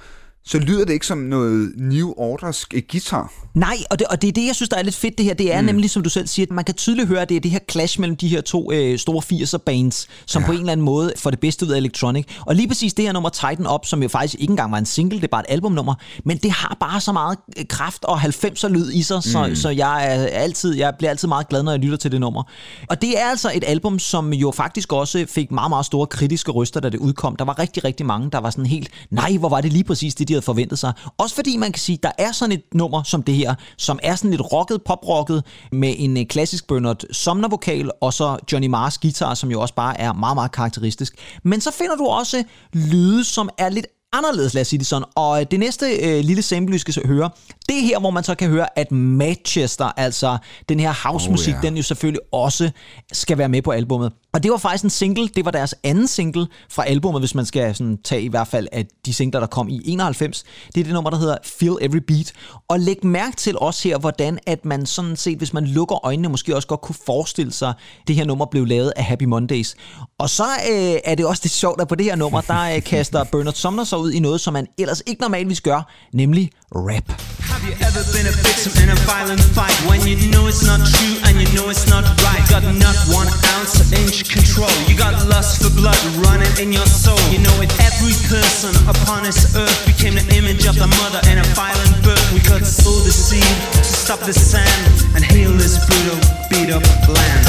så 0.46 0.60
lyder 0.60 0.86
det 0.86 0.94
ikke 0.94 1.08
som 1.08 1.18
noget 1.18 1.72
New 1.78 2.14
Orders 2.18 2.66
øh, 2.74 2.82
guitar. 2.92 3.34
Nej, 3.54 3.78
og 3.90 4.00
det, 4.00 4.08
og 4.08 4.22
det 4.22 4.28
er 4.28 4.32
det, 4.32 4.46
jeg 4.48 4.56
synes, 4.56 4.70
der 4.70 4.78
er 4.78 4.82
lidt 4.84 4.96
fedt 4.96 5.18
det 5.18 5.26
her. 5.26 5.34
Det 5.34 5.54
er 5.54 5.62
mm. 5.62 5.66
nemlig, 5.66 5.90
som 5.90 6.04
du 6.04 6.10
selv 6.10 6.28
siger, 6.28 6.46
at 6.46 6.52
man 6.52 6.66
kan 6.66 6.76
tydeligt 6.76 7.08
høre, 7.08 7.22
at 7.22 7.30
det 7.30 7.38
er 7.38 7.42
det 7.42 7.52
her 7.52 7.60
clash 7.72 8.00
mellem 8.00 8.16
de 8.16 8.28
her 8.28 8.42
to 8.42 8.72
øh, 8.72 9.00
store 9.00 9.22
80'er 9.34 9.58
bands, 9.58 10.08
som 10.26 10.42
ja. 10.42 10.46
på 10.46 10.52
en 10.52 10.60
eller 10.60 10.72
anden 10.72 10.86
måde 10.86 11.14
får 11.18 11.30
det 11.30 11.40
bedste 11.40 11.66
ud 11.66 11.72
af 11.72 11.78
Electronic. 11.78 12.26
Og 12.46 12.56
lige 12.56 12.68
præcis 12.68 12.94
det 12.94 13.06
her 13.06 13.12
nummer 13.12 13.30
Tighten 13.30 13.68
Up, 13.68 13.86
som 13.86 14.04
jo 14.04 14.10
faktisk 14.10 14.36
ikke 14.40 14.52
engang 14.52 14.72
var 14.72 14.78
en 14.78 14.86
single, 14.86 15.18
det 15.18 15.24
er 15.24 15.28
bare 15.28 15.42
et 15.50 15.54
albumnummer, 15.54 15.96
men 16.26 16.38
det 16.38 16.52
har 16.52 16.78
bare 16.80 17.02
så 17.02 17.12
meget 17.12 17.38
øh, 17.58 17.66
kraft 17.70 18.06
og 18.06 18.22
90'er 18.22 18.68
lyd 18.68 18.92
i 18.92 19.02
sig, 19.02 19.18
mm. 19.18 19.22
så, 19.22 19.52
så 19.54 19.70
jeg, 19.70 20.06
er 20.06 20.26
altid, 20.26 20.76
jeg 20.76 20.94
bliver 20.98 21.10
altid 21.10 21.28
meget 21.28 21.50
glad, 21.50 21.64
når 21.64 21.72
jeg 21.72 21.80
lytter 21.80 21.98
til 21.98 22.12
det 22.12 22.20
nummer. 22.20 22.44
Og 22.90 23.02
det 23.02 23.20
er 23.20 23.26
altså 23.26 23.52
et 23.56 23.64
album, 23.68 24.00
som 24.00 24.34
jo 24.34 24.52
faktisk 24.52 24.94
også 24.94 25.26
fik 25.30 25.52
meget, 25.52 25.70
meget 25.70 25.86
store 25.86 26.08
kritiske 26.08 26.52
ryster, 26.52 26.80
da 26.80 26.90
det 26.90 26.98
udkom. 26.98 27.36
Der 27.36 27.46
var 27.46 27.60
rigtig, 27.60 27.84
rigtig 27.84 28.06
mange, 28.06 28.32
der 28.32 28.38
var 28.38 28.50
sådan 28.50 28.66
helt, 28.66 28.90
nej, 29.10 29.38
hvor 29.38 29.50
var 29.50 29.62
det 29.62 29.74
lige 29.74 29.84
præcis 29.84 30.16
det, 30.16 30.31
de 30.32 30.36
havde 30.36 30.46
forventet 30.46 30.80
sig. 30.80 30.94
Også 31.17 31.36
fordi 31.36 31.58
man 31.58 31.72
kan 31.72 31.80
sige, 31.80 32.00
der 32.04 32.12
er 32.17 32.32
sådan 32.32 32.52
et 32.52 32.63
nummer 32.74 33.04
som 33.04 33.24
det 33.24 33.36
her, 33.36 33.56
som 33.78 34.00
er 34.04 34.15
sådan 34.15 34.32
lidt 34.32 34.54
rocket, 34.54 34.82
poprocket, 34.86 35.44
med 35.72 35.94
en 35.98 36.17
øh, 36.17 36.26
klassisk 36.26 36.67
Bernard 36.67 37.04
Sumner-vokal, 37.12 37.89
og 38.02 38.13
så 38.13 38.38
Johnny 38.52 38.67
Mars 38.67 38.98
guitar, 38.98 39.34
som 39.34 39.52
jo 39.52 39.62
også 39.62 39.74
bare 39.74 40.00
er 40.00 40.13
meget, 40.13 40.36
meget 40.36 40.52
karakteristisk. 40.52 41.13
Men 41.44 41.62
så 41.62 41.72
finder 41.72 41.96
du 41.96 42.06
også 42.06 42.44
lyde, 42.74 43.24
som 43.24 43.50
er 43.58 43.70
lidt 43.70 43.86
anderledes, 44.13 44.54
lad 44.54 44.62
os 44.62 44.67
sige 44.67 44.78
det 44.80 44.88
sådan. 44.88 45.06
Og 45.15 45.41
øh, 45.41 45.45
det 45.52 45.60
næste 45.60 45.86
øh, 45.95 46.24
lille 46.24 46.41
sample, 46.41 46.74
vi 46.74 46.78
skal 46.78 47.08
høre, 47.08 47.30
det 47.69 47.78
er 47.78 47.82
her, 47.82 48.00
hvor 48.00 48.10
man 48.10 48.24
så 48.24 48.36
kan 48.36 48.50
høre, 48.50 48.80
at 48.80 48.91
Manchester, 48.91 49.91
altså 49.97 50.38
den 50.69 50.80
her 50.80 50.93
housemusik, 51.08 51.54
Oh, 51.54 51.60
ja. 51.63 51.67
den 51.67 51.78
jo 51.78 51.84
selvfølgelig 51.84 52.21
også 52.32 52.71
skal 53.12 53.38
være 53.38 53.50
med 53.50 53.62
på 53.62 53.71
albummet. 53.71 54.12
Og 54.34 54.43
det 54.43 54.52
var 54.52 54.58
faktisk 54.58 54.84
en 54.84 54.89
single, 54.89 55.28
det 55.28 55.45
var 55.45 55.52
deres 55.52 55.76
anden 55.84 56.08
single 56.08 56.47
fra 56.69 56.86
albummet, 56.86 57.21
hvis 57.21 57.36
man 57.36 57.45
skal 57.45 57.76
sådan 57.76 57.97
tage 58.04 58.21
i 58.21 58.28
hvert 58.28 58.47
fald 58.47 58.67
af 58.71 58.86
de 59.06 59.13
singler, 59.13 59.39
der 59.39 59.47
kom 59.47 59.69
i 59.69 59.82
91. 59.86 60.43
Det 60.76 60.80
er 60.80 60.84
det 60.84 60.93
nummer, 60.93 61.10
der 61.10 61.17
hedder 61.17 61.38
Feel 61.43 61.78
Every 61.82 61.97
Beat. 62.08 62.34
Og 62.67 62.80
læg 62.80 63.06
mærke 63.06 63.36
til 63.36 63.58
også 63.58 63.88
her, 63.88 63.97
hvordan 63.97 64.39
at 64.47 64.65
man 64.65 64.86
sådan 64.86 65.15
set, 65.15 65.38
hvis 65.38 65.54
man 65.54 65.65
lukker 65.65 66.06
øjnene, 66.06 66.30
måske 66.30 66.56
også 66.56 66.67
godt 66.67 66.82
kunne 66.82 66.95
forestille 67.06 67.52
sig, 67.52 67.69
at 67.69 67.76
det 68.08 68.15
her 68.15 68.26
nummer 68.26 68.45
blev 68.45 68.65
lavet 68.65 68.93
af 68.95 69.04
Happy 69.04 69.24
Mondays. 69.24 69.76
Og 70.24 70.30
så 70.30 70.50
øh, 70.72 70.96
er 71.10 71.16
det 71.16 71.26
også 71.32 71.42
lidt 71.46 71.58
sjovt, 71.64 71.82
at 71.82 71.88
på 71.92 71.96
det 72.00 72.06
her 72.10 72.16
nummer, 72.24 72.42
der 72.52 72.62
øh, 72.74 72.84
kaster 72.92 73.24
Bernard 73.24 73.58
Sumner 73.64 73.86
sig 73.92 73.98
ud 74.06 74.12
i 74.18 74.20
noget, 74.28 74.40
som 74.42 74.52
man 74.54 74.66
ellers 74.82 75.02
ikke 75.10 75.22
normalvis 75.22 75.62
gør, 75.70 75.82
nemlig 76.22 76.46
rap. 76.90 77.08
Have 77.52 77.64
you 77.70 77.74
ever 77.88 78.04
been 78.16 78.28
a 78.34 78.36
victim 78.50 78.74
in 78.84 78.90
a 78.96 78.98
violent 79.14 79.44
fight 79.58 79.78
when 79.90 80.00
you 80.12 80.18
know 80.34 80.44
it's 80.52 80.64
not 80.72 80.82
true 80.94 81.16
and 81.28 81.34
you 81.42 81.48
know 81.56 81.66
it's 81.74 81.88
not 81.94 82.06
right? 82.28 82.44
Got 82.54 82.64
not 82.88 82.98
one 83.20 83.30
ounce 83.54 83.74
of 83.84 83.88
inch 84.02 84.18
control. 84.36 84.74
You 84.90 84.96
got 85.06 85.14
lust 85.34 85.54
for 85.62 85.72
blood 85.82 86.02
running 86.26 86.54
in 86.64 86.70
your 86.78 86.90
soul. 87.04 87.22
You 87.34 87.42
know 87.46 87.58
it. 87.66 87.72
Every 87.90 88.16
person 88.36 88.72
upon 88.94 89.20
this 89.28 89.40
earth 89.64 89.80
became 89.92 90.14
the 90.22 90.28
image 90.40 90.64
of 90.72 90.76
the 90.84 90.90
mother 91.02 91.22
in 91.32 91.38
a 91.46 91.48
violent 91.62 91.96
birth. 92.06 92.28
We 92.38 92.42
could 92.50 92.66
sow 92.82 92.98
the 93.10 93.16
seed 93.26 93.56
to 93.88 93.92
stop 94.06 94.22
the 94.30 94.36
sand 94.52 94.84
and 95.16 95.22
heal 95.34 95.54
this 95.64 95.76
brutal, 95.88 96.20
beat 96.52 96.70
up 96.78 96.86
land. 97.18 97.46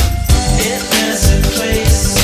If 0.73 0.81
there's 0.93 1.25
a 1.37 1.39
place 1.57 2.22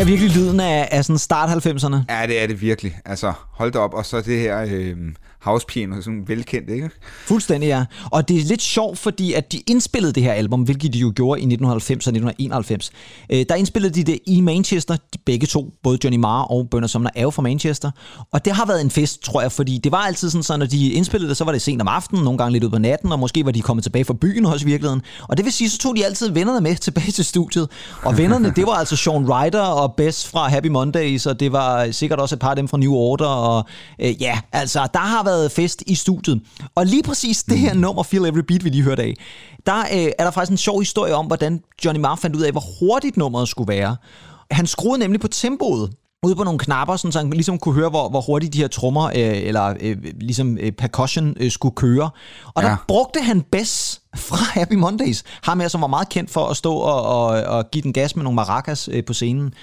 Det 0.00 0.06
er 0.06 0.10
virkelig 0.10 0.36
lyden 0.36 0.60
af, 0.60 0.88
af 0.90 1.04
sådan 1.04 1.18
start 1.18 1.66
90'erne. 1.66 1.96
Ja, 2.08 2.26
det 2.26 2.42
er 2.42 2.46
det 2.46 2.60
virkelig. 2.60 2.98
Altså, 3.04 3.32
hold 3.50 3.72
da 3.72 3.78
op. 3.78 3.94
Og 3.94 4.06
så 4.06 4.20
det 4.20 4.38
her 4.38 4.66
øh, 4.70 4.96
housepiano, 5.42 6.00
sådan 6.00 6.24
velkendt, 6.26 6.70
ikke? 6.70 6.90
Fuldstændig, 7.26 7.66
ja. 7.66 7.84
Og 8.10 8.28
det 8.28 8.36
er 8.36 8.44
lidt 8.44 8.62
sjovt, 8.62 8.98
fordi 8.98 9.32
at 9.32 9.52
de 9.52 9.60
indspillede 9.66 10.12
det 10.12 10.22
her 10.22 10.32
album, 10.32 10.62
hvilket 10.62 10.92
de 10.92 10.98
jo 10.98 11.12
gjorde 11.16 11.40
i 11.40 11.44
1990 11.44 12.06
og 12.06 12.10
1991. 12.10 12.90
Øh, 13.32 13.44
der 13.48 13.54
indspillede 13.54 13.94
de 13.94 14.04
det 14.04 14.18
i 14.26 14.40
Manchester, 14.40 14.94
de 14.94 15.18
begge 15.26 15.46
to, 15.46 15.72
både 15.82 15.98
Johnny 16.04 16.18
Marr 16.18 16.42
og 16.42 16.68
Bernard 16.70 16.88
Sumner 16.88 17.10
er 17.14 17.22
jo 17.22 17.30
fra 17.30 17.42
Manchester. 17.42 17.90
Og 18.32 18.44
det 18.44 18.52
har 18.52 18.66
været 18.66 18.80
en 18.80 18.90
fest, 18.90 19.22
tror 19.22 19.40
jeg, 19.40 19.52
fordi 19.52 19.78
det 19.78 19.92
var 19.92 19.98
altid 19.98 20.30
sådan, 20.30 20.42
så 20.42 20.56
når 20.56 20.66
de 20.66 20.92
indspillede 20.92 21.28
det, 21.28 21.36
så 21.36 21.44
var 21.44 21.52
det 21.52 21.62
sent 21.62 21.82
om 21.82 21.88
aftenen, 21.88 22.24
nogle 22.24 22.38
gange 22.38 22.52
lidt 22.52 22.64
ud 22.64 22.70
på 22.70 22.78
natten, 22.78 23.12
og 23.12 23.18
måske 23.18 23.44
var 23.44 23.50
de 23.50 23.62
kommet 23.62 23.82
tilbage 23.82 24.04
fra 24.04 24.14
byen 24.14 24.46
også 24.46 24.66
i 24.66 24.70
virkeligheden. 24.70 25.02
Og 25.28 25.36
det 25.36 25.44
vil 25.44 25.52
sige, 25.52 25.70
så 25.70 25.78
tog 25.78 25.96
de 25.96 26.04
altid 26.04 26.30
vennerne 26.30 26.60
med 26.60 26.76
tilbage 26.86 27.12
til 27.12 27.24
studiet. 27.24 27.68
Og 28.02 28.18
vennerne, 28.18 28.52
det 28.56 28.66
var 28.66 28.72
altså 28.72 28.96
Sean 28.96 29.30
Ryder 29.30 29.62
og 29.62 29.94
Bess 29.94 30.28
fra 30.28 30.48
Happy 30.48 30.66
Mondays, 30.66 31.26
og 31.26 31.40
det 31.40 31.52
var 31.52 31.90
sikkert 31.90 32.20
også 32.20 32.34
et 32.34 32.40
par 32.40 32.50
af 32.50 32.56
dem 32.56 32.68
fra 32.68 32.78
New 32.78 32.92
Order. 32.92 33.26
Og 33.26 33.64
øh, 33.98 34.22
ja, 34.22 34.38
altså, 34.52 34.88
der 34.92 34.98
har 34.98 35.22
været 35.38 35.52
fest 35.52 35.82
i 35.86 35.94
studiet. 35.94 36.40
Og 36.74 36.86
lige 36.86 37.02
præcis 37.02 37.42
det 37.42 37.58
her 37.58 37.74
nummer, 37.74 38.02
Feel 38.02 38.24
Every 38.24 38.40
Beat, 38.40 38.64
vi 38.64 38.68
lige 38.68 38.82
hørte 38.82 39.02
af, 39.02 39.14
der 39.66 39.78
øh, 39.80 40.12
er 40.18 40.24
der 40.24 40.30
faktisk 40.30 40.50
en 40.50 40.56
sjov 40.56 40.80
historie 40.80 41.14
om, 41.14 41.26
hvordan 41.26 41.60
Johnny 41.84 42.00
Marr 42.00 42.16
fandt 42.16 42.36
ud 42.36 42.42
af, 42.42 42.52
hvor 42.52 42.64
hurtigt 42.80 43.16
nummeret 43.16 43.48
skulle 43.48 43.68
være. 43.68 43.96
Han 44.50 44.66
skruede 44.66 44.98
nemlig 44.98 45.20
på 45.20 45.28
tempoet 45.28 45.90
ude 46.22 46.36
på 46.36 46.44
nogle 46.44 46.58
knapper, 46.58 46.96
sådan, 46.96 47.12
så 47.12 47.18
han 47.18 47.30
ligesom 47.30 47.58
kunne 47.58 47.74
høre, 47.74 47.90
hvor, 47.90 48.08
hvor 48.08 48.20
hurtigt 48.20 48.52
de 48.52 48.58
her 48.58 48.68
trommer, 48.68 49.04
øh, 49.04 49.12
eller 49.16 49.74
øh, 49.80 49.96
ligesom 50.20 50.58
øh, 50.58 50.72
percussion, 50.72 51.34
øh, 51.40 51.50
skulle 51.50 51.74
køre. 51.74 52.10
Og 52.54 52.62
ja. 52.62 52.68
der 52.68 52.76
brugte 52.88 53.20
han 53.20 53.42
Bess 53.42 53.99
fra 54.16 54.36
Happy 54.36 54.74
Mondays. 54.74 55.22
Ham 55.42 55.60
her, 55.60 55.68
som 55.68 55.80
var 55.80 55.86
meget 55.86 56.08
kendt 56.08 56.30
for 56.30 56.46
at 56.46 56.56
stå 56.56 56.74
og, 56.74 57.02
og, 57.02 57.26
og 57.42 57.70
give 57.70 57.82
den 57.82 57.92
gas 57.92 58.16
med 58.16 58.24
nogle 58.24 58.36
maracas 58.36 58.88
øh, 58.92 59.04
på 59.04 59.12
scenen. 59.12 59.54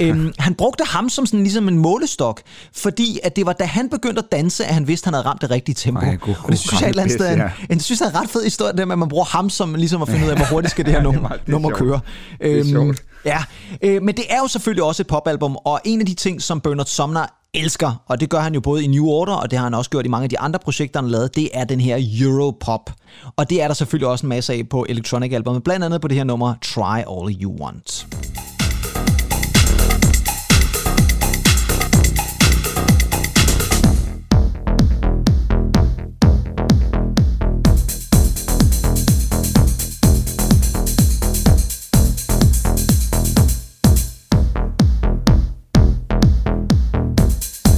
øhm, 0.00 0.32
han 0.38 0.54
brugte 0.54 0.84
ham 0.84 1.08
som 1.08 1.26
sådan 1.26 1.40
ligesom 1.40 1.68
en 1.68 1.78
målestok, 1.78 2.40
fordi 2.76 3.18
at 3.22 3.36
det 3.36 3.46
var 3.46 3.52
da 3.52 3.64
han 3.64 3.88
begyndte 3.88 4.18
at 4.18 4.32
danse, 4.32 4.64
at 4.64 4.74
han 4.74 4.88
vidste, 4.88 5.04
at 5.04 5.06
han 5.06 5.14
havde 5.14 5.26
ramt 5.26 5.40
det 5.42 5.50
rigtige 5.50 5.74
tempo. 5.74 6.00
Ej, 6.06 6.16
god, 6.16 6.34
og 6.44 6.50
det 6.50 6.58
synes 6.58 6.80
jeg 6.80 6.86
et 6.86 6.88
eller 6.90 7.02
andet 7.02 7.18
sted, 7.18 7.36
ja. 7.36 7.48
en, 7.70 7.80
synes 7.80 8.00
jeg 8.00 8.06
er 8.06 8.10
en 8.10 8.16
ret 8.16 8.30
fed 8.30 8.44
historie, 8.44 8.72
det 8.72 8.88
med, 8.88 8.94
at 8.94 8.98
man 8.98 9.08
bruger 9.08 9.24
ham 9.24 9.50
som 9.50 9.74
ligesom 9.74 10.02
at 10.02 10.08
finde 10.08 10.24
ud 10.26 10.30
af, 10.30 10.36
hvor 10.36 10.46
hurtigt 10.46 10.70
skal 10.70 10.84
det 10.84 10.92
her 10.92 11.00
Ja, 11.02 11.06
det 11.06 11.12
nummer, 11.14 11.28
meget- 11.28 11.40
det 11.40 11.46
er 11.48 11.52
nummer 11.52 11.68
sjovt. 11.70 11.78
køre. 11.78 12.00
Det 12.40 12.58
er 12.60 12.64
sjovt. 12.64 13.02
Ja, 13.24 13.42
øh, 13.82 14.02
men 14.02 14.16
det 14.16 14.24
er 14.30 14.38
jo 14.38 14.48
selvfølgelig 14.48 14.84
også 14.84 15.02
et 15.02 15.06
popalbum, 15.06 15.56
og 15.64 15.80
en 15.84 16.00
af 16.00 16.06
de 16.06 16.14
ting, 16.14 16.42
som 16.42 16.60
Bernard 16.60 16.86
Sumner 16.86 17.26
elsker, 17.54 18.02
og 18.06 18.20
det 18.20 18.30
gør 18.30 18.40
han 18.40 18.54
jo 18.54 18.60
både 18.60 18.84
i 18.84 18.86
New 18.86 19.06
Order, 19.06 19.34
og 19.34 19.50
det 19.50 19.58
har 19.58 19.64
han 19.64 19.74
også 19.74 19.90
gjort 19.90 20.06
i 20.06 20.08
mange 20.08 20.24
af 20.24 20.30
de 20.30 20.38
andre 20.38 20.58
projekter, 20.58 21.00
han 21.00 21.04
har 21.04 21.10
lavet, 21.10 21.36
det 21.36 21.48
er 21.52 21.64
den 21.64 21.80
her 21.80 21.98
Europop. 22.20 22.90
Og 23.36 23.50
det 23.50 23.62
er 23.62 23.66
der 23.66 23.74
selvfølgelig 23.74 24.08
også 24.08 24.26
en 24.26 24.28
masse 24.28 24.52
af 24.52 24.68
på 24.70 24.86
Electronic 24.88 25.32
albumet, 25.32 25.64
blandt 25.64 25.84
andet 25.84 26.00
på 26.00 26.08
det 26.08 26.16
her 26.16 26.24
nummer 26.24 26.54
Try 26.62 26.98
All 26.98 27.42
You 27.42 27.56
Want. 27.60 28.06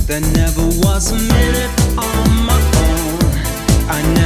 There 0.07 0.21
never 0.21 0.65
was 0.87 1.11
a 1.11 1.17
minute 1.17 1.71
on 1.99 2.47
my 2.47 2.61
own. 2.79 3.19
I 3.91 4.03
never 4.15 4.26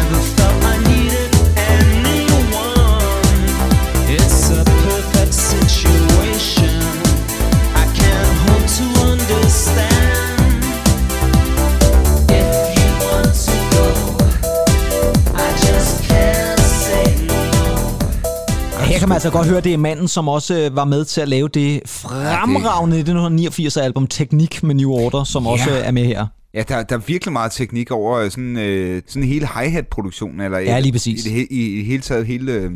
man 19.11 19.17
altså 19.17 19.31
godt 19.31 19.47
høre, 19.47 19.61
det 19.61 19.73
er 19.75 19.79
manden, 19.79 20.09
som 20.09 20.29
også 20.29 20.59
øh, 20.59 20.77
var 20.77 20.85
med 20.85 21.05
til 21.05 21.21
at 21.21 21.29
lave 21.29 21.49
det 21.49 21.81
fremragende 21.87 22.97
i 22.97 23.01
1989 23.01 23.77
album 23.77 24.07
Teknik 24.07 24.63
med 24.63 24.75
New 24.75 24.91
Order, 24.91 25.25
som 25.25 25.45
Ja. 25.45 25.51
også 25.51 25.71
er 25.71 25.91
med 25.91 26.05
her. 26.05 26.27
Ja, 26.55 26.63
der, 26.69 26.83
der 26.83 26.97
er 26.97 27.01
virkelig 27.07 27.33
meget 27.33 27.53
teknik 27.53 27.91
over 27.91 28.19
øh, 28.19 28.31
sådan, 28.31 28.57
øh, 28.59 29.03
sådan 29.07 29.29
hele 29.29 29.47
hi-hat-produktionen, 29.47 30.41
eller 30.41 30.59
Ja, 30.59 30.79
lige 30.81 30.93
præcis. 30.93 31.27
i 31.27 31.47
i, 31.51 31.75
i 31.75 31.77
det 31.77 31.85
hele 31.87 32.03
taget 32.03 32.27
hele 32.27 32.53
øh, 32.53 32.71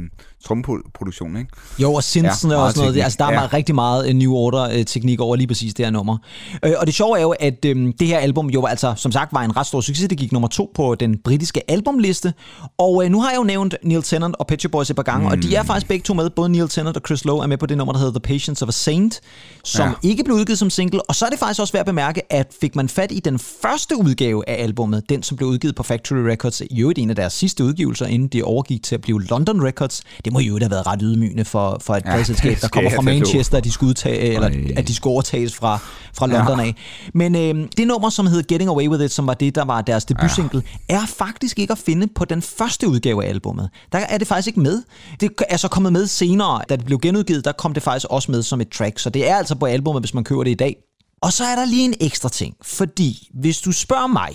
trommeproduktionen, 0.46 1.36
ikke? 1.36 1.50
Jo, 1.78 1.94
og 1.94 2.02
synthsen 2.04 2.50
Ja, 2.50 2.56
og 2.56 2.70
sådan 2.70 2.80
noget. 2.80 2.94
teknik. 2.94 3.02
Altså, 3.04 3.16
der 3.18 3.24
er 3.24 3.28
Ja. 3.32 3.38
meget, 3.38 3.52
rigtig 3.52 3.74
meget 3.74 4.06
uh, 4.08 4.12
New 4.16 4.32
Order-teknik 4.32 5.20
over 5.20 5.36
lige 5.36 5.46
præcis 5.46 5.74
det 5.74 5.86
her 5.86 5.90
nummer. 5.90 6.16
Øh, 6.64 6.72
og 6.78 6.86
det 6.86 6.94
sjove 6.94 7.18
er 7.18 7.22
jo, 7.22 7.30
at 7.40 7.64
øhm, 7.64 7.92
det 7.92 8.08
her 8.08 8.18
album 8.18 8.46
jo 8.50 8.66
altså, 8.66 8.94
som 8.96 9.12
sagt, 9.12 9.32
var 9.32 9.42
en 9.42 9.56
ret 9.56 9.66
stor 9.66 9.80
succes. 9.80 10.08
Det 10.08 10.18
gik 10.18 10.32
nummer 10.32 10.48
to 10.48 10.72
på 10.74 10.94
den 10.94 11.18
britiske 11.24 11.70
albumliste. 11.70 12.34
Og 12.78 13.04
øh, 13.04 13.10
nu 13.10 13.20
har 13.20 13.30
jeg 13.30 13.38
jo 13.38 13.42
nævnt 13.44 13.74
Neil 13.82 14.02
Tennant 14.02 14.36
og 14.38 14.46
Pet 14.46 14.60
Shop 14.60 14.70
Boys 14.72 14.90
et 14.90 14.96
par 14.96 15.02
gange, 15.02 15.26
mm. 15.26 15.32
og 15.32 15.42
de 15.42 15.54
er 15.56 15.62
faktisk 15.62 15.88
begge 15.88 16.02
to 16.02 16.14
med. 16.14 16.30
Både 16.30 16.48
Neil 16.48 16.68
Tennant 16.68 16.96
og 16.96 17.02
Chris 17.06 17.24
Lowe 17.24 17.42
er 17.42 17.46
med 17.46 17.58
på 17.58 17.66
det 17.66 17.78
nummer, 17.78 17.92
der 17.92 17.98
hedder 17.98 18.12
The 18.12 18.20
Patience 18.20 18.62
of 18.62 18.68
a 18.68 18.72
Saint, 18.72 19.20
som 19.64 19.84
Ja. 19.88 19.92
ja. 20.04 20.08
ikke 20.08 20.24
blev 20.24 20.36
udgivet 20.36 20.58
som 20.58 20.70
single. 20.70 21.02
Og 21.08 21.14
så 21.14 21.24
er 21.26 21.30
det 21.30 21.38
faktisk 21.38 21.60
også 21.60 21.72
værd 21.72 21.80
at 21.80 21.86
bemærke, 21.86 22.32
at 22.32 22.52
fik 22.60 22.76
man 22.76 22.88
fat 22.88 23.12
i 23.12 23.20
den 23.20 23.38
første 23.38 23.96
udgave 23.96 24.48
af 24.48 24.62
albummet, 24.62 25.02
den 25.08 25.22
som 25.22 25.36
blev 25.36 25.48
udgivet 25.48 25.74
på 25.76 25.82
Factory 25.82 26.18
Records, 26.18 26.60
i 26.70 26.80
øvrigt 26.80 26.98
en 26.98 27.10
af 27.10 27.16
deres 27.16 27.32
sidste 27.32 27.64
udgivelser, 27.64 28.06
inden 28.06 28.28
det 28.28 28.42
overgik 28.42 28.82
til 28.82 28.94
at 28.94 29.00
blive 29.00 29.22
London 29.22 29.64
Records, 29.66 30.02
det 30.24 30.32
må 30.34 30.40
jo 30.40 30.58
have 30.60 30.70
været 30.70 30.86
ret 30.86 30.98
ydmygende 31.02 31.44
for, 31.44 31.78
for 31.80 31.94
et 31.94 32.02
Ja, 32.04 32.10
ja, 32.10 32.16
pladselskab, 32.16 32.58
der 32.60 32.68
kommer 32.68 32.90
fra. 32.90 33.02
Manchester, 33.02 33.58
at 33.58 33.64
de 33.64 33.70
skulle, 33.70 33.88
udtage, 33.90 34.18
eller 34.18 34.48
Ej. 34.48 34.72
at 34.76 34.88
de 34.88 34.94
skulle 34.94 35.12
overtages 35.12 35.54
fra, 35.54 35.78
fra 36.14 36.26
London 36.26 36.58
Ja. 36.60 36.64
af. 36.66 36.74
Men 37.14 37.36
øh, 37.36 37.68
det 37.76 37.86
nummer, 37.86 38.10
som 38.10 38.26
hed 38.26 38.42
Getting 38.42 38.70
Away 38.70 38.88
With 38.88 39.04
It, 39.04 39.10
som 39.12 39.26
var 39.26 39.34
det, 39.34 39.54
der 39.54 39.64
var 39.64 39.80
deres 39.82 40.04
debutsingle, 40.04 40.62
ja. 40.90 40.94
er 40.94 41.06
faktisk 41.06 41.58
ikke 41.58 41.72
at 41.72 41.78
finde 41.78 42.06
på 42.14 42.24
den 42.24 42.42
første 42.42 42.88
udgave 42.88 43.24
af 43.24 43.28
albummet. 43.28 43.70
Der 43.92 43.98
er 43.98 44.18
det 44.18 44.26
faktisk 44.28 44.46
ikke 44.46 44.60
med. 44.60 44.82
Det 45.20 45.30
er 45.48 45.56
så 45.56 45.68
kommet 45.68 45.92
med 45.92 46.06
senere. 46.06 46.62
Da 46.68 46.76
det 46.76 46.84
blev 46.84 46.98
genudgivet, 46.98 47.44
der 47.44 47.52
kom 47.52 47.74
det 47.74 47.82
faktisk 47.82 48.06
også 48.10 48.30
med 48.30 48.42
som 48.42 48.60
et 48.60 48.68
track. 48.68 48.98
Så 48.98 49.10
det 49.10 49.30
er 49.30 49.36
altså 49.36 49.54
på 49.54 49.66
albummet, 49.66 50.02
hvis 50.02 50.14
man 50.14 50.24
køber 50.24 50.44
det 50.44 50.50
i 50.50 50.54
dag. 50.54 50.76
Og 51.22 51.32
så 51.32 51.44
er 51.44 51.54
der 51.56 51.64
lige 51.64 51.84
en 51.84 51.94
ekstra 52.00 52.28
ting, 52.28 52.54
fordi 52.62 53.28
hvis 53.40 53.58
du 53.60 53.72
spørger 53.72 54.06
mig, 54.06 54.30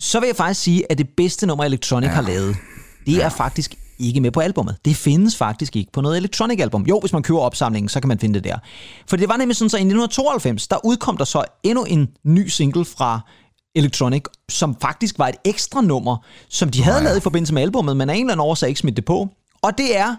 så 0.00 0.20
vil 0.20 0.26
jeg 0.26 0.36
faktisk 0.36 0.60
sige, 0.62 0.92
at 0.92 0.98
det 0.98 1.08
bedste 1.16 1.46
nummer, 1.46 1.64
Electronic 1.64 2.08
ja. 2.08 2.14
har 2.14 2.22
lavet, 2.22 2.56
det 3.06 3.22
er 3.24 3.28
faktisk 3.28 3.74
ikke 4.00 4.20
med 4.20 4.30
på 4.30 4.40
albummet. 4.40 4.76
Det 4.84 4.96
findes 4.96 5.36
faktisk 5.36 5.76
ikke 5.76 5.92
på 5.92 6.00
noget 6.00 6.16
Electronic-album. 6.16 6.82
Jo, 6.82 7.00
hvis 7.00 7.12
man 7.12 7.22
køber 7.22 7.40
opsamlingen, 7.40 7.88
så 7.88 8.00
kan 8.00 8.08
man 8.08 8.18
finde 8.18 8.34
det 8.34 8.44
der. 8.44 8.58
For 9.06 9.16
det 9.16 9.28
var 9.28 9.36
nemlig 9.36 9.56
sådan, 9.56 9.70
så 9.70 9.76
i 9.76 9.80
1992, 9.80 10.68
der 10.68 10.76
udkom 10.84 11.16
der 11.16 11.24
så 11.24 11.44
endnu 11.62 11.84
en 11.84 12.08
ny 12.24 12.48
single 12.48 12.84
fra 12.84 13.20
Electronic, 13.74 14.22
som 14.48 14.76
faktisk 14.80 15.18
var 15.18 15.28
et 15.28 15.36
ekstra 15.44 15.80
nummer, 15.80 16.16
som 16.48 16.68
de 16.68 16.82
havde 16.82 17.04
lavet 17.04 17.16
i 17.16 17.20
forbindelse 17.20 17.54
med 17.54 17.62
albummet, 17.62 17.96
men 17.96 18.10
af 18.10 18.14
en 18.14 18.20
eller 18.20 18.32
anden 18.32 18.46
årsag 18.46 18.68
ikke 18.68 18.80
smidt 18.80 18.96
det 18.96 19.04
på. 19.04 19.28
Og 19.62 19.78
det 19.78 19.96
er 19.96 20.16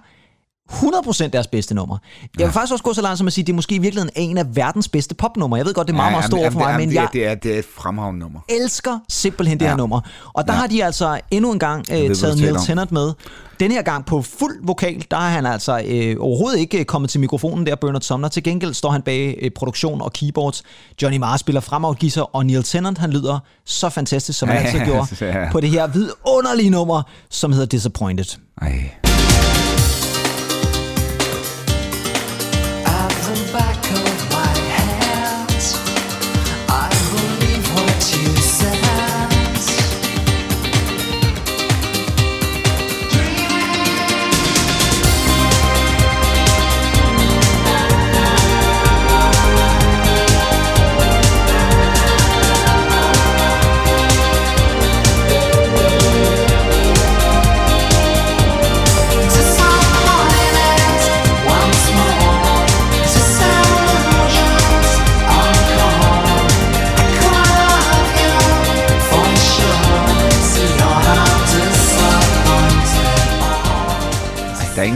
100% 0.69 1.27
deres 1.27 1.47
bedste 1.47 1.75
nummer. 1.75 1.97
Jeg 2.39 2.45
vil 2.45 2.53
faktisk 2.53 2.71
også 2.71 2.83
gå 2.83 2.93
så 2.93 3.01
langt 3.01 3.17
som 3.17 3.27
at 3.27 3.33
sige, 3.33 3.43
at 3.43 3.47
det 3.47 3.53
er 3.53 3.55
måske 3.55 3.75
i 3.75 3.79
virkeligheden 3.79 4.11
en 4.15 4.37
af 4.37 4.55
verdens 4.55 4.87
bedste 4.89 5.15
popnumre. 5.15 5.57
Jeg 5.57 5.65
ved 5.65 5.73
godt, 5.73 5.87
det 5.87 5.93
er 5.93 5.97
meget, 5.97 6.11
meget 6.11 6.25
stort 6.25 6.51
for 6.53 6.59
mig, 6.59 6.79
men 6.79 6.89
det, 6.89 6.95
jeg 6.95 7.07
det, 7.13 7.27
er, 7.27 7.35
det 7.35 7.55
er 7.55 7.59
et 7.59 7.65
fremragende 7.77 8.19
nummer. 8.19 8.39
elsker 8.49 8.99
simpelthen 9.09 9.59
det 9.59 9.65
Ja. 9.65 9.69
her 9.69 9.77
nummer. 9.77 10.01
Og 10.33 10.47
der 10.47 10.53
Ja. 10.53 10.55
ja. 10.57 10.61
har 10.61 10.67
de 10.67 10.83
altså 10.85 11.19
endnu 11.31 11.51
en 11.51 11.59
gang 11.59 11.85
ved, 11.89 11.99
øh, 11.99 12.05
hvad 12.05 12.15
taget 12.15 12.37
Neil. 12.37 12.55
Tennant 12.65 12.91
med. 12.91 13.13
Den 13.59 13.71
her 13.71 13.81
gang 13.81 14.05
på 14.05 14.21
fuld 14.21 14.65
vokal, 14.65 15.05
der 15.11 15.17
er 15.17 15.29
han 15.29 15.45
altså 15.45 15.81
øh, 15.87 16.15
overhovedet 16.19 16.59
ikke 16.59 16.83
kommet 16.85 17.09
til 17.09 17.19
mikrofonen 17.19 17.65
der, 17.65 17.75
Bernard 17.75 18.01
Sumner. 18.01 18.27
Til 18.27 18.43
gengæld 18.43 18.73
står 18.73 18.89
han 18.91 19.01
bag 19.01 19.37
øh, 19.41 19.51
produktion 19.55 20.01
og 20.01 20.13
keyboards. 20.13 20.63
Johnny 21.01 21.17
Marr 21.17 21.37
spiller 21.37 21.61
fremad 21.61 21.95
guitar, 21.99 22.21
og 22.21 22.45
Neil 22.45 22.63
Tennant, 22.63 22.97
han 22.97 23.11
lyder 23.11 23.39
så 23.65 23.89
fantastisk, 23.89 24.39
som 24.39 24.49
han 24.49 24.57
Ja, 24.61 24.63
altid 24.67 24.85
gjorde, 24.85 25.39
ja. 25.39 25.51
på 25.51 25.59
det 25.59 25.69
her 25.69 25.87
vidunderlige 25.87 26.69
nummer, 26.69 27.01
som 27.29 27.51
hedder 27.51 27.65
Disappointed. 27.67 28.25
Ej. 28.61 28.89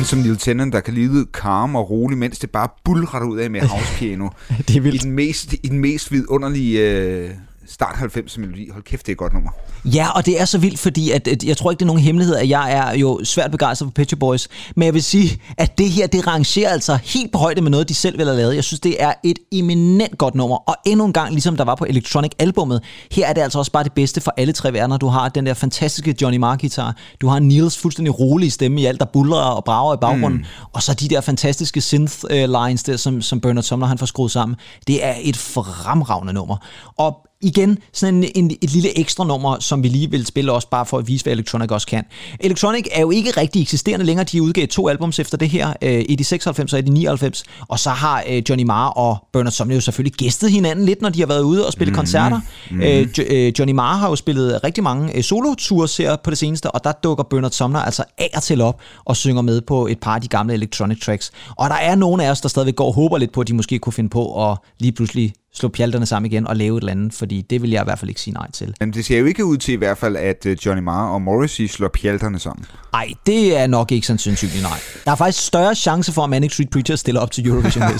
Disappointed. 0.06 0.26
Ej, 0.26 0.26
der 0.26 0.26
er 0.26 0.26
ingen 0.26 0.26
som 0.26 0.32
Neil 0.32 0.38
Tennant, 0.38 0.74
der 0.74 0.80
kan 0.80 0.94
lide 0.94 1.26
calm 1.34 1.76
og 1.76 1.89
rolig, 1.89 2.18
mens 2.18 2.39
det 2.39 2.50
bare 2.52 2.70
bulrer 2.84 3.24
ud 3.24 3.38
af 3.38 3.52
med 3.52 3.62
housepiano. 3.76 4.30
Det 4.58 4.70
er 4.70 4.76
I 4.76 4.80
vildt. 4.80 5.04
den 5.04 5.12
mest, 5.12 5.54
i 5.54 5.68
den 5.68 5.80
mest 5.80 6.12
vidunderlige 6.12 6.91
øh, 6.91 7.30
start 7.68 7.95
90 7.95 8.38
melodi. 8.38 8.70
Hold 8.70 8.84
kæft, 8.84 9.05
det 9.05 9.11
er 9.11 9.13
et 9.13 9.18
godt 9.18 9.34
nummer. 9.34 9.51
Ja, 9.86 10.09
og 10.16 10.26
det 10.26 10.41
er 10.41 10.45
så 10.45 10.57
vildt, 10.57 10.80
fordi 10.80 11.11
at, 11.11 11.28
at 11.28 11.43
jeg 11.43 11.57
tror 11.57 11.72
ikke, 11.72 11.80
det 11.80 11.86
er 11.86 11.88
nogen 11.88 12.01
hemmelighed, 12.01 12.36
at 12.36 12.49
jeg 12.49 12.74
er 12.74 12.97
jo 12.97 13.22
svært 13.24 13.51
begejstret 13.51 13.91
for 13.95 14.03
Shop 14.03 14.20
Boys. 14.20 14.47
Men 14.76 14.86
jeg 14.86 14.93
vil 14.93 15.03
sige, 15.03 15.41
at 15.57 15.78
det 15.78 15.89
her, 15.89 16.07
det 16.07 16.28
rangerer 16.28 16.70
altså 16.70 16.97
helt 17.03 17.32
på 17.32 17.38
højde 17.38 17.61
med 17.61 17.72
noget, 17.72 17.89
de 17.89 17.93
selv 17.93 18.18
vil 18.18 18.26
have 18.26 18.38
lavet. 18.38 18.55
Jeg 18.55 18.63
synes, 18.63 18.80
det 18.80 19.03
er 19.03 19.13
et 19.24 19.39
eminent 19.51 20.18
godt 20.18 20.36
nummer. 20.36 20.57
Og 20.57 20.76
endnu 20.86 21.05
en 21.05 21.13
gang, 21.13 21.32
ligesom 21.32 21.57
der 21.57 21.63
var 21.63 21.76
på 21.76 21.86
Electronic-albummet, 21.86 22.84
her 23.11 23.28
er 23.28 23.34
det 23.34 23.41
altså 23.41 23.59
også 23.59 23.72
bare 23.72 23.84
det 23.84 23.93
bedste 23.93 24.22
for 24.22 24.34
alle 24.38 24.53
tre 24.53 24.74
verdener. 24.74 24.97
Du 24.97 25.07
har 25.07 25.30
den 25.30 25.45
der 25.45 25.53
fantastiske 25.53 26.16
Johnny 26.22 26.38
Marr-guitar. 26.38 26.95
Du 27.22 27.28
har 27.28 27.39
Niels 27.39 27.78
fuldstændig 27.78 28.20
rolige 28.20 28.51
stemme 28.51 28.82
i 28.82 28.86
alt, 28.86 28.99
der 28.99 29.05
buller 29.05 29.38
og 29.38 29.63
brager 29.63 29.93
i 29.93 29.97
baggrunden. 30.01 30.39
Mm. 30.39 30.70
Og 30.74 30.84
så 30.84 30.93
de 30.93 31.07
der 31.07 31.22
fantastiske 31.22 31.82
synth-lines 31.82 32.84
der, 32.84 32.97
som, 32.97 33.22
som 33.22 33.41
Bernard 33.41 33.63
Sumner 33.63 33.88
han 33.88 33.97
får 33.97 34.05
skruet 34.05 34.32
sammen. 34.32 34.55
Det 34.88 35.05
er 35.05 35.13
et 35.22 35.38
fremragende 35.38 36.34
nummer. 36.34 36.57
Og 36.97 37.18
igen 37.46 37.78
sådan 37.93 38.24
en, 38.24 38.32
en, 38.36 38.52
et 38.62 38.72
lille 38.72 39.00
ekstra 39.00 39.26
nummer, 39.26 39.60
som 39.60 39.84
vi 39.84 39.88
lige 39.88 40.12
vil 40.12 40.26
spille 40.26 40.52
også 40.52 40.70
bare 40.70 40.86
for 40.86 40.98
at 40.98 41.08
vise, 41.08 41.24
hvad 41.24 41.34
Electronic 41.34 41.72
også 41.72 41.88
kan. 41.88 42.04
Electronic 42.39 42.88
er 42.91 43.02
jo 43.02 43.12
ikke 43.12 43.32
rigtig 43.32 43.62
eksisterende 43.62 44.06
længere. 44.06 44.26
De 44.26 44.41
udgav 44.41 44.68
to 44.68 44.89
albums 44.89 45.20
efter 45.20 45.38
det 45.38 45.50
her, 45.50 45.74
øh, 45.82 45.91
et 45.91 46.20
i 46.20 46.24
96 46.24 46.74
og 46.74 46.80
et 46.80 46.88
i 46.88 46.91
99. 46.91 47.43
Og 47.68 47.80
så 47.80 47.89
har 47.89 48.24
øh, 48.30 48.43
Johnny 48.50 48.64
Marr 48.64 48.89
og 48.89 49.18
Bernard 49.34 49.52
Sumner 49.52 49.76
jo 49.76 49.82
selvfølgelig 49.82 50.14
gæstet 50.14 50.52
hinanden 50.52 50.86
lidt, 50.86 51.02
når 51.02 51.10
de 51.10 51.20
har 51.20 51.28
været 51.28 51.41
ude 51.41 51.66
og 51.68 51.74
spille 51.74 51.89
mm-hmm. 51.89 52.00
koncerter. 52.00 52.39
Mm-hmm. 52.72 52.84
Øh, 52.84 53.08
jo, 53.18 53.24
øh, 53.30 53.54
Johnny 53.60 53.74
Marr 53.74 53.98
har 53.98 54.10
jo 54.10 54.16
spillet 54.16 54.64
rigtig 54.64 54.84
mange 54.84 55.18
øh, 55.18 55.24
solo-tours 55.24 55.98
her 55.98 56.16
på 56.16 56.30
det 56.30 56.38
seneste, 56.38 56.72
og 56.72 56.84
der 56.84 56.91
dukker 56.91 57.24
Bernard 57.24 57.52
Sumner 57.52 57.80
altså 57.80 58.04
af 58.18 58.30
og 58.36 58.43
til 58.43 58.62
op 58.62 58.82
og 59.06 59.18
synger 59.18 59.41
med 59.41 59.62
på 59.62 59.88
et 59.88 60.00
par 60.00 60.16
af 60.16 60.22
de 60.22 60.28
gamle 60.28 60.54
Electronic 60.54 61.02
tracks. 61.02 61.32
Og 61.56 61.70
der 61.70 61.76
er 61.76 61.96
nogle 61.96 62.26
af 62.26 62.32
os, 62.32 62.41
der 62.41 62.50
stadigvæk 62.50 62.76
går 62.76 62.88
og 62.88 62.93
håber 62.93 63.18
lidt 63.18 63.32
på, 63.32 63.41
at 63.41 63.48
de 63.48 63.54
måske 63.54 63.80
kunne 63.80 63.93
finde 63.93 64.10
på 64.10 64.52
at 64.52 64.58
lige 64.80 64.91
pludselig 64.91 65.34
slå 65.56 65.70
pjalterne 65.70 66.06
sammen 66.06 66.32
igen 66.32 66.47
og 66.47 66.56
lave 66.56 66.78
et 66.78 66.82
eller 66.82 66.91
andet, 66.91 67.14
fordi 67.14 67.41
det 67.41 67.62
vil 67.62 67.70
jeg 67.70 67.82
i 67.82 67.84
hvert 67.84 67.99
fald 67.99 68.10
ikke 68.10 68.22
sige 68.22 68.34
nej 68.34 68.51
til. 68.51 68.76
Men 68.80 68.93
det 68.93 69.06
ser 69.06 69.20
jo 69.20 69.26
ikke 69.26 69.45
ud 69.45 69.58
til 69.58 69.74
i 69.74 69.78
hvert 69.78 69.97
fald, 69.97 70.16
at 70.16 70.45
øh, 70.45 70.58
Johnny 70.66 70.84
Marr 70.84 71.10
og 71.10 71.22
Morrissey 71.22 71.68
slår 71.68 71.88
pjalterne 71.88 72.39
sammen. 72.39 72.66
Nej, 72.93 73.08
det 73.26 73.58
er 73.58 73.68
nok 73.68 73.91
ikke 73.91 74.08
sandsynligt, 74.08 74.62
nej. 74.62 74.80
Der 75.06 75.12
er 75.12 75.16
faktisk 75.16 75.47
større 75.47 75.76
chance 75.76 76.12
for, 76.12 76.24
at 76.24 76.30
Manic 76.30 76.53
Street 76.53 76.70
Preachers 76.70 76.99
stiller 76.99 77.22
op 77.22 77.32
til 77.32 77.47
Eurovision. 77.47 77.84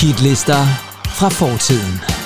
Hitlister 0.00 0.66
fra 1.06 1.28
fortiden. 1.28 2.25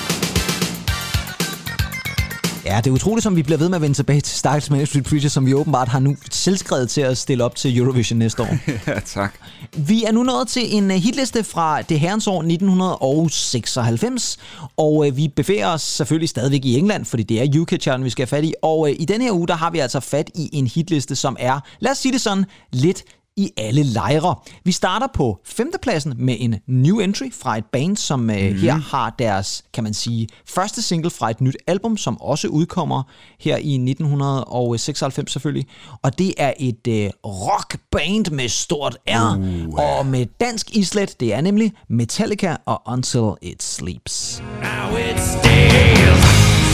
Ja, 2.71 2.77
det 2.77 2.87
er 2.87 2.91
utroligt, 2.91 3.23
som 3.23 3.35
vi 3.35 3.43
bliver 3.43 3.57
ved 3.57 3.69
med 3.69 3.75
at 3.75 3.81
vende 3.81 3.95
tilbage 3.95 4.21
til 4.21 4.37
Stakkels 4.37 4.69
Manic 4.69 4.89
Street 4.89 5.05
Preachers, 5.05 5.31
som 5.31 5.45
vi 5.45 5.53
åbenbart 5.53 5.87
har 5.87 5.99
nu 5.99 6.15
selvskrevet 6.31 6.89
til 6.89 7.01
at 7.01 7.17
stille 7.17 7.43
op 7.43 7.55
til 7.55 7.77
Eurovision 7.77 8.19
næste 8.19 8.43
år. 8.43 8.57
ja, 8.87 8.99
tak. 8.99 9.33
Vi 9.77 10.03
er 10.03 10.11
nu 10.11 10.23
nået 10.23 10.47
til 10.47 10.75
en 10.75 10.91
øh, 10.91 10.97
hitliste 10.97 11.43
fra 11.43 11.81
det 11.81 11.99
herrens 11.99 12.27
år 12.27 12.39
1996, 12.39 14.37
og 14.77 15.07
øh, 15.07 15.17
vi 15.17 15.27
bevæger 15.27 15.67
os 15.67 15.81
selvfølgelig 15.81 16.29
stadigvæk 16.29 16.65
i 16.65 16.77
England, 16.77 17.05
fordi 17.05 17.23
det 17.23 17.41
er 17.41 17.59
UK-charten, 17.59 18.05
vi 18.05 18.09
skal 18.09 18.21
have 18.21 18.37
fat 18.37 18.43
i. 18.43 18.53
Og 18.61 18.89
øh, 18.89 18.95
i 18.99 19.05
denne 19.05 19.23
her 19.23 19.31
uge, 19.31 19.47
der 19.47 19.55
har 19.55 19.69
vi 19.69 19.79
altså 19.79 19.99
fat 19.99 20.29
i 20.35 20.49
en 20.53 20.67
hitliste, 20.67 21.15
som 21.15 21.35
er, 21.39 21.59
lad 21.79 21.91
os 21.91 21.97
sige 21.97 22.11
det 22.11 22.21
sådan, 22.21 22.45
lidt 22.71 23.03
i 23.37 23.51
alle 23.57 23.83
lejre. 23.83 24.35
Vi 24.63 24.71
starter 24.71 25.07
på 25.13 25.39
femtepladsen 25.45 26.13
med 26.17 26.35
en 26.39 26.55
new 26.67 26.99
entry 26.99 27.31
fra 27.33 27.57
et 27.57 27.65
band, 27.65 27.97
som 27.97 28.19
mm. 28.19 28.29
her 28.29 28.73
har 28.73 29.15
deres, 29.19 29.63
kan 29.73 29.83
man 29.83 29.93
sige, 29.93 30.27
første 30.45 30.81
single 30.81 31.09
fra 31.09 31.29
et 31.29 31.41
nyt 31.41 31.57
album, 31.67 31.97
som 31.97 32.21
også 32.21 32.47
udkommer 32.47 33.03
her 33.39 33.57
i 33.57 33.73
1996 33.73 35.31
selvfølgelig. 35.31 35.67
Og 36.03 36.19
det 36.19 36.33
er 36.37 36.53
et 36.59 36.87
øh, 36.87 37.09
rockband 37.25 38.31
med 38.31 38.49
stort 38.49 38.97
R 39.07 39.37
uh. 39.37 39.73
og 39.73 40.05
med 40.05 40.25
dansk 40.39 40.75
islet. 40.75 41.19
Det 41.19 41.33
er 41.33 41.41
nemlig 41.41 41.73
Metallica 41.87 42.57
og 42.65 42.81
Until 42.85 43.31
It 43.41 43.63
Sleeps. 43.63 44.43
Now 44.61 44.97
it 44.97 45.19
stays, 45.19 46.21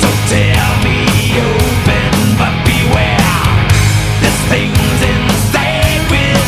so 0.02 0.10
tell 0.30 0.72
me 0.84 0.98
open, 1.48 2.14
but 2.40 2.54
beware. 2.66 3.28
This 4.22 4.38
thing's 4.52 5.07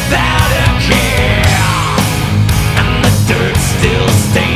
without 0.10 0.52
a 0.52 0.80
care, 0.82 1.46
and 2.80 3.04
the 3.04 3.34
dirt 3.34 3.58
still 3.58 4.08
stains 4.10 4.49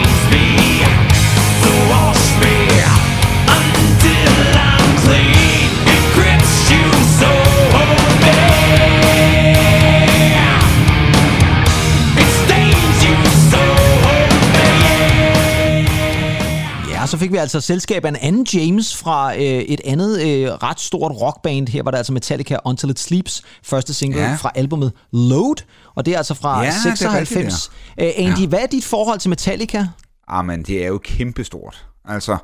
altså 17.44 17.62
selskab 17.62 18.06
af 18.06 18.10
en 18.10 18.16
anden 18.16 18.48
James 18.54 18.98
fra 18.98 19.36
øh, 19.36 19.42
et 19.42 19.82
andet 19.86 20.22
øh, 20.22 20.48
ret 20.52 20.80
stort 20.80 21.12
rockband. 21.22 21.68
Her 21.68 21.84
var 21.84 21.92
der 21.92 21.98
altså 21.98 22.14
Metallica 22.14 22.58
Until 22.66 22.90
It 22.90 23.00
Sleeps, 23.00 23.44
første 23.64 23.94
single 23.94 24.22
ja. 24.22 24.36
Fra 24.36 24.52
albumet 24.56 24.92
Load. 25.12 25.64
Og 25.96 26.06
det 26.06 26.14
er 26.14 26.18
altså 26.18 26.34
fra 26.34 26.62
Ja, 26.62 26.68
det 26.68 26.92
er 26.92 26.96
96. 26.96 27.72
Øh, 28.00 28.12
Andy, 28.18 28.42
ja. 28.42 28.48
hvad 28.48 28.60
er 28.60 28.68
dit 28.68 28.86
forhold 28.86 29.20
til 29.20 29.30
Metallica? 29.30 29.88
Ah, 30.28 30.46
men 30.46 30.64
det 30.64 30.84
er 30.84 30.88
jo 30.88 30.98
kæmpestort. 30.98 31.86
Altså, 32.06 32.38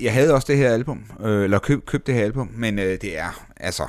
jeg 0.00 0.12
havde 0.12 0.34
også 0.34 0.46
det 0.48 0.56
her 0.56 0.70
album, 0.70 0.98
øh, 1.20 1.44
eller 1.44 1.58
køb, 1.58 1.86
købt 1.86 2.06
det 2.06 2.14
her 2.14 2.24
album, 2.24 2.48
men 2.56 2.78
øh, 2.78 2.98
det 3.00 3.18
er, 3.18 3.44
altså, 3.56 3.86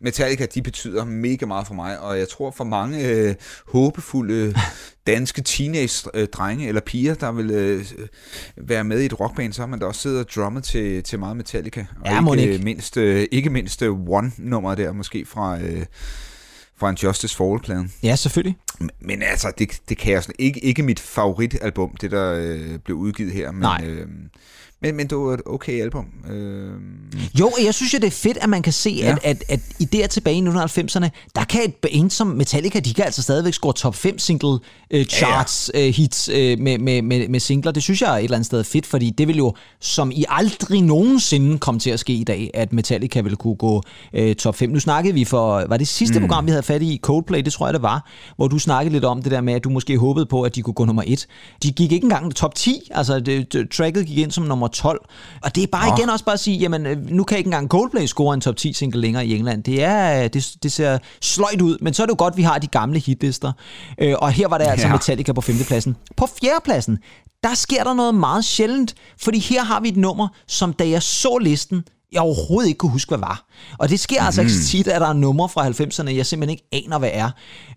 Metallica, 0.00 0.46
de 0.54 0.62
betyder 0.62 1.04
mega 1.04 1.46
meget 1.46 1.66
for 1.66 1.74
mig, 1.74 2.00
og 2.00 2.18
jeg 2.18 2.28
tror 2.28 2.50
for 2.50 2.64
mange 2.64 3.08
øh, 3.08 3.34
håbefulde 3.68 4.54
danske 5.06 5.42
teenage-drenge 5.42 6.68
eller 6.68 6.80
piger, 6.80 7.14
der 7.14 7.32
vil 7.32 7.50
øh, 7.50 7.84
være 8.56 8.84
med 8.84 9.00
i 9.00 9.04
et 9.06 9.20
rockband, 9.20 9.52
så 9.52 9.62
har 9.62 9.66
man 9.66 9.78
da 9.78 9.86
også 9.86 10.00
siddet 10.00 10.20
og 10.20 10.26
drummet 10.34 10.64
til, 10.64 11.02
til 11.02 11.18
meget 11.18 11.36
Metallica. 11.36 11.86
Og 12.00 12.06
Ja, 12.06 12.32
ikke, 12.32 12.52
ikke. 12.52 12.64
mindst, 12.64 12.96
øh, 12.96 13.26
ikke 13.32 13.50
mindst 13.50 13.82
øh, 13.82 13.90
One-nummer 13.92 14.74
der, 14.74 14.92
måske 14.92 15.26
fra, 15.26 15.60
øh, 15.60 15.86
fra 16.78 16.90
en 16.90 16.96
Justice 16.96 17.36
For-pladen. 17.36 17.92
Ja, 18.02 18.16
selvfølgelig. 18.16 18.56
Men- 18.80 18.90
Men 19.00 19.22
altså, 19.22 19.52
det, 19.58 19.80
det 19.88 19.98
kan 19.98 20.12
jeg 20.12 20.22
sådan, 20.22 20.34
ikke, 20.38 20.64
ikke 20.64 20.82
mit 20.82 21.00
favoritalbum, 21.00 21.96
det 22.00 22.10
der 22.10 22.32
øh, 22.34 22.78
blev 22.78 22.96
udgivet 22.96 23.32
her. 23.32 23.52
Men, 23.52 23.60
Nej. 23.60 23.82
Øh, 23.86 24.06
men, 24.86 24.96
men 24.96 25.06
det 25.06 25.18
var 25.18 25.34
et 25.34 25.42
okay 25.46 25.82
album. 25.82 26.04
Øh, 26.30 26.70
Jo, 27.40 27.52
jeg 27.64 27.74
synes 27.74 27.94
jo, 27.94 27.98
det 27.98 28.06
er 28.06 28.10
fedt, 28.10 28.38
at 28.40 28.48
man 28.48 28.62
kan 28.62 28.72
se, 28.72 28.90
ja. 28.90 29.06
Ja. 29.06 29.12
at, 29.12 29.18
at, 29.22 29.44
at 29.48 29.60
i 29.78 29.84
der 29.84 30.06
tilbage 30.06 30.36
i 30.36 30.40
1990'erne, 30.40 31.08
der 31.34 31.44
kan 31.44 31.64
et 31.64 31.74
band 31.74 32.10
som 32.10 32.26
Metallica, 32.26 32.80
de 32.80 32.94
kan 32.94 33.04
altså 33.04 33.22
stadigvæk 33.22 33.52
score 33.52 33.72
top 33.72 33.94
5 33.94 34.18
single 34.18 34.48
uh, 34.48 35.02
charts 35.08 35.70
uh, 35.74 35.80
hits 35.80 36.28
uh, 36.28 36.34
med, 36.34 36.78
med, 36.78 37.02
med, 37.02 37.28
med 37.28 37.40
singler. 37.40 37.72
Det 37.72 37.82
synes 37.82 38.02
jeg 38.02 38.12
er 38.12 38.16
et 38.16 38.24
eller 38.24 38.36
andet 38.36 38.46
sted 38.46 38.64
fedt, 38.64 38.86
fordi 38.86 39.10
det 39.10 39.28
vil 39.28 39.36
jo 39.36 39.54
som 39.80 40.10
i 40.10 40.24
aldrig 40.28 40.82
nogensinde 40.82 41.58
komme 41.58 41.80
til 41.80 41.90
at 41.90 42.00
ske 42.00 42.12
i 42.12 42.24
dag, 42.24 42.50
at 42.54 42.72
Metallica 42.72 43.20
vil 43.20 43.36
kunne 43.36 43.56
gå 43.56 43.82
uh, 44.18 44.32
top 44.32 44.56
5. 44.56 44.70
Nu 44.70 44.80
snakkede 44.80 45.14
vi 45.14 45.24
for, 45.24 45.64
var 45.68 45.76
det 45.76 45.88
sidste 45.88 46.18
mm. 46.18 46.26
program, 46.26 46.46
vi 46.46 46.50
havde 46.50 46.62
fat 46.62 46.82
i, 46.82 47.00
Coldplay, 47.02 47.42
det 47.42 47.52
tror 47.52 47.66
jeg 47.66 47.74
det 47.74 47.82
var, 47.82 48.10
hvor 48.36 48.48
du 48.48 48.58
snakkede 48.58 48.92
lidt 48.92 49.04
om 49.04 49.22
det 49.22 49.32
der 49.32 49.40
med, 49.40 49.54
at 49.54 49.64
du 49.64 49.70
måske 49.70 49.98
håbede 49.98 50.26
på, 50.26 50.42
at 50.42 50.54
de 50.54 50.62
kunne 50.62 50.74
gå 50.74 50.84
nummer 50.84 51.02
1. 51.06 51.26
De 51.62 51.72
gik 51.72 51.92
ikke 51.92 52.04
engang 52.04 52.34
top 52.34 52.54
10, 52.54 52.88
altså 52.90 53.20
det, 53.20 53.52
det, 53.52 53.70
tracket 53.70 54.06
gik 54.06 54.18
ind 54.18 54.30
som 54.30 54.44
nummer 54.44 54.68
12. 54.76 55.00
Og 55.42 55.54
det 55.54 55.62
er 55.62 55.66
bare 55.66 55.98
igen 55.98 56.10
også 56.10 56.24
bare 56.24 56.32
at 56.32 56.40
sige, 56.40 56.56
jamen 56.58 56.86
øh, 56.86 57.10
nu 57.10 57.24
kan 57.24 57.38
ikke 57.38 57.48
engang 57.48 57.68
Coldplay 57.68 58.06
score 58.06 58.34
en 58.34 58.40
top 58.40 58.56
10 58.56 58.72
single 58.72 59.00
længere 59.00 59.26
i 59.26 59.34
England. 59.36 59.62
Det, 59.64 59.82
er, 59.82 60.28
det, 60.28 60.52
det 60.62 60.72
ser 60.72 60.98
sløjt 61.22 61.60
ud, 61.62 61.78
men 61.80 61.94
så 61.94 62.02
er 62.02 62.06
det 62.06 62.10
jo 62.12 62.16
godt, 62.18 62.32
at 62.34 62.38
vi 62.38 62.42
har 62.42 62.58
de 62.58 62.66
gamle 62.66 62.98
hitlister. 62.98 63.52
Øh, 63.98 64.14
og 64.18 64.30
her 64.32 64.48
var 64.48 64.58
det 64.58 64.64
altså 64.64 64.86
Ja. 64.86 64.92
Metallica 64.92 65.32
på 65.32 65.40
femtepladsen. 65.40 65.96
På 66.16 66.28
fjerdepladsen, 66.42 66.98
der 67.42 67.54
sker 67.54 67.84
der 67.84 67.94
noget 67.94 68.14
meget 68.14 68.44
sjældent, 68.44 68.94
fordi 69.22 69.38
her 69.38 69.64
har 69.64 69.80
vi 69.80 69.88
et 69.88 69.96
nummer, 69.96 70.28
som 70.48 70.72
da 70.72 70.88
jeg 70.88 71.02
så 71.02 71.38
listen, 71.38 71.84
jeg 72.16 72.22
overhovedet 72.22 72.68
ikke 72.68 72.78
kunne 72.78 72.92
huske, 72.92 73.08
hvad 73.08 73.18
var. 73.18 73.44
Og 73.78 73.88
det 73.88 74.00
sker 74.00 74.20
mm. 74.20 74.26
altså 74.26 74.40
ikke 74.40 74.52
tit, 74.52 74.88
at 74.88 75.00
der 75.00 75.08
er 75.08 75.12
numre 75.12 75.48
fra 75.48 75.68
90'erne, 75.68 76.10
jeg 76.16 76.26
simpelthen 76.26 76.50
ikke 76.50 76.86
aner, 76.86 76.98
hvad 76.98 77.10
er. 77.12 77.30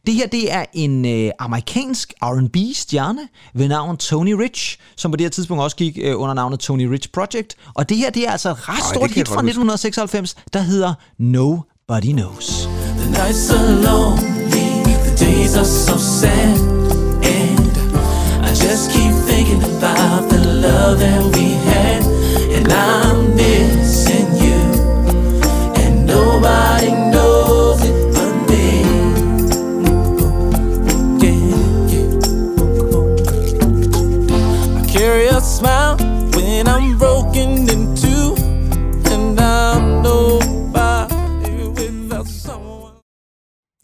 Det 0.05 0.13
her, 0.13 0.27
det 0.27 0.53
er 0.53 0.65
en 0.73 1.05
øh, 1.05 1.31
amerikansk 1.39 2.13
R&B-stjerne 2.21 3.27
ved 3.53 3.67
navn 3.67 3.97
Tony 3.97 4.31
Rich, 4.31 4.77
som 4.95 5.11
på 5.11 5.17
det 5.17 5.23
her 5.23 5.29
tidspunkt 5.29 5.63
også 5.63 5.75
gik 5.75 5.97
øh, 6.01 6.21
under 6.21 6.33
navnet 6.33 6.59
Tony 6.59 6.85
Rich 6.85 7.09
Project. 7.13 7.55
Og 7.75 7.89
det 7.89 7.97
her, 7.97 8.09
det 8.09 8.27
er 8.27 8.31
altså 8.31 8.49
et 8.51 8.69
ret 8.69 8.83
stort 8.95 9.11
hit 9.11 9.27
fra 9.27 9.35
godt 9.35 9.45
huske. 9.45 9.61
1996, 9.61 10.35
der 10.53 10.59
hedder 10.59 10.93
Nobody 11.19 12.11
Knows. 12.11 12.69
The 12.97 13.09
nights 13.11 13.51
are 13.51 13.71
lonely, 13.87 14.69
the 15.07 15.15
days 15.25 15.55
are 15.57 15.71
so 15.87 15.97
sad, 15.97 16.57
and 17.37 17.71
I 18.45 18.51
just 18.65 18.91
keep 18.95 19.13
thinking 19.31 19.61
about 19.63 20.29
the 20.29 20.41
love 20.65 20.99
that 20.99 21.23
we 21.35 21.47
had, 21.71 22.03
and 22.57 22.67
you, 22.67 23.79
and 23.79 23.88
nobody 26.39 26.91
knows 27.11 27.83
it 27.83 28.13
but 28.13 28.33
me. 28.49 28.65
Yeah, 31.19 31.41
yeah. 31.91 32.15
I 34.77 34.81
carry 34.87 35.27
a 35.27 35.41
smile 35.41 35.97
when 36.33 36.67
I'm 36.67 36.97
broken 36.97 37.69
in 37.69 37.95
two, 37.95 38.35
and 39.11 39.39
I'm 39.39 40.01
nobody 40.01 41.67
without 41.75 42.27
someone. 42.27 43.01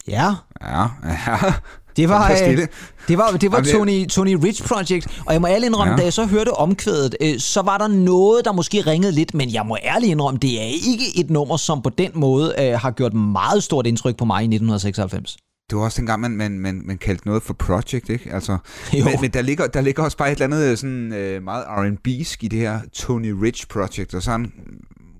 Ja, 0.06 0.46
ja, 0.60 0.96
ja. 1.04 1.60
Det 1.96 2.08
var, 2.08 2.30
øh, 2.30 2.66
det 3.08 3.18
var, 3.18 3.30
det 3.30 3.52
var 3.52 3.60
Tony, 3.60 4.06
Tony 4.06 4.36
Rich 4.44 4.64
Project, 4.68 5.06
og 5.26 5.32
jeg 5.32 5.40
må 5.40 5.46
ærligt 5.46 5.64
indrømme, 5.66 5.92
Ja. 5.92 5.98
da 5.98 6.02
jeg 6.04 6.12
så 6.12 6.26
hørte 6.26 6.52
omkvædet, 6.52 7.16
øh, 7.20 7.38
så 7.38 7.62
var 7.62 7.78
der 7.78 7.88
noget, 7.88 8.44
der 8.44 8.52
måske 8.52 8.80
ringede 8.80 9.12
lidt, 9.12 9.34
men 9.34 9.52
jeg 9.52 9.66
må 9.66 9.76
ærligt 9.84 10.10
indrømme, 10.10 10.38
det 10.42 10.60
er 10.60 10.64
ikke 10.66 11.20
et 11.20 11.30
nummer, 11.30 11.56
som 11.56 11.82
på 11.82 11.90
den 11.90 12.10
måde 12.14 12.54
øh, 12.58 12.78
har 12.78 12.90
gjort 12.90 13.14
meget 13.14 13.62
stort 13.62 13.86
indtryk 13.86 14.16
på 14.16 14.24
mig 14.24 14.40
i 14.42 14.44
1996. 14.44 15.36
Det 15.70 15.78
var 15.78 15.84
også 15.84 15.96
dengang, 16.00 16.20
man, 16.20 16.30
man, 16.30 16.58
man, 16.58 16.82
man 16.84 16.98
kaldte 16.98 17.26
noget 17.26 17.42
for 17.42 17.54
project, 17.54 18.08
ikke? 18.08 18.30
Altså, 18.32 18.58
Jo. 18.94 19.04
men, 19.04 19.14
men 19.20 19.30
der, 19.30 19.42
ligger, 19.42 19.66
der 19.66 19.80
ligger 19.80 20.02
også 20.02 20.16
bare 20.16 20.32
et 20.32 20.40
eller 20.42 20.56
andet 20.56 20.70
øh, 20.70 20.76
sådan, 20.76 21.12
øh, 21.12 21.42
meget 21.42 21.64
R&B'sk 21.64 22.36
i 22.40 22.48
det 22.48 22.58
her 22.58 22.80
Tony 22.94 23.30
Rich 23.42 23.66
Project, 23.68 24.14
og 24.14 24.22
så 24.22 24.30
har 24.30 24.38
han, 24.38 24.52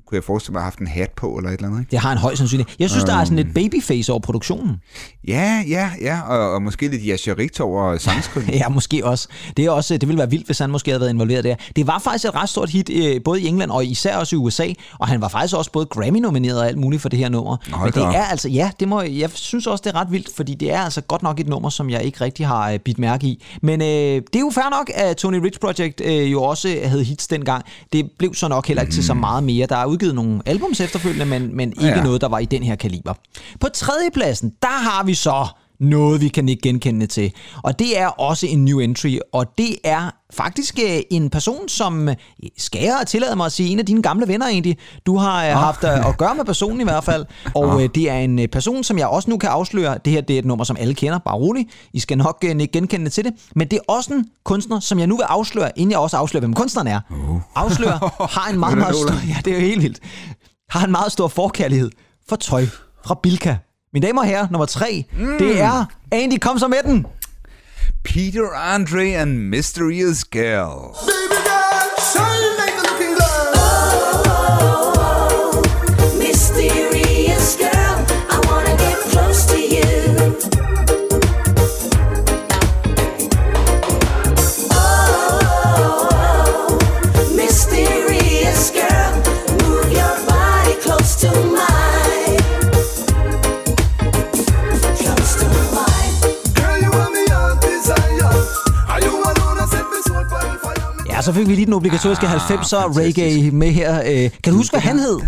kunne 0.09 0.17
jeg 0.17 0.25
forestille 0.25 0.53
mig, 0.53 0.63
haft 0.63 0.79
en 0.79 0.87
hat 0.87 1.11
på 1.17 1.27
eller 1.37 1.51
et 1.51 1.55
eller 1.55 1.69
andet, 1.69 1.81
ikke? 1.81 1.91
Det 1.91 1.99
har 1.99 2.13
en 2.13 2.19
høj 2.19 2.35
sandsynlighed. 2.35 2.75
Jeg 2.79 2.91
synes, 2.91 3.05
der 3.05 3.15
er 3.15 3.25
sådan 3.25 3.39
Øhm. 3.39 3.47
lidt 3.55 3.73
babyface 3.73 4.13
over 4.13 4.21
produktionen. 4.21 4.77
Ja, 5.29 5.65
ja, 5.69 5.91
ja, 6.01 6.21
og, 6.21 6.51
og 6.53 6.63
måske 6.63 6.89
lidt 6.89 7.07
jasjerit 7.07 7.61
over 7.61 7.97
sangskrivning. 7.99 8.55
Ja, 8.61 8.69
måske 8.69 9.07
også. 9.07 9.29
Det, 9.57 9.65
er 9.65 9.71
også. 9.71 9.97
det 9.99 10.09
ville 10.09 10.19
være 10.19 10.31
vildt, 10.31 10.47
hvis 10.47 10.59
han 10.59 10.71
måske 10.71 10.91
havde 10.91 11.01
været 11.01 11.11
involveret 11.11 11.45
der. 11.45 11.55
Det 11.77 11.87
var 11.87 11.99
faktisk 11.99 12.25
et 12.25 12.35
ret 12.35 12.49
stort 12.49 12.71
hit, 12.71 12.91
øh, 12.91 13.21
både 13.25 13.41
i 13.43 13.47
England 13.47 13.71
og 13.71 13.85
især 13.87 14.17
også 14.17 14.37
i 14.37 14.39
USA, 14.39 14.67
og 14.99 15.09
han 15.09 15.21
var 15.21 15.29
faktisk 15.29 15.57
også 15.57 15.73
både 15.73 15.87
Grammy-nomineret 15.87 16.61
og 16.61 16.67
alt 16.67 16.79
muligt 16.79 17.03
for 17.03 17.09
det 17.09 17.19
her 17.19 17.29
nummer. 17.29 17.57
Hold 17.73 17.95
Men 17.95 18.03
det 18.09 18.17
er 18.17 18.23
altså, 18.25 18.49
ja, 18.49 18.71
det 18.81 18.89
må, 18.89 19.03
jeg 19.03 19.31
synes 19.35 19.67
også, 19.67 19.83
det 19.85 19.91
er 19.95 20.01
ret 20.01 20.11
vildt, 20.13 20.29
fordi 20.37 20.55
det 20.55 20.73
er 20.73 20.81
altså 20.81 21.01
godt 21.01 21.23
nok 21.23 21.41
et 21.41 21.49
nummer, 21.49 21.71
som 21.71 21.91
jeg 21.91 22.03
ikke 22.03 22.21
rigtig 22.21 22.47
har 22.47 22.71
øh, 22.71 22.79
bidt 22.79 22.99
mærke 22.99 23.27
i. 23.27 23.45
Men 23.63 23.81
øh, 23.83 23.87
det 23.87 24.37
er 24.37 24.41
jo 24.41 24.51
fair 24.55 24.71
nok, 24.71 24.91
at 24.95 25.17
Tony 25.17 25.37
Rich 25.45 25.61
Project 25.61 26.01
øh, 26.05 26.33
jo 26.33 26.43
også 26.43 26.79
havde 26.85 27.05
hits 27.05 27.27
dengang. 27.27 27.65
Det 27.93 28.11
blev 28.19 28.35
så 28.35 28.49
nok 28.49 28.67
heller 28.67 28.83
ikke 28.83 28.95
til 28.95 29.05
så 29.05 29.15
meget 29.15 29.45
mere. 29.45 29.67
Der 29.67 29.77
er 29.77 29.87
udgivet 29.97 30.15
nogle 30.15 30.41
albums 30.47 30.81
efterfølgende, 30.81 31.25
men, 31.27 31.57
men 31.57 31.69
ikke 31.69 31.87
Ja. 31.87 32.03
noget, 32.03 32.21
der 32.21 32.29
var 32.29 32.39
i 32.39 32.45
den 32.45 32.63
her 32.63 32.77
kaliber. 32.77 33.15
På 33.61 33.69
tredjepladsen, 33.69 34.53
der 34.63 34.69
har 34.91 35.05
vi 35.05 35.15
så 35.15 35.47
noget, 35.81 36.21
vi 36.21 36.29
kan 36.29 36.49
ikke 36.49 36.63
genkende 36.63 37.07
til. 37.07 37.33
Og 37.63 37.79
det 37.79 37.99
er 37.99 38.07
også 38.07 38.47
en 38.47 38.65
new 38.65 38.79
entry, 38.79 39.19
og 39.33 39.47
det 39.59 39.77
er 39.85 40.11
faktisk 40.33 40.79
øh, 40.85 41.01
en 41.11 41.31
person, 41.31 41.69
som 41.69 42.09
øh, 42.09 42.15
skal 42.59 42.83
jeg 42.83 43.05
tillade 43.07 43.37
mig 43.37 43.47
at 43.47 43.53
sige, 43.53 43.69
en 43.71 43.79
af 43.79 43.87
dine 43.87 44.03
gamle 44.03 44.29
venner 44.29 44.47
egentlig. 44.47 44.79
Du 45.07 45.17
har 45.17 45.47
øh, 45.47 45.53
haft 45.53 45.85
øh, 45.85 46.09
at 46.09 46.19
gøre 46.19 46.35
med 46.35 46.45
personen 46.45 46.81
i 46.81 46.85
hvert 46.85 47.05
fald, 47.05 47.25
og 47.55 47.83
øh, 47.83 47.89
det 47.95 48.11
er 48.11 48.19
en 48.19 48.41
person, 48.53 48.85
som 48.85 48.99
jeg 48.99 49.07
også 49.07 49.31
nu 49.31 49.37
kan 49.37 49.51
afsløre. 49.51 49.99
Det 50.05 50.13
her 50.13 50.21
det 50.21 50.35
er 50.35 50.39
et 50.39 50.45
nummer, 50.45 50.65
som 50.65 50.77
alle 50.81 50.95
kender, 50.95 51.19
bare 51.19 51.37
rolig. 51.37 51.67
I 51.93 52.01
skal 52.01 52.19
nok 52.19 52.45
ikke 52.45 52.67
genkende 52.67 53.11
til 53.11 53.25
det. 53.25 53.33
Men 53.55 53.69
det 53.69 53.77
er 53.77 53.93
også 53.93 54.15
en 54.15 54.25
kunstner, 54.45 54.81
som 54.81 54.99
jeg 54.99 55.07
nu 55.07 55.17
vil 55.17 55.25
afsløre, 55.29 55.79
inden 55.79 55.91
jeg 55.91 55.99
også 55.99 56.17
afslører, 56.17 56.41
hvem 56.41 56.55
kunstneren 56.55 56.89
er. 56.89 57.01
Afslører 57.55 58.27
har 58.37 58.53
en 58.53 58.59
meget, 58.59 58.79
meget 58.79 58.97
stor... 58.97 59.29
Ja, 59.29 59.37
det 59.45 59.53
er 59.53 59.55
jo 59.55 59.67
helt 59.67 59.83
vildt. 59.83 60.01
Har 60.71 60.85
en 60.85 60.91
meget 60.91 61.13
stor 61.13 61.29
forkærlighed 61.29 61.91
for 62.29 62.37
tøj 62.37 62.67
fra 63.07 63.19
Bilka. 63.23 63.57
Mine 63.93 64.07
damer 64.07 64.21
og 64.23 64.27
herrer, 64.27 64.47
nummer 64.51 64.67
tre, 64.67 65.05
mm. 65.19 65.39
det 65.39 65.61
er 65.61 65.85
Andy, 66.13 66.39
kom 66.39 66.59
så 66.59 66.69
med 66.69 66.83
den. 66.83 67.07
Peter 68.05 68.53
Andre 68.55 69.15
and 69.15 69.39
Mysterious 69.39 70.25
Girl. 70.25 70.91
Mysterious 70.93 72.46
Ja, 101.17 101.23
så 101.23 101.33
fik 101.33 101.49
vi 101.49 101.55
lige 101.55 101.67
den 101.67 101.75
obligatoriske 101.75 102.27
90'er 102.27 102.99
reggae 102.99 103.51
med 103.51 103.71
her. 103.71 104.03
Øh, 104.07 104.31
Kan 104.45 104.53
du 104.53 104.57
huske, 104.57 104.73
hvad 104.73 104.81
han 104.81 104.99
hed? 104.99 105.21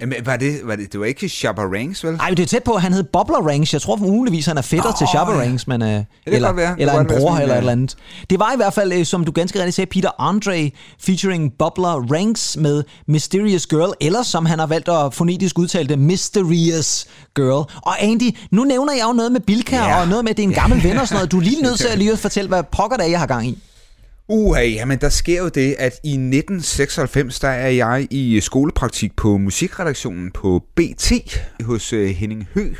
Jamen, 0.00 0.14
var 0.24 0.36
det, 0.36 0.60
var 0.64 0.76
det, 0.76 0.92
det 0.92 1.00
var 1.00 1.06
ikke 1.06 1.28
Shabba 1.28 1.62
Ranks, 1.62 2.04
vel? 2.04 2.14
Nej, 2.16 2.30
det 2.30 2.40
er 2.40 2.46
tæt 2.46 2.62
på, 2.62 2.72
han 2.78 2.92
hed 2.92 3.02
Bobler 3.02 3.48
Ranks. 3.48 3.72
Jeg 3.72 3.82
tror 3.82 3.96
muligvis, 3.96 4.46
han 4.46 4.58
er 4.58 4.62
fætter 4.62 4.90
Nå, 4.90 4.96
til 4.98 5.06
Shabba 5.06 5.32
ja. 5.32 5.40
Ranks, 5.40 5.66
men, 5.66 5.82
øh, 5.82 6.02
eller, 6.26 6.52
være. 6.52 6.80
Eller 6.80 7.00
en 7.00 7.06
bror 7.06 7.36
eller 7.36 7.54
et 7.54 7.58
eller 7.58 7.72
andet. 7.72 7.96
Det 8.30 8.38
var 8.38 8.52
i 8.52 8.56
hvert 8.56 8.74
fald, 8.74 8.92
øh, 8.92 9.06
som 9.06 9.24
du 9.24 9.32
ganske 9.32 9.58
rigtigt 9.58 9.76
sagde, 9.76 9.90
Peter 9.90 10.10
Andre 10.20 10.70
featuring 11.00 11.52
Bobler 11.58 12.12
Ranks 12.12 12.56
med 12.56 12.82
Mysterious 13.08 13.66
Girl, 13.66 13.92
eller 14.00 14.22
som 14.22 14.46
han 14.46 14.58
har 14.58 14.66
valgt 14.66 14.88
at 14.88 15.14
fonetisk 15.14 15.58
udtale 15.58 15.88
det, 15.88 15.98
Mysterious 15.98 17.06
Girl. 17.36 17.66
Og 17.82 18.02
Andy, 18.02 18.36
nu 18.50 18.64
nævner 18.64 18.92
jeg 18.92 19.04
jo 19.08 19.12
noget 19.12 19.32
med 19.32 19.40
Bilka 19.40 19.76
Ja. 19.76 20.00
og 20.00 20.08
noget 20.08 20.24
med, 20.24 20.30
at 20.30 20.36
det 20.36 20.42
er 20.42 20.48
en 20.48 20.54
gammel 20.54 20.82
ven 20.82 20.98
og 20.98 21.08
sådan 21.08 21.16
noget. 21.16 21.32
Du 21.32 21.38
er 21.38 21.42
lige 21.42 21.62
nødt 21.66 21.78
til 21.78 21.86
at 21.88 21.98
lige 21.98 22.16
fortælle, 22.16 22.48
hvad 22.48 22.62
pokker 22.72 22.96
det 22.96 23.06
er, 23.06 23.10
jeg 23.10 23.18
har 23.20 23.26
gang 23.26 23.46
i. 23.48 23.58
Uha, 24.28 24.62
jamen 24.62 24.98
der 24.98 25.08
sker 25.08 25.42
jo 25.42 25.48
det, 25.48 25.76
at 25.78 25.92
i 26.04 26.10
1996, 26.10 27.40
der 27.40 27.48
er 27.48 27.68
jeg 27.68 28.06
i 28.10 28.40
skolepraktik 28.40 29.16
på 29.16 29.38
musikredaktionen 29.38 30.30
på 30.30 30.62
BT 30.74 31.12
hos 31.62 31.92
øh, 31.92 32.08
Henning 32.08 32.48
Hø. 32.54 32.74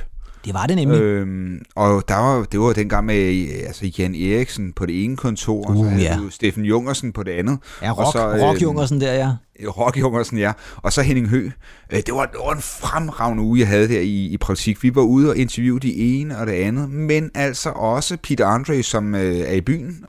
Det 0.45 0.55
var 0.55 0.67
det 0.67 0.77
nemlig. 0.77 1.01
Øhm, 1.01 1.59
og 1.77 2.05
der 2.09 2.15
var, 2.15 2.45
det 2.45 2.61
var 2.61 2.73
dengang 2.73 3.07
med 3.07 3.49
altså 3.67 3.91
Jan 3.99 4.15
Eriksen 4.15 4.73
på 4.73 4.87
det 4.87 5.05
ene 5.05 5.17
kontor, 5.17 5.65
og 5.65 5.77
så 5.77 5.83
Uh, 5.83 5.91
havde 5.91 6.03
ja. 6.03 6.19
Steffen 6.31 6.65
Jungersen 6.65 7.13
på 7.13 7.23
det 7.23 7.33
andet. 7.33 7.59
ja, 7.83 7.91
og 7.91 7.99
rock, 7.99 8.13
så, 8.13 8.29
øh, 8.29 8.43
rock 8.43 8.63
Jungersen 8.63 9.01
der, 9.01 9.13
ja. 9.13 9.31
Rock 9.69 10.01
Jungersen, 10.01 10.39
ja. 10.39 10.53
Og 10.77 10.93
så 10.93 11.03
Henning 11.03 11.29
Hø. 11.29 11.51
Øh, 11.93 12.03
Det 12.07 12.15
var, 12.15 12.27
det 12.27 12.37
var 12.47 12.53
en 12.55 12.63
fremragende 12.63 13.43
uge, 13.43 13.59
jeg 13.61 13.69
havde 13.69 13.89
der 13.89 14.01
i, 14.01 14.27
i 14.27 14.37
praktik. 14.37 14.83
Vi 14.83 14.95
var 14.95 15.03
ude 15.03 15.31
og 15.31 15.37
interviewe 15.37 15.81
de 15.81 15.95
ene 15.97 16.39
og 16.39 16.47
det 16.47 16.53
andet, 16.53 16.91
men 16.91 17.31
altså 17.35 17.71
også 17.71 18.17
Peter 18.23 18.47
Andre, 18.47 18.83
som 18.83 19.15
øh, 19.15 19.39
er 19.39 19.53
i 19.53 19.61
byen. 19.61 20.05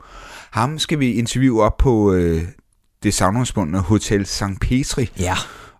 Ham 0.56 0.78
skal 0.78 1.00
vi 1.00 1.12
interviewe 1.12 1.62
op 1.62 1.76
på 1.76 2.12
øh, 2.12 2.42
det 3.02 3.14
savnomsbundne 3.14 3.78
Hotel 3.78 4.26
St. 4.26 4.42
Petri. 4.60 5.10
Ja. 5.18 5.34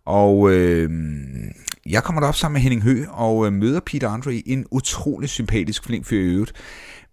Og 0.07 0.51
øh, 0.51 0.91
jeg 1.87 2.03
kommer 2.03 2.21
derop 2.21 2.37
sammen 2.37 2.53
med 2.53 2.61
Henning 2.61 2.83
Hø 2.83 3.05
og 3.11 3.47
øh, 3.47 3.53
møder 3.53 3.81
Peter 3.87 4.09
Andre, 4.09 4.43
en 4.47 4.67
utrolig 4.71 5.29
sympatisk 5.29 5.85
flink 5.85 6.07
fyr 6.07 6.21
i 6.21 6.25
øvrigt. 6.25 6.53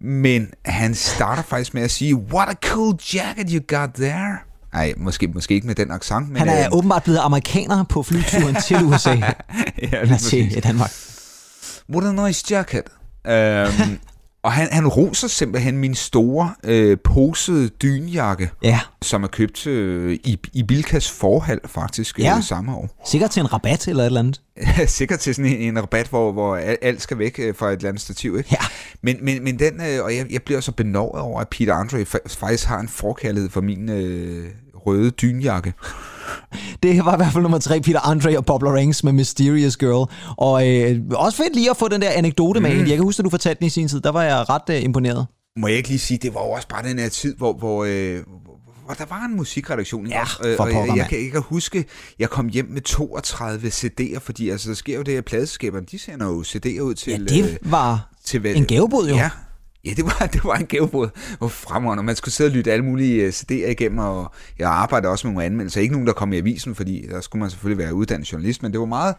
Men 0.02 0.48
han 0.66 0.96
starter 0.96 1.44
faktisk 1.44 1.74
med 1.74 1.82
at 1.82 1.92
sige, 1.92 2.16
What 2.16 2.50
a 2.50 2.68
cool 2.68 3.00
jacket 3.14 3.50
you 3.52 3.78
got 3.78 3.90
there. 3.94 4.38
Nej, 4.74 4.94
måske, 4.98 5.28
måske 5.28 5.54
ikke 5.54 5.68
med 5.68 5.76
den 5.76 5.92
accent, 5.92 6.28
men... 6.28 6.38
Han 6.38 6.50
er 6.50 6.66
øh, 6.66 6.78
åbenbart 6.78 7.04
blevet 7.04 7.20
amerikaner 7.20 7.84
på 7.84 8.04
flyturen 8.04 8.56
til 8.56 8.84
USA. 8.84 9.10
ja, 9.92 10.02
Eller 10.02 10.18
til 10.18 10.64
Danmark. 10.64 10.92
What 11.90 12.20
a 12.20 12.28
nice 12.28 12.56
jacket. 12.56 12.84
Um, 13.26 14.00
og 14.44 14.52
han, 14.52 14.68
han 14.72 14.88
roser 14.88 15.28
simpelthen 15.28 15.78
min 15.78 15.96
store 15.96 16.54
øh, 16.64 16.98
posede 17.04 17.70
dynjakke, 17.70 18.50
Ja, 18.64 18.80
som 19.02 19.24
er 19.24 19.28
købt 19.28 19.68
øh, 19.68 20.14
i, 20.14 20.40
i 20.54 20.64
Bilkas 20.64 21.12
forhal 21.12 21.60
faktisk 21.66 22.20
Ja. 22.20 22.38
øh, 22.38 22.44
samme 22.44 22.76
år. 22.76 23.02
sikkert 23.06 23.32
til 23.32 23.40
en 23.40 23.54
rabat 23.54 23.88
eller 23.88 24.04
et 24.04 24.06
eller 24.06 24.20
andet. 24.20 24.42
Sikkert 24.90 25.20
til 25.20 25.36
sådan 25.36 25.52
en, 25.52 25.58
en 25.78 25.82
rabat, 25.82 26.08
hvor, 26.08 26.32
hvor 26.32 26.56
al- 26.56 26.78
alt 26.82 27.02
skal 27.02 27.18
væk 27.20 27.40
øh, 27.40 27.56
fra 27.56 27.70
et 27.70 27.76
eller 27.78 27.90
andet 27.90 28.02
stativ. 28.02 28.38
Ikke? 28.38 28.50
Ja. 28.52 28.58
Men, 29.02 29.18
men, 29.22 29.44
men 29.44 29.60
den, 29.60 29.82
øh, 29.82 30.04
og 30.04 30.16
jeg, 30.16 30.26
jeg 30.32 30.42
bliver 30.44 30.62
så 30.62 30.72
benovet 30.72 31.22
over, 31.22 31.42
at 31.42 31.48
Peter 31.50 31.74
Andre 31.76 31.98
fa- 32.02 32.28
faktisk 32.40 32.66
har 32.68 32.80
en 32.80 32.88
forkærlighed 32.90 33.50
for 33.50 33.62
min 33.62 33.90
øh, 33.90 34.46
røde 34.76 35.12
dynjakke. 35.12 35.74
Det 36.84 37.06
var 37.06 37.14
i 37.14 37.18
hvert 37.18 37.34
fald 37.34 37.42
nummer 37.42 37.60
tre, 37.60 37.82
Peter 37.82 38.00
Andre 38.00 38.38
og 38.38 38.46
Bob 38.46 38.64
Ranks 38.64 39.04
med 39.04 39.14
Mysterious 39.14 39.78
Girl. 39.78 40.12
Og 40.38 40.68
øh, 40.70 41.00
også 41.16 41.38
fedt 41.38 41.56
lige 41.56 41.70
at 41.70 41.78
få 41.78 41.88
den 41.88 42.02
der 42.02 42.10
anekdote 42.10 42.60
med. 42.60 42.74
Mm. 42.74 42.80
Jeg 42.80 42.96
kan 42.96 43.04
huske, 43.04 43.20
at 43.20 43.26
du 43.26 43.30
fortalte 43.30 43.60
den 43.60 43.66
i 43.68 43.70
sin 43.70 43.88
tid. 43.88 44.02
Der 44.02 44.12
var 44.12 44.24
jeg 44.24 44.50
ret 44.50 44.70
øh, 44.70 44.84
imponeret. 44.84 45.28
Må 45.58 45.68
jeg 45.68 45.78
ikke 45.78 45.90
lige 45.90 46.00
sige, 46.00 46.18
det 46.18 46.34
var 46.34 46.42
jo 46.42 46.50
også 46.52 46.68
bare 46.68 46.84
den 46.90 47.00
her 47.00 47.10
tid, 47.10 47.36
hvor, 47.36 47.54
hvor, 47.54 47.84
øh, 47.84 48.20
hvor 48.86 48.94
der 48.94 49.06
var 49.10 49.26
en 49.30 49.36
musikredaktion. 49.36 50.06
ikke 50.06 50.16
Ja, 50.16 50.22
også? 50.22 50.40
Øh, 50.46 50.58
for 50.58 50.64
og 50.64 50.70
jeg, 50.70 50.78
pokker, 50.78 50.96
jeg, 50.96 51.08
kan, 51.10 51.32
kan 51.32 51.42
huske, 51.42 51.86
jeg 52.20 52.30
kom 52.30 52.48
hjem 52.48 52.68
med 52.70 52.82
32 52.82 53.68
CD'er, 53.68 54.20
fordi 54.20 54.50
altså, 54.50 54.70
der 54.70 54.76
sker 54.76 54.96
jo 54.96 55.02
det, 55.02 55.18
at 55.18 55.26
pladeskaberne, 55.26 55.86
de 55.92 56.00
sender 56.00 56.26
jo 56.26 56.42
CD'er 56.42 56.82
ud 56.82 56.94
til... 56.94 57.12
Ja, 57.12 57.18
det 57.18 57.44
øh, 57.44 57.72
var 57.72 58.10
til 58.26 58.58
en 58.58 58.66
gavebod 58.66 59.10
jo. 59.10 59.16
Ja, 59.16 59.30
ja 59.86 59.92
det, 59.98 60.06
var, 60.06 60.30
det 60.34 60.44
var 60.44 60.56
en 60.56 60.66
gavebod. 60.66 61.10
Hvor 61.38 61.48
fremragende. 61.48 62.04
Man 62.04 62.16
skulle 62.16 62.34
sidde 62.34 62.48
og 62.48 62.52
lytte 62.52 62.72
alle 62.72 62.86
mulige 62.86 63.24
øh, 63.24 63.30
CD'er 63.30 63.70
igennem, 63.70 63.98
og 64.00 64.32
jeg 64.60 64.70
arbejdede 64.70 65.12
også 65.12 65.28
med 65.28 65.34
nogle 65.34 65.46
anmeldelser. 65.46 65.82
Ikke 65.82 65.92
nogen, 65.92 66.08
der 66.08 66.14
kom 66.14 66.34
i 66.34 66.38
avisen, 66.38 66.76
fordi 66.76 67.08
der 67.12 67.22
skulle 67.22 67.40
man 67.40 67.50
selvfølgelig 67.50 67.86
være 67.86 67.94
uddannet 67.94 68.32
journalist, 68.32 68.64
men 68.64 68.72
det 68.72 68.80
var 68.80 68.86
meget, 68.86 69.16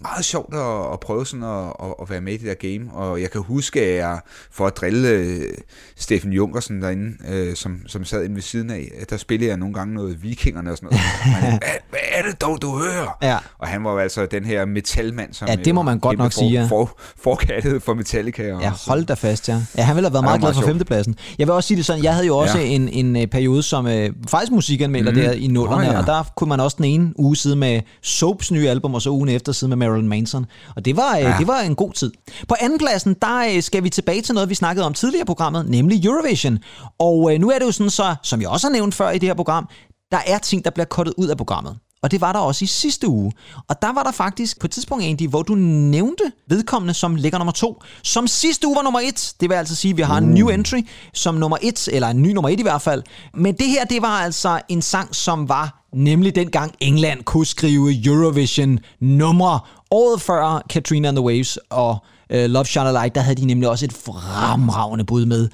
meget 0.00 0.24
sjovt 0.24 0.54
at, 0.54 0.92
at 0.92 1.00
prøve 1.00 1.26
sådan 1.26 1.42
at, 1.42 1.72
at, 1.82 1.94
at 2.02 2.10
være 2.10 2.20
med 2.20 2.32
i 2.32 2.36
det 2.36 2.46
der 2.46 2.68
game. 2.78 2.92
Og 2.92 3.20
jeg 3.22 3.30
kan 3.30 3.40
huske, 3.40 3.82
at 3.82 3.96
jeg 3.96 4.20
for 4.50 4.66
at 4.66 4.76
drille 4.76 5.08
øh, 5.08 5.54
Steffen 5.96 6.32
Junkersen 6.32 6.82
derinde, 6.82 7.16
øh, 7.28 7.56
som, 7.56 7.80
som 7.86 8.04
sad 8.04 8.24
inde 8.24 8.34
ved 8.34 8.42
siden 8.42 8.70
af, 8.70 8.92
der 9.10 9.16
spillede 9.16 9.48
jeg 9.50 9.56
nogle 9.58 9.74
gange 9.74 9.94
noget 9.94 10.22
vikingerne 10.22 10.70
og 10.70 10.76
sådan 10.76 10.88
noget. 10.90 11.02
Man, 11.42 11.50
hvad, 11.50 11.70
hvad 11.90 12.00
er 12.12 12.22
det 12.22 12.40
dog, 12.40 12.62
du 12.62 12.78
hører? 12.78 13.18
Ja. 13.22 13.38
Og 13.58 13.68
han 13.68 13.84
var 13.84 13.92
jo 13.92 13.98
altså 13.98 14.26
den 14.26 14.44
her 14.44 14.64
metalmand, 14.64 15.32
som 15.34 15.48
Ja, 15.48 15.56
det 15.56 15.74
må 15.74 15.82
man 15.82 15.98
godt 15.98 16.18
nok 16.18 16.32
sige, 16.32 16.50
ja. 16.50 16.66
For, 16.70 16.98
forkattet 17.16 17.82
for 17.82 17.94
Metallica. 17.94 18.54
Og 18.54 18.62
Ja, 18.62 18.72
hold 18.86 19.04
da 19.04 19.14
fast, 19.14 19.48
ja. 19.48 19.62
Ja, 19.76 19.82
han 19.82 20.05
have 20.06 20.12
været 20.12 20.22
var 20.24 20.28
meget 20.30 20.40
glad 20.40 20.54
for 20.54 20.62
femtepladsen. 20.62 21.14
Jeg 21.38 21.46
vil 21.46 21.54
også 21.54 21.66
sige 21.66 21.76
det 21.76 21.86
sådan, 21.86 22.04
jeg 22.04 22.12
havde 22.12 22.26
jo 22.26 22.36
også 22.36 22.58
Ja. 22.58 22.64
en, 22.64 22.88
en 22.88 23.16
øh, 23.16 23.26
periode 23.26 23.62
som 23.62 23.86
øh, 23.86 24.10
faktisk 24.28 24.52
musikanmelder 24.52 25.10
mm. 25.12 25.16
der 25.18 25.32
i 25.32 25.46
nullerne, 25.46 25.88
oh, 25.88 25.92
ja. 25.94 26.00
og 26.00 26.06
der 26.06 26.22
kunne 26.36 26.48
man 26.48 26.60
også 26.60 26.74
den 26.76 26.84
ene 26.84 27.12
uge 27.18 27.36
sidde 27.36 27.56
med 27.56 27.80
Soaps 28.02 28.50
nye 28.50 28.68
album, 28.68 28.94
og 28.94 29.02
så 29.02 29.10
ugen 29.10 29.28
efter 29.28 29.52
sidde 29.52 29.76
med 29.76 29.88
Marilyn 29.88 30.08
Manson. 30.08 30.46
Og 30.76 30.84
det 30.84 30.96
var, 30.96 31.16
øh, 31.16 31.22
ja. 31.22 31.34
det 31.38 31.46
var 31.46 31.60
en 31.60 31.74
god 31.74 31.92
tid. 31.92 32.12
På 32.48 32.54
andenpladsen, 32.60 33.16
der 33.22 33.54
øh, 33.54 33.62
skal 33.62 33.84
vi 33.84 33.90
tilbage 33.90 34.22
til 34.22 34.34
noget, 34.34 34.50
vi 34.50 34.54
snakkede 34.54 34.86
om 34.86 34.94
tidligere 34.94 35.22
i 35.22 35.26
programmet, 35.26 35.68
nemlig 35.70 36.04
Eurovision. 36.04 36.58
Og 36.98 37.34
øh, 37.34 37.40
nu 37.40 37.50
er 37.50 37.58
det 37.58 37.66
jo 37.66 37.72
sådan 37.72 37.90
så, 37.90 38.14
som 38.22 38.40
jeg 38.40 38.48
også 38.48 38.66
har 38.66 38.72
nævnt 38.72 38.94
før 38.94 39.10
i 39.10 39.18
det 39.18 39.28
her 39.28 39.34
program, 39.34 39.68
der 40.10 40.18
er 40.26 40.38
ting, 40.38 40.64
der 40.64 40.70
bliver 40.70 40.86
kottet 40.86 41.14
ud 41.16 41.26
af 41.28 41.36
programmet. 41.36 41.76
Og 42.02 42.10
det 42.10 42.20
var 42.20 42.32
der 42.32 42.40
også 42.40 42.64
i 42.64 42.66
sidste 42.66 43.08
uge. 43.08 43.32
Og 43.68 43.82
der 43.82 43.92
var 43.92 44.02
der 44.02 44.12
faktisk 44.12 44.60
på 44.60 44.66
et 44.66 44.70
tidspunkt, 44.70 45.04
Andy, 45.04 45.28
hvor 45.28 45.42
du 45.42 45.54
nævnte 45.54 46.32
vedkommende 46.48 46.94
som 46.94 47.14
ligger 47.14 47.38
nummer 47.38 47.52
to. 47.52 47.82
Som 48.02 48.26
sidste 48.26 48.66
uge 48.66 48.76
var 48.76 48.82
nummer 48.82 49.00
et. 49.00 49.34
Det 49.40 49.50
vil 49.50 49.54
altså 49.54 49.74
sige, 49.74 49.90
at 49.90 49.96
vi 49.96 50.02
har 50.02 50.18
en 50.18 50.24
new 50.24 50.48
entry 50.48 50.86
som 51.14 51.34
nummer 51.34 51.56
et, 51.62 51.88
eller 51.88 52.08
en 52.08 52.22
ny 52.22 52.32
nummer 52.32 52.48
et 52.48 52.60
i 52.60 52.62
hvert 52.62 52.82
fald. 52.82 53.02
Men 53.34 53.54
det 53.54 53.66
her, 53.66 53.84
det 53.84 54.02
var 54.02 54.20
altså 54.20 54.60
en 54.68 54.82
sang, 54.82 55.14
som 55.14 55.48
var 55.48 55.86
nemlig 55.92 56.34
dengang 56.34 56.74
England 56.80 57.24
kunne 57.24 57.46
skrive 57.46 58.04
Eurovision 58.04 58.78
numre. 59.00 59.60
Året 59.90 60.20
før 60.20 60.62
Katrina 60.70 61.08
and 61.08 61.16
the 61.16 61.24
Waves 61.24 61.58
og 61.70 61.98
uh, 62.34 62.44
Love 62.44 62.64
Shine 62.64 62.88
a 62.88 62.92
Light, 62.92 63.14
der 63.14 63.20
havde 63.20 63.40
de 63.40 63.46
nemlig 63.46 63.68
også 63.68 63.84
et 63.84 63.92
fremragende 63.92 65.04
bud 65.04 65.26
med. 65.26 65.48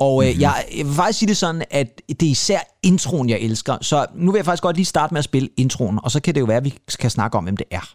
Og 0.00 0.26
øh, 0.28 0.40
jeg, 0.40 0.64
jeg 0.76 0.86
vil 0.86 0.94
faktisk 0.94 1.18
sige 1.18 1.28
det 1.28 1.36
sådan, 1.36 1.62
at 1.70 2.00
det 2.08 2.22
er 2.22 2.30
især 2.30 2.58
introen, 2.82 3.28
jeg 3.28 3.38
elsker. 3.38 3.78
Så 3.80 4.06
nu 4.14 4.32
vil 4.32 4.38
jeg 4.38 4.44
faktisk 4.44 4.62
godt 4.62 4.76
lige 4.76 4.86
starte 4.86 5.14
med 5.14 5.18
at 5.18 5.24
spille 5.24 5.48
introen, 5.56 5.98
og 6.02 6.10
så 6.10 6.20
kan 6.20 6.34
det 6.34 6.40
jo 6.40 6.44
være, 6.44 6.56
at 6.56 6.64
vi 6.64 6.74
skal 6.88 7.10
snakke 7.10 7.38
om, 7.38 7.44
hvem 7.44 7.56
det 7.56 7.66
er. 7.70 7.94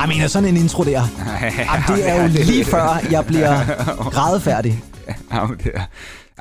Jeg 0.00 0.08
mener, 0.08 0.28
sådan 0.28 0.48
en 0.48 0.56
intro 0.56 0.84
der. 0.84 0.90
Jamen, 1.58 1.84
det 1.88 2.08
er 2.08 2.22
jo 2.22 2.28
lige 2.28 2.64
før, 2.64 3.00
jeg 3.10 3.26
bliver 3.26 3.64
grædefærdig. 4.16 4.82
Jamen, 5.32 5.58
det 5.58 5.70
er, 5.74 5.80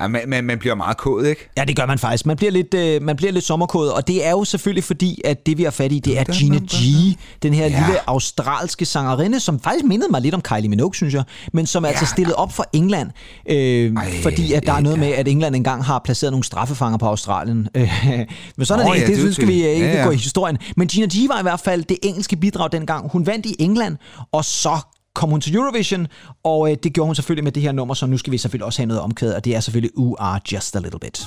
ja, 0.02 0.08
man, 0.08 0.22
man, 0.28 0.44
man 0.44 0.60
bliver 0.60 0.76
meget 0.76 0.98
kået, 0.98 1.28
ikke? 1.28 1.50
Ja, 1.58 1.64
det 1.64 1.76
gør 1.76 1.86
man 1.86 2.00
faktisk. 2.00 2.26
Man 2.26 2.38
bliver 2.38 2.52
lidt, 2.52 2.74
øh, 2.74 3.02
man 3.02 3.16
bliver 3.16 3.32
lidt 3.32 3.46
sommerkodet, 3.46 3.94
og 3.94 4.08
det 4.08 4.26
er 4.26 4.32
jo 4.32 4.44
selvfølgelig 4.44 4.84
fordi, 4.84 5.22
at 5.26 5.46
det 5.46 5.58
vi 5.58 5.64
har 5.64 5.72
fat 5.72 5.92
i, 5.92 6.00
det 6.00 6.20
er 6.20 6.24
Gina 6.24 6.58
G, 6.58 7.18
den 7.44 7.54
her 7.54 7.66
Ja. 7.68 7.80
lille 7.80 8.10
australske 8.10 8.86
sangerinde, 8.86 9.40
som 9.40 9.60
faktisk 9.60 9.86
mindede 9.86 10.12
mig 10.12 10.22
lidt 10.22 10.36
om 10.36 10.42
Kylie 10.42 10.70
Minogue, 10.70 10.96
synes 10.96 11.14
jeg, 11.14 11.24
men 11.54 11.66
som 11.66 11.84
er 11.84 11.88
altså 11.88 12.06
stillet 12.06 12.36
op 12.36 12.54
for 12.54 12.66
England, 12.74 13.10
øh, 13.50 13.94
Ej, 13.94 14.12
fordi 14.24 14.54
at 14.54 14.66
der 14.66 14.72
er 14.72 14.76
ja. 14.76 14.82
noget 14.82 15.00
med, 15.00 15.08
at 15.08 15.28
England 15.28 15.56
engang 15.56 15.86
har 15.86 16.02
placeret 16.04 16.32
nogle 16.32 16.44
straffefanger 16.44 16.98
på 16.98 17.06
Australien. 17.06 17.68
Øh, 17.80 18.26
men 18.58 18.66
sådan 18.66 18.86
Nå, 18.86 18.92
er 18.92 18.96
det, 18.96 19.02
ja, 19.02 19.08
det, 19.08 19.18
det 19.18 19.36
skal 19.36 19.48
vi 19.48 19.66
øh, 19.66 19.70
ikke 19.70 19.88
ja, 19.88 19.98
ja. 19.98 20.04
gå 20.04 20.12
i 20.12 20.16
historien. 20.16 20.58
Men 20.78 20.88
Gina 20.88 21.06
G 21.08 21.30
var 21.30 21.40
i 21.40 21.42
hvert 21.42 21.60
fald 21.60 21.84
det 21.84 21.98
engelske 22.04 22.36
bidrag 22.36 22.72
dengang. 22.72 23.12
Hun 23.12 23.26
vandt 23.26 23.46
i 23.46 23.56
England, 23.60 23.98
og 24.32 24.46
så 24.46 24.80
kom 25.20 25.30
hun 25.30 25.42
til 25.42 25.56
Eurovision, 25.56 26.08
og 26.44 26.72
øh, 26.72 26.78
det 26.84 26.94
gjorde 26.94 27.06
hun 27.08 27.16
selvfølgelig 27.16 27.44
med 27.44 27.52
det 27.52 27.64
her 27.64 27.72
nummer, 27.72 27.94
så 27.94 28.06
nu 28.06 28.18
skal 28.18 28.32
vi 28.32 28.38
selvfølgelig 28.38 28.66
også 28.66 28.82
have 28.82 28.88
noget 28.88 29.02
omkvædet, 29.02 29.36
og 29.36 29.46
det 29.46 29.56
er 29.56 29.60
selvfølgelig 29.60 29.98
You 29.98 30.16
Are 30.20 30.40
Just 30.52 30.76
A 30.76 30.80
Little 30.80 31.00
Bit. 31.00 31.18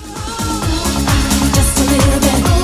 Just 1.57 1.79
a 1.79 1.85
little 1.93 2.19
bit, 2.19 2.62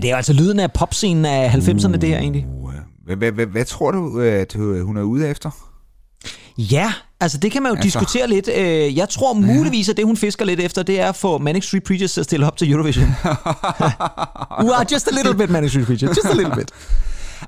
Ja, 0.00 0.02
det 0.02 0.08
er 0.08 0.12
jo 0.12 0.16
altså 0.16 0.32
lyden 0.32 0.60
af 0.60 0.72
popscenen 0.72 1.24
af 1.24 1.48
90'erne, 1.48 1.96
det 1.96 2.08
her 2.08 2.18
egentlig. 2.18 2.46
Hvad, 3.04 3.16
hvad, 3.16 3.32
hvad, 3.32 3.46
hvad 3.46 3.64
tror 3.64 3.90
du, 3.90 4.20
at 4.20 4.56
øh, 4.56 4.82
hun 4.86 4.96
er 4.96 5.02
ude 5.02 5.28
efter? 5.28 5.50
Ja, 6.58 6.92
altså 7.20 7.38
det 7.38 7.52
kan 7.52 7.62
man 7.62 7.72
jo 7.72 7.76
Altså. 7.76 7.86
diskutere 7.98 8.28
lidt. 8.28 8.48
Øh, 8.56 8.96
Jeg 8.96 9.08
tror 9.08 9.32
muligvis, 9.34 9.88
at 9.88 9.96
det 9.96 10.04
hun 10.04 10.16
fisker 10.16 10.44
lidt 10.44 10.60
efter, 10.60 10.82
det 10.82 11.00
er 11.00 11.08
at 11.08 11.16
få 11.16 11.38
Manic 11.38 11.64
Street 11.64 11.82
Preachers 11.84 12.12
til 12.12 12.20
at 12.20 12.24
stille 12.24 12.46
op 12.46 12.56
til 12.56 12.72
Eurovision. 12.72 13.06
are 14.76 14.86
just 14.92 15.08
a 15.08 15.10
little 15.16 15.34
bit 15.34 15.50
Manic 15.50 15.70
Street 15.70 15.86
Preachers, 15.86 16.16
just 16.16 16.26
a 16.26 16.34
little 16.36 16.54
bit. 16.56 16.70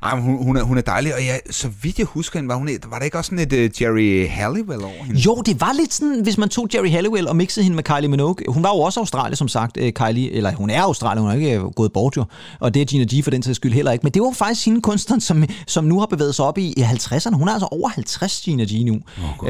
Ej, 0.03 0.15
men 0.15 0.25
hun, 0.25 0.45
hun, 0.45 0.57
er, 0.57 0.63
hun 0.63 0.79
er 0.79 0.83
dejlig, 0.83 1.15
og 1.15 1.21
jeg, 1.27 1.41
så 1.51 1.69
vidt 1.83 1.99
jeg 1.99 2.07
husker 2.07 2.39
hende, 2.39 2.49
var, 2.49 2.55
hun, 2.57 2.69
var 2.91 2.99
der 2.99 3.05
ikke 3.05 3.19
også 3.19 3.29
sådan 3.37 3.53
et 3.53 3.53
uh, 3.53 3.83
Jerry 3.83 4.29
Halliwell 4.29 4.83
over 4.85 5.05
hende? 5.05 5.21
Jo, 5.21 5.43
det 5.47 5.61
var 5.61 5.73
lidt 5.73 5.95
sådan, 5.95 6.21
hvis 6.23 6.39
man 6.39 6.49
tog 6.49 6.69
Jerry 6.75 6.91
Halliwell 6.91 7.29
og 7.29 7.37
mixede 7.37 7.65
hende 7.65 7.77
med 7.77 7.85
Kylie 7.85 8.09
Minogue. 8.09 8.37
Hun 8.49 8.63
var 8.63 8.69
jo 8.69 8.77
også 8.81 9.01
Australier, 9.01 9.37
som 9.37 9.49
sagt, 9.49 9.77
øh, 9.77 9.93
Kylie. 9.93 10.33
Eller 10.33 10.53
hun 10.55 10.71
er 10.71 10.83
Australier, 10.83 11.21
hun 11.23 11.31
er 11.31 11.35
ikke 11.35 11.53
øh, 11.55 11.65
gået 11.65 11.93
bort 11.93 12.17
jo. 12.17 12.25
Og 12.61 12.75
det 12.75 12.83
er 12.83 12.87
Gina 12.87 13.05
G 13.05 13.25
for 13.25 13.31
den 13.31 13.43
sags 13.43 13.57
skyld 13.57 13.73
heller 13.73 13.93
ikke. 13.93 14.03
Men 14.03 14.13
det 14.13 14.23
var 14.23 14.33
faktisk 14.33 14.67
hende 14.67 14.81
kunstneren, 14.81 15.21
som, 15.21 15.45
som 15.67 15.85
nu 15.85 15.99
har 15.99 16.07
bevæget 16.07 16.35
sig 16.35 16.45
op 16.45 16.59
i, 16.59 16.73
i 16.77 16.81
50'erne. 16.83 17.35
Hun 17.37 17.49
er 17.49 17.53
altså 17.53 17.69
over 17.71 17.89
50, 17.89 18.41
Gina 18.45 18.65
G 18.65 18.85
nu. 18.87 18.99
God, 19.39 19.49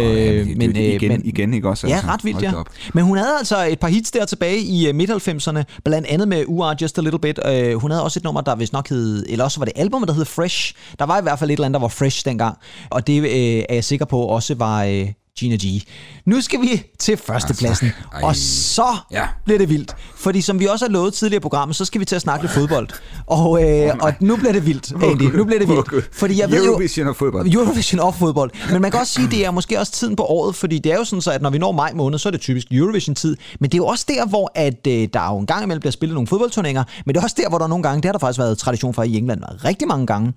det- 0.75 0.95
igen- 1.03 1.25
igen, 1.25 1.55
ikke 1.55 1.69
også, 1.69 1.87
Ja, 1.87 1.95
altså? 1.95 2.09
ret 2.11 2.25
vildt, 2.25 2.43
ja. 2.43 2.53
Men 2.95 3.05
hun 3.05 3.17
havde 3.17 3.39
altså 3.39 3.65
et 3.71 3.81
par 3.81 3.89
hits 3.89 4.11
der 4.11 4.25
tilbage 4.25 4.59
i 4.61 4.89
uh, 4.91 4.95
midt-90'erne, 4.97 5.63
blandt 5.85 6.07
andet 6.09 6.29
med 6.29 6.45
Are 6.63 6.77
Just 6.83 6.99
A 6.99 7.01
Little 7.01 7.19
Bit. 7.21 7.41
Uh, 7.49 7.81
hun 7.81 7.91
havde 7.91 8.03
også 8.05 8.19
et 8.19 8.25
nummer, 8.25 8.41
der 8.41 8.57
vist 8.57 8.73
nok 8.73 8.89
hed, 8.89 9.27
eller 9.29 9.45
også 9.45 9.61
var 9.61 9.65
det 9.65 9.73
albumet, 9.77 10.09
der 10.09 10.15
hed 10.15 10.25
Fresh. 10.33 10.75
Der 10.99 11.07
var 11.07 11.19
i 11.19 11.23
hvert 11.23 11.39
fald 11.39 11.51
et 11.51 11.55
eller 11.55 11.67
andet, 11.67 11.81
der 11.81 11.85
var 11.85 11.89
fresh 11.89 12.25
dengang. 12.25 12.59
Og 12.91 13.07
det 13.07 13.23
øh, 13.23 13.65
er 13.69 13.75
jeg 13.75 13.85
sikker 13.85 14.07
på 14.07 14.21
også 14.21 14.55
var 14.55 14.85
øh, 14.85 15.09
Gina 15.39 15.57
G. 15.57 15.83
Nu 16.27 16.41
skal 16.41 16.61
vi 16.61 16.83
til 16.99 17.17
førstepladsen, 17.17 17.91
ej. 18.13 18.21
og 18.23 18.37
så 18.37 18.85
Ja. 19.11 19.27
bliver 19.45 19.59
det 19.59 19.69
vildt. 19.69 19.95
Fordi 20.17 20.41
som 20.41 20.61
vi 20.61 20.67
også 20.67 20.85
har 20.85 20.91
lovet 20.91 21.15
tidligere 21.15 21.39
i 21.39 21.41
programmet, 21.41 21.77
så 21.77 21.85
skal 21.85 22.01
vi 22.01 22.05
til 22.05 22.17
at 22.17 22.23
snakke 22.23 22.45
lidt 22.45 22.53
fodbold. 22.53 22.89
Og, 23.27 23.65
øh, 23.65 23.91
og 24.01 24.15
nu 24.21 24.37
bliver 24.37 24.53
det 24.53 24.67
vildt, 24.67 24.93
Andy. 25.05 25.23
Nu 25.37 25.45
bliver 25.45 25.59
det 25.59 25.69
vildt. 25.69 26.09
Fordi 26.15 26.41
jeg 26.41 26.51
ved 26.51 26.65
jo, 26.65 26.71
Eurovision 26.71 27.09
og 27.09 27.17
fodbold. 27.17 27.55
Eurovision 27.55 28.01
og 28.01 28.15
fodbold. 28.15 28.51
Men 28.73 28.83
man 28.83 28.91
kan 28.91 29.01
også 29.01 29.13
sige, 29.13 29.31
det 29.31 29.47
er 29.47 29.51
måske 29.51 29.79
også 29.79 29.93
tiden 29.93 30.17
på 30.17 30.23
året, 30.25 30.55
fordi 30.55 30.79
det 30.79 30.93
er 30.93 30.97
jo 30.97 31.05
sådan 31.05 31.21
så, 31.23 31.31
at 31.31 31.43
når 31.43 31.51
vi 31.51 31.59
når 31.59 31.73
maj 31.73 31.93
måned, 31.95 32.19
så 32.19 32.29
er 32.29 32.31
det 32.31 32.41
typisk 32.41 32.67
Eurovision-tid. 32.71 33.37
Men 33.61 33.71
det 33.71 33.75
er 33.75 33.79
jo 33.79 33.87
også 33.87 34.05
der, 34.09 34.27
hvor 34.27 34.53
at, 34.55 34.87
øh, 34.87 35.09
der 35.13 35.27
jo 35.33 35.39
en 35.39 35.47
gang 35.47 35.65
imellem 35.65 35.81
bliver 35.81 35.93
spillet 35.93 36.15
nogle 36.15 36.27
fodboldturneringer, 36.27 36.85
men 37.07 37.15
det 37.15 37.21
er 37.21 37.25
også 37.25 37.37
der, 37.39 37.49
hvor 37.49 37.59
der 37.59 37.67
nogle 37.67 37.83
gange, 37.83 37.97
det 37.97 38.05
har 38.05 38.13
der 38.13 38.19
faktisk 38.19 38.39
været 38.39 38.59
tradition 38.59 38.95
for 38.95 39.03
i 39.03 39.17
England, 39.17 39.41
rigtig 39.65 39.89
mange 39.89 40.07
gange, 40.07 40.33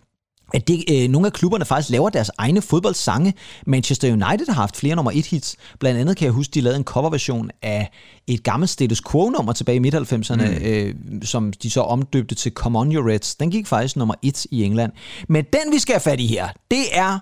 at 0.54 0.68
det, 0.68 0.84
øh, 0.92 1.10
nogle 1.10 1.28
af 1.28 1.34
klubberne 1.34 1.66
faktisk 1.66 1.90
laver 1.90 2.10
deres 2.10 2.32
egne 2.38 2.62
fodboldsange. 2.62 3.34
Manchester 3.68 4.12
United 4.12 4.48
har 4.48 4.54
haft 4.54 4.78
flere 4.78 4.96
nummer 4.96 5.12
et 5.16 5.26
hits. 5.26 5.56
Blandt 5.80 6.00
andet 6.00 6.18
kan 6.18 6.26
jeg 6.26 6.34
huske, 6.34 6.52
de 6.52 6.62
lavede 6.62 6.78
en 6.78 6.84
coverversion 6.84 7.52
af 7.62 7.92
et 8.28 8.44
gammelt 8.44 8.70
status 8.70 9.02
quo-nummer 9.12 9.54
tilbage 9.54 9.76
i 9.76 9.80
midt-90'erne, 9.80 10.60
mm. 10.60 10.66
øh, 10.66 10.96
som 11.24 11.54
de 11.54 11.70
så 11.70 11.82
omdøbte 11.82 12.36
til 12.36 12.52
Come 12.52 12.80
On 12.80 12.96
Your 12.96 13.10
Reds. 13.10 13.36
Den 13.36 13.52
gik 13.52 13.68
faktisk 13.68 13.96
nummer 13.96 14.16
et 14.22 14.46
i 14.46 14.64
England. 14.64 14.92
Men 15.30 15.46
den, 15.54 15.74
vi 15.74 15.80
skal 15.80 15.94
have 15.94 16.02
fat 16.02 16.20
i 16.20 16.28
her, 16.28 16.48
det 16.72 16.84
er 16.92 17.20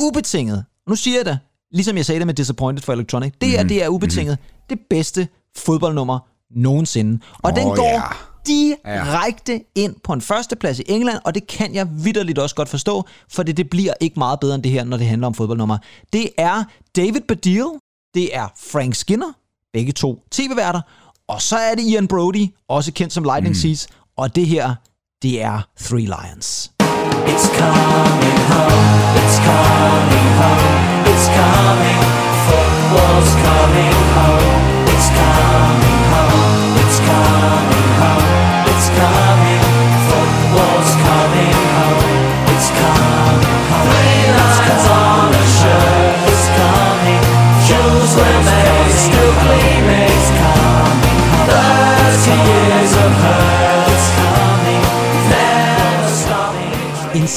ubetinget. 0.00 0.64
Nu 0.88 0.94
siger 0.94 1.16
jeg 1.16 1.26
det, 1.26 1.38
ligesom 1.72 1.96
jeg 1.96 2.06
sagde 2.06 2.18
det 2.18 2.26
med 2.26 2.34
Disappointed 2.34 2.82
for 2.82 2.92
Electronic. 2.92 3.32
Det 3.40 3.48
her, 3.48 3.62
det 3.62 3.84
er 3.84 3.88
ubetinget 3.88 4.38
det 4.70 4.78
bedste 4.90 5.28
fodboldnummer 5.56 6.18
nogensinde. 6.50 7.20
Og 7.42 7.56
den 7.56 7.66
Åh, 7.66 7.76
går 7.76 7.84
ja. 7.84 8.02
Direkte 8.46 9.60
ind 9.74 9.94
på 10.04 10.12
en 10.12 10.20
førsteplads 10.20 10.78
i 10.78 10.82
England, 10.86 11.18
og 11.24 11.34
det 11.34 11.46
kan 11.46 11.74
jeg 11.74 11.86
vidderligt 11.90 12.38
også 12.38 12.54
godt 12.54 12.68
forstå, 12.68 13.04
for 13.32 13.42
det, 13.42 13.56
det 13.56 13.70
bliver 13.70 13.94
ikke 14.00 14.18
meget 14.18 14.40
bedre 14.40 14.54
end 14.54 14.62
det 14.62 14.72
her, 14.72 14.84
når 14.84 14.96
det 14.96 15.06
handler 15.06 15.26
om 15.26 15.34
fodboldnummer. 15.34 15.78
Det 16.12 16.30
er 16.38 16.64
David 16.96 17.20
Baddiel, 17.20 17.66
det 18.14 18.36
er 18.36 18.48
Frank 18.72 18.94
Skinner, 18.94 19.32
begge 19.72 19.92
to 19.92 20.22
tv-værter, 20.30 20.80
og 21.28 21.42
så 21.42 21.56
er 21.56 21.74
det 21.74 21.82
Ian 21.82 22.08
Brody, 22.08 22.46
også 22.68 22.92
kendt 22.92 23.12
som 23.12 23.24
Lightning 23.24 23.54
mm. 23.56 23.60
Seas, 23.60 23.88
og 24.16 24.36
det 24.36 24.46
her, 24.46 24.74
det 25.22 25.42
er 25.42 25.68
Three 25.80 26.00
Lions. 26.00 26.70
It's 27.32 27.48
coming 27.58 28.40
home, 28.52 28.88
it's 29.20 29.38
coming 29.48 30.30
home, 30.40 31.04
it's 31.10 31.26
coming, 31.38 32.00
football's 32.46 33.32
coming 33.46 33.98
home, 34.16 34.86
it's 34.92 35.08
coming 35.18 36.02
home, 36.14 36.76
it's 36.82 36.98
coming 37.06 37.37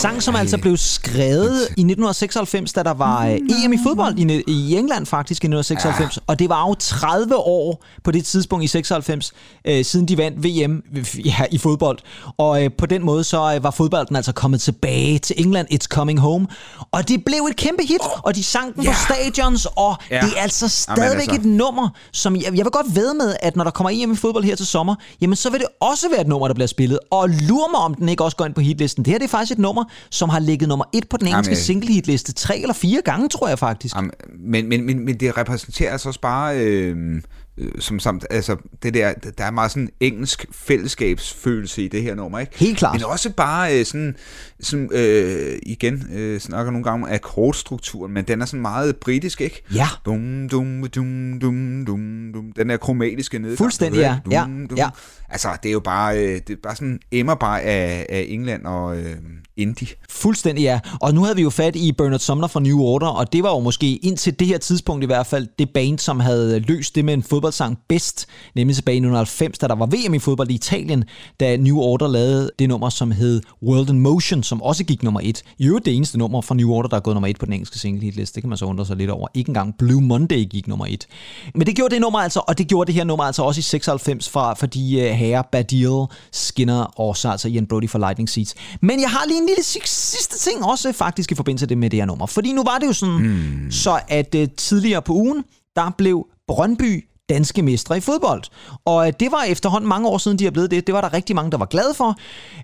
sang, 0.01 0.23
som 0.23 0.35
altså 0.35 0.57
blev 0.57 0.77
skrevet 0.77 1.59
i 1.61 1.81
1996, 1.81 2.73
da 2.73 2.83
der 2.83 2.93
var 2.93 3.25
øh, 3.27 3.33
EM 3.65 3.73
i 3.73 3.77
fodbold 3.83 4.17
i, 4.19 4.43
i 4.47 4.75
England 4.75 5.05
faktisk 5.05 5.43
i 5.43 5.47
1996. 5.47 6.19
Og 6.27 6.39
det 6.39 6.49
var 6.49 6.67
jo 6.67 6.73
30 6.79 7.35
år 7.35 7.83
på 8.03 8.11
det 8.11 8.25
tidspunkt 8.25 8.63
i 8.63 8.67
96, 8.67 9.33
øh, 9.65 9.85
siden 9.85 10.07
de 10.07 10.17
vandt 10.17 10.37
VM 10.45 10.83
ja, 11.25 11.35
i 11.51 11.57
fodbold. 11.57 11.99
Og 12.37 12.63
øh, 12.63 12.69
på 12.77 12.85
den 12.85 13.05
måde 13.05 13.23
så 13.23 13.53
øh, 13.55 13.63
var 13.63 13.71
fodbolden 13.71 14.15
altså 14.15 14.31
kommet 14.31 14.61
tilbage 14.61 15.19
til 15.19 15.35
England. 15.39 15.67
It's 15.73 15.87
coming 15.87 16.19
home. 16.19 16.47
Og 16.91 17.07
det 17.07 17.25
blev 17.25 17.43
et 17.49 17.55
kæmpe 17.55 17.83
hit, 17.83 18.01
og 18.23 18.35
de 18.35 18.43
sang 18.43 18.75
den 18.75 18.83
Ja. 18.83 18.89
på 18.91 18.95
stadions, 19.13 19.67
og 19.75 19.95
Ja. 20.11 20.19
det 20.21 20.29
er 20.37 20.41
altså 20.41 20.67
stadigvæk 20.69 21.27
altså. 21.27 21.35
et 21.35 21.45
nummer, 21.45 21.89
som 22.11 22.35
jeg, 22.35 22.43
jeg 22.43 22.51
vil 22.65 22.71
godt 22.71 22.95
ved 22.95 23.13
med, 23.13 23.35
at 23.39 23.55
når 23.55 23.63
der 23.63 23.71
kommer 23.71 23.91
EM 23.93 24.11
i 24.11 24.15
fodbold 24.15 24.43
her 24.43 24.55
til 24.55 24.65
sommer, 24.65 24.95
jamen 25.21 25.35
så 25.35 25.49
vil 25.49 25.59
det 25.59 25.67
også 25.81 26.09
være 26.09 26.21
et 26.21 26.27
nummer, 26.27 26.47
der 26.47 26.53
bliver 26.53 26.67
spillet. 26.67 26.99
Og 27.11 27.29
lur 27.29 27.71
mig, 27.71 27.79
om 27.79 27.93
den 27.93 28.09
ikke 28.09 28.23
også 28.23 28.37
går 28.37 28.45
ind 28.45 28.53
på 28.53 28.61
hitlisten. 28.61 29.05
Det 29.05 29.11
her 29.11 29.17
det 29.17 29.25
er 29.25 29.29
faktisk 29.29 29.51
et 29.51 29.59
nummer, 29.59 29.83
som 30.09 30.29
har 30.29 30.39
ligget 30.39 30.69
nummer 30.69 30.85
et 30.93 31.09
på 31.09 31.17
den 31.17 31.27
engelske 31.27 31.51
Jamen, 31.51 31.63
single 31.63 31.93
hitliste 31.93 32.33
tre 32.33 32.59
eller 32.59 32.73
fire 32.73 33.01
gange, 33.05 33.29
tror 33.29 33.47
jeg 33.47 33.59
faktisk. 33.59 33.95
Jamen, 33.95 34.11
men, 34.39 34.69
men, 34.69 34.85
men, 34.85 35.05
men 35.05 35.19
det 35.19 35.37
repræsenterer 35.37 35.91
altså 35.91 36.09
også 36.09 36.21
bare, 36.21 36.59
øh, 36.59 37.21
øh, 37.57 37.71
som 37.79 37.99
samt, 37.99 38.25
altså, 38.29 38.55
det 38.83 38.93
der, 38.93 39.13
der 39.37 39.43
er 39.43 39.51
meget 39.51 39.71
sådan 39.71 39.89
engelsk 39.99 40.45
fællesskabsfølelse 40.51 41.83
i 41.83 41.87
det 41.87 42.03
her 42.03 42.15
nummer, 42.15 42.39
ikke? 42.39 42.51
Helt 42.55 42.77
klart. 42.77 42.95
Men 42.95 43.03
også 43.03 43.29
bare 43.29 43.79
øh, 43.79 43.85
sådan, 43.85 44.15
sådan 44.59 44.89
øh, 44.93 45.59
igen, 45.63 46.07
øh, 46.13 46.39
snakker 46.39 46.71
nogle 46.71 46.83
gange 46.83 47.05
om 47.05 47.13
akkordstrukturen, 47.13 48.13
men 48.13 48.25
den 48.25 48.41
er 48.41 48.45
sådan 48.45 48.61
meget 48.61 48.95
britisk, 48.95 49.41
ikke? 49.41 49.63
Ja. 49.75 49.87
Dum, 50.05 50.49
dum, 50.49 50.87
dum, 50.95 51.39
dum, 51.39 51.85
dum, 51.85 52.31
dum. 52.33 52.51
Den 52.51 52.69
der 52.69 52.77
kromatiske 52.77 53.39
nedgang. 53.39 53.57
Fuldstændig, 53.57 53.99
ja. 53.99 54.19
ved, 54.25 54.31
Ja, 54.31 54.41
dum, 54.43 54.67
dum. 54.67 54.77
ja. 54.77 54.89
Altså, 55.29 55.49
det 55.63 55.69
er 55.69 55.73
jo 55.73 55.79
bare, 55.79 56.17
øh, 56.17 56.41
det 56.47 56.49
er 56.49 56.55
bare 56.63 56.75
sådan 56.75 56.99
emmer 57.11 57.35
bare 57.35 57.61
af, 57.61 58.05
af 58.09 58.25
England 58.27 58.65
og 58.65 58.97
øh, 58.97 59.15
indie. 59.61 59.87
Fuldstændig 60.09 60.61
ja. 60.61 60.79
Og 61.01 61.13
nu 61.13 61.23
havde 61.23 61.35
vi 61.35 61.41
jo 61.41 61.49
fat 61.49 61.75
i 61.75 61.91
Bernard 61.91 62.19
Sumner 62.19 62.47
fra 62.47 62.59
New 62.59 62.79
Order, 62.79 63.07
og 63.07 63.33
det 63.33 63.43
var 63.43 63.49
jo 63.49 63.59
måske 63.59 63.95
indtil 63.95 64.39
det 64.39 64.47
her 64.47 64.57
tidspunkt 64.57 65.03
i 65.03 65.05
hvert 65.05 65.27
fald 65.27 65.47
det 65.59 65.69
band, 65.69 65.99
som 65.99 66.19
havde 66.19 66.59
løst 66.59 66.95
det 66.95 67.05
med 67.05 67.13
en 67.13 67.23
fodboldsang 67.23 67.77
bedst, 67.89 68.27
nemlig 68.55 68.75
tilbage 68.75 68.95
i 68.95 68.97
1990, 68.97 69.57
da 69.57 69.67
der 69.67 69.75
var 69.75 69.85
VM 69.85 70.13
i 70.13 70.19
fodbold 70.19 70.51
i 70.51 70.53
Italien, 70.53 71.03
da 71.39 71.57
New 71.57 71.77
Order 71.77 72.07
lavede 72.07 72.51
det 72.59 72.69
nummer, 72.69 72.89
som 72.89 73.11
hed 73.11 73.41
World 73.63 73.89
in 73.89 73.99
Motion, 73.99 74.43
som 74.43 74.61
også 74.61 74.83
gik 74.83 75.03
nummer 75.03 75.19
et. 75.23 75.43
I 75.57 75.65
øvrigt 75.65 75.85
det 75.85 75.95
eneste 75.95 76.17
nummer 76.17 76.41
fra 76.41 76.55
New 76.55 76.69
Order, 76.69 76.89
der 76.89 76.97
er 76.97 77.01
gået 77.01 77.15
nummer 77.15 77.27
et 77.27 77.39
på 77.39 77.45
den 77.45 77.53
engelske 77.53 77.79
single 77.79 78.01
hitliste. 78.03 78.35
Det 78.35 78.43
kan 78.43 78.49
man 78.49 78.57
så 78.57 78.65
undre 78.65 78.85
sig 78.85 78.97
lidt 78.97 79.09
over. 79.09 79.27
Ikke 79.33 79.49
engang 79.49 79.75
Blue 79.77 80.01
Monday 80.01 80.49
gik 80.49 80.67
nummer 80.67 80.85
et. 80.89 81.07
Men 81.55 81.67
det 81.67 81.75
gjorde 81.75 81.93
det 81.93 82.01
nummer 82.01 82.19
altså, 82.19 82.41
og 82.47 82.57
det 82.57 82.67
gjorde 82.67 82.87
det 82.87 82.95
her 82.95 83.03
nummer 83.03 83.23
altså 83.23 83.43
også 83.43 83.59
i 83.59 83.61
96 83.61 84.29
fra, 84.29 84.53
for 84.53 84.65
de 84.65 84.93
uh, 84.97 85.03
øh, 85.03 85.09
herrer 85.09 85.41
Badil, 85.51 86.05
Skinner 86.31 86.83
og 86.99 87.17
så 87.17 87.29
altså 87.29 87.47
Ian 87.47 87.65
Brody 87.65 87.89
for 87.89 87.99
Lightning 87.99 88.29
Seeds. 88.29 88.55
Men 88.81 89.01
jeg 89.01 89.09
har 89.09 89.25
lige 89.27 89.37
en 89.37 89.45
lille 89.51 89.63
si- 89.63 89.79
sidste 89.85 90.39
ting 90.39 90.65
også 90.65 90.91
faktisk 90.91 91.31
i 91.31 91.35
forbindelse 91.35 91.75
med 91.75 91.89
det 91.89 91.99
her 91.99 92.05
nummer. 92.05 92.25
Fordi 92.25 92.51
nu 92.51 92.63
var 92.63 92.77
det 92.77 92.87
jo 92.87 92.93
sådan, 92.93 93.17
mm. 93.17 93.71
så 93.71 93.99
at 94.07 94.35
uh, 94.35 94.43
tidligere 94.57 95.01
på 95.01 95.13
ugen, 95.13 95.43
der 95.75 95.91
blev 95.97 96.27
Brøndby 96.47 97.07
danske 97.29 97.61
mestre 97.61 97.97
i 97.97 97.99
fodbold. 97.99 98.43
Og 98.85 99.07
øh, 99.07 99.13
det 99.19 99.31
var 99.31 99.43
efterhånden 99.43 99.87
mange 99.87 100.07
år 100.07 100.17
siden, 100.17 100.39
de 100.39 100.47
er 100.47 100.51
blevet 100.51 100.71
det. 100.71 100.87
Det 100.87 100.95
var 100.95 101.01
der 101.01 101.13
rigtig 101.13 101.35
mange, 101.35 101.51
der 101.51 101.57
var 101.57 101.65
glade 101.65 101.93
for. 101.93 102.15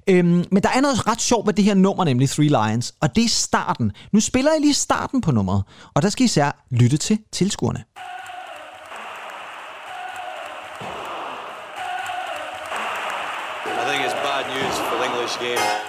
Øhm, 0.09 0.45
men 0.51 0.63
der 0.63 0.69
er 0.69 0.81
noget 0.81 1.07
ret 1.07 1.21
sjovt 1.21 1.45
med 1.45 1.53
det 1.53 1.65
her 1.65 1.73
nummer, 1.73 2.03
nemlig 2.03 2.29
Three 2.29 2.47
Lions. 2.47 2.93
Og 3.01 3.15
det 3.15 3.23
er 3.23 3.29
starten. 3.29 3.91
Nu 4.13 4.19
spiller 4.19 4.51
jeg 4.51 4.61
lige 4.61 4.73
starten 4.73 5.21
på 5.21 5.31
nummeret. 5.31 5.63
Og 5.93 6.01
der 6.01 6.09
skal 6.09 6.23
I 6.23 6.25
især 6.25 6.65
lytte 6.71 6.97
til 6.97 7.19
tilskuerne. 7.33 7.83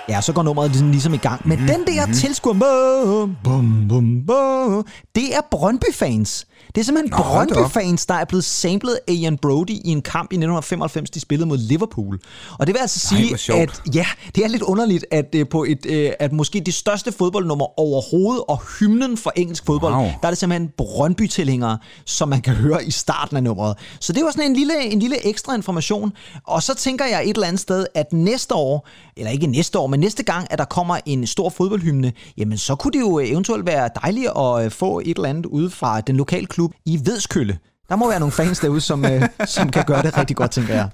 Ja, 0.09 0.21
så 0.21 0.33
går 0.33 0.43
nummeret 0.43 0.71
ligesom, 0.71 0.91
ligesom 0.91 1.15
i 1.15 1.17
gang. 1.17 1.49
Men 1.49 1.61
mm, 1.61 1.67
den 1.67 1.87
der 1.87 2.07
mm. 2.07 2.13
tilskuer, 2.13 2.53
bum, 2.55 3.37
bum, 3.45 3.89
bum, 3.89 4.27
bum, 4.27 4.87
det 5.15 5.37
er 5.37 5.41
Brøndby-fans. 5.51 6.47
Det 6.75 6.81
er 6.81 6.85
simpelthen 6.85 7.11
Nå. 7.19 7.23
Brøndby-fans, 7.25 8.07
der 8.07 8.15
er 8.15 8.25
blevet 8.25 8.45
samlet 8.45 8.99
af 9.09 9.13
Ian 9.13 9.39
Brody 9.39 9.71
i 9.71 9.89
en 9.91 10.03
kamp 10.03 10.33
i 10.33 10.37
1995, 10.37 11.11
de 11.11 11.21
spillede 11.21 11.49
mod 11.49 11.59
Liverpool. 11.59 12.19
Og 12.59 12.67
det 12.67 12.75
vil 12.75 12.81
altså 12.81 13.15
Nej, 13.15 13.23
sige, 13.23 13.39
sjovt. 13.39 13.61
at 13.61 13.95
ja, 13.95 14.07
det 14.35 14.45
er 14.45 14.49
lidt 14.49 14.63
underligt, 14.63 15.05
at 15.11 15.27
øh, 15.35 15.49
på 15.49 15.65
et, 15.65 15.87
øh, 15.87 16.11
at 16.21 16.33
måske 16.33 16.61
det 16.67 16.75
største 16.75 17.13
fodboldnummer 17.13 17.81
overhovedet, 17.81 18.43
og 18.49 18.61
hymnen 18.81 19.17
for 19.17 19.33
engelsk 19.37 19.67
fodbold, 19.67 19.95
Wow. 19.95 20.05
der 20.05 20.27
er 20.27 20.31
det 20.31 20.39
simpelthen 20.39 20.71
Brøndby-tilhængere, 20.77 21.79
som 22.05 22.29
man 22.29 22.41
kan 22.41 22.55
høre 22.55 22.85
i 22.85 22.91
starten 22.91 23.37
af 23.37 23.43
nummeret. 23.43 23.77
Så 24.01 24.13
det 24.13 24.25
var 24.25 24.31
sådan 24.31 24.51
en 24.51 24.57
lille, 24.57 24.85
en 24.85 24.99
lille 25.01 25.27
ekstra 25.27 25.55
information. 25.55 26.13
Og 26.47 26.63
så 26.63 26.75
tænker 26.75 27.05
jeg 27.07 27.23
et 27.25 27.35
eller 27.35 27.47
andet 27.47 27.61
sted, 27.61 27.87
at 27.95 28.13
næste 28.13 28.55
år, 28.55 28.89
eller 29.17 29.31
ikke 29.39 29.47
næste 29.47 29.79
år, 29.79 29.87
men 29.87 30.01
næste 30.01 30.23
gang, 30.23 30.47
at 30.51 30.59
der 30.59 30.65
kommer 30.65 30.97
en 31.07 31.27
stor 31.27 31.49
fodboldhymne, 31.51 32.13
jamen 32.37 32.59
så 32.59 32.75
kunne 32.75 32.93
det 32.93 33.01
jo 33.01 33.19
eventuelt 33.19 33.67
være 33.67 33.91
dejligt 34.03 34.31
at 34.37 34.65
øh, 34.65 34.71
få 34.71 35.01
et 35.01 35.17
eller 35.17 35.29
andet 35.29 35.47
ude 35.47 35.71
fra 35.71 36.01
den 36.01 36.17
lokale 36.17 36.47
klub 36.47 36.73
i 36.87 37.01
Vedskølle. 37.05 37.59
Der 37.89 37.97
må 37.97 38.09
være 38.09 38.21
nogle 38.21 38.33
fans 38.33 38.59
derude, 38.59 38.81
som, 38.81 39.05
øh, 39.05 39.23
som 39.57 39.71
kan 39.71 39.85
gøre 39.87 40.03
det 40.03 40.19
rigtig 40.19 40.37
godt, 40.37 40.51
tænker 40.51 40.75
jeg. 40.75 40.89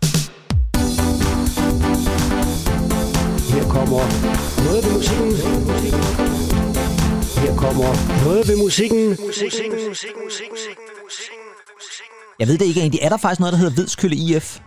Her 3.55 3.69
kommer 3.69 4.03
noget 4.65 4.85
ved 4.85 4.93
musikken. 4.97 5.33
Her 7.43 7.57
kommer 7.57 8.25
noget 8.25 8.49
ved 8.49 8.57
musikken. 8.57 9.09
Jeg 12.39 12.49
ved 12.49 12.59
det 12.59 12.67
ikke 12.67 12.81
egentlig. 12.81 13.01
Er 13.03 13.09
der 13.09 13.17
faktisk 13.17 13.41
noget, 13.41 13.53
der 13.53 13.59
hedder 13.59 13.75
Vedskølle 13.77 14.17
IF? 14.17 14.61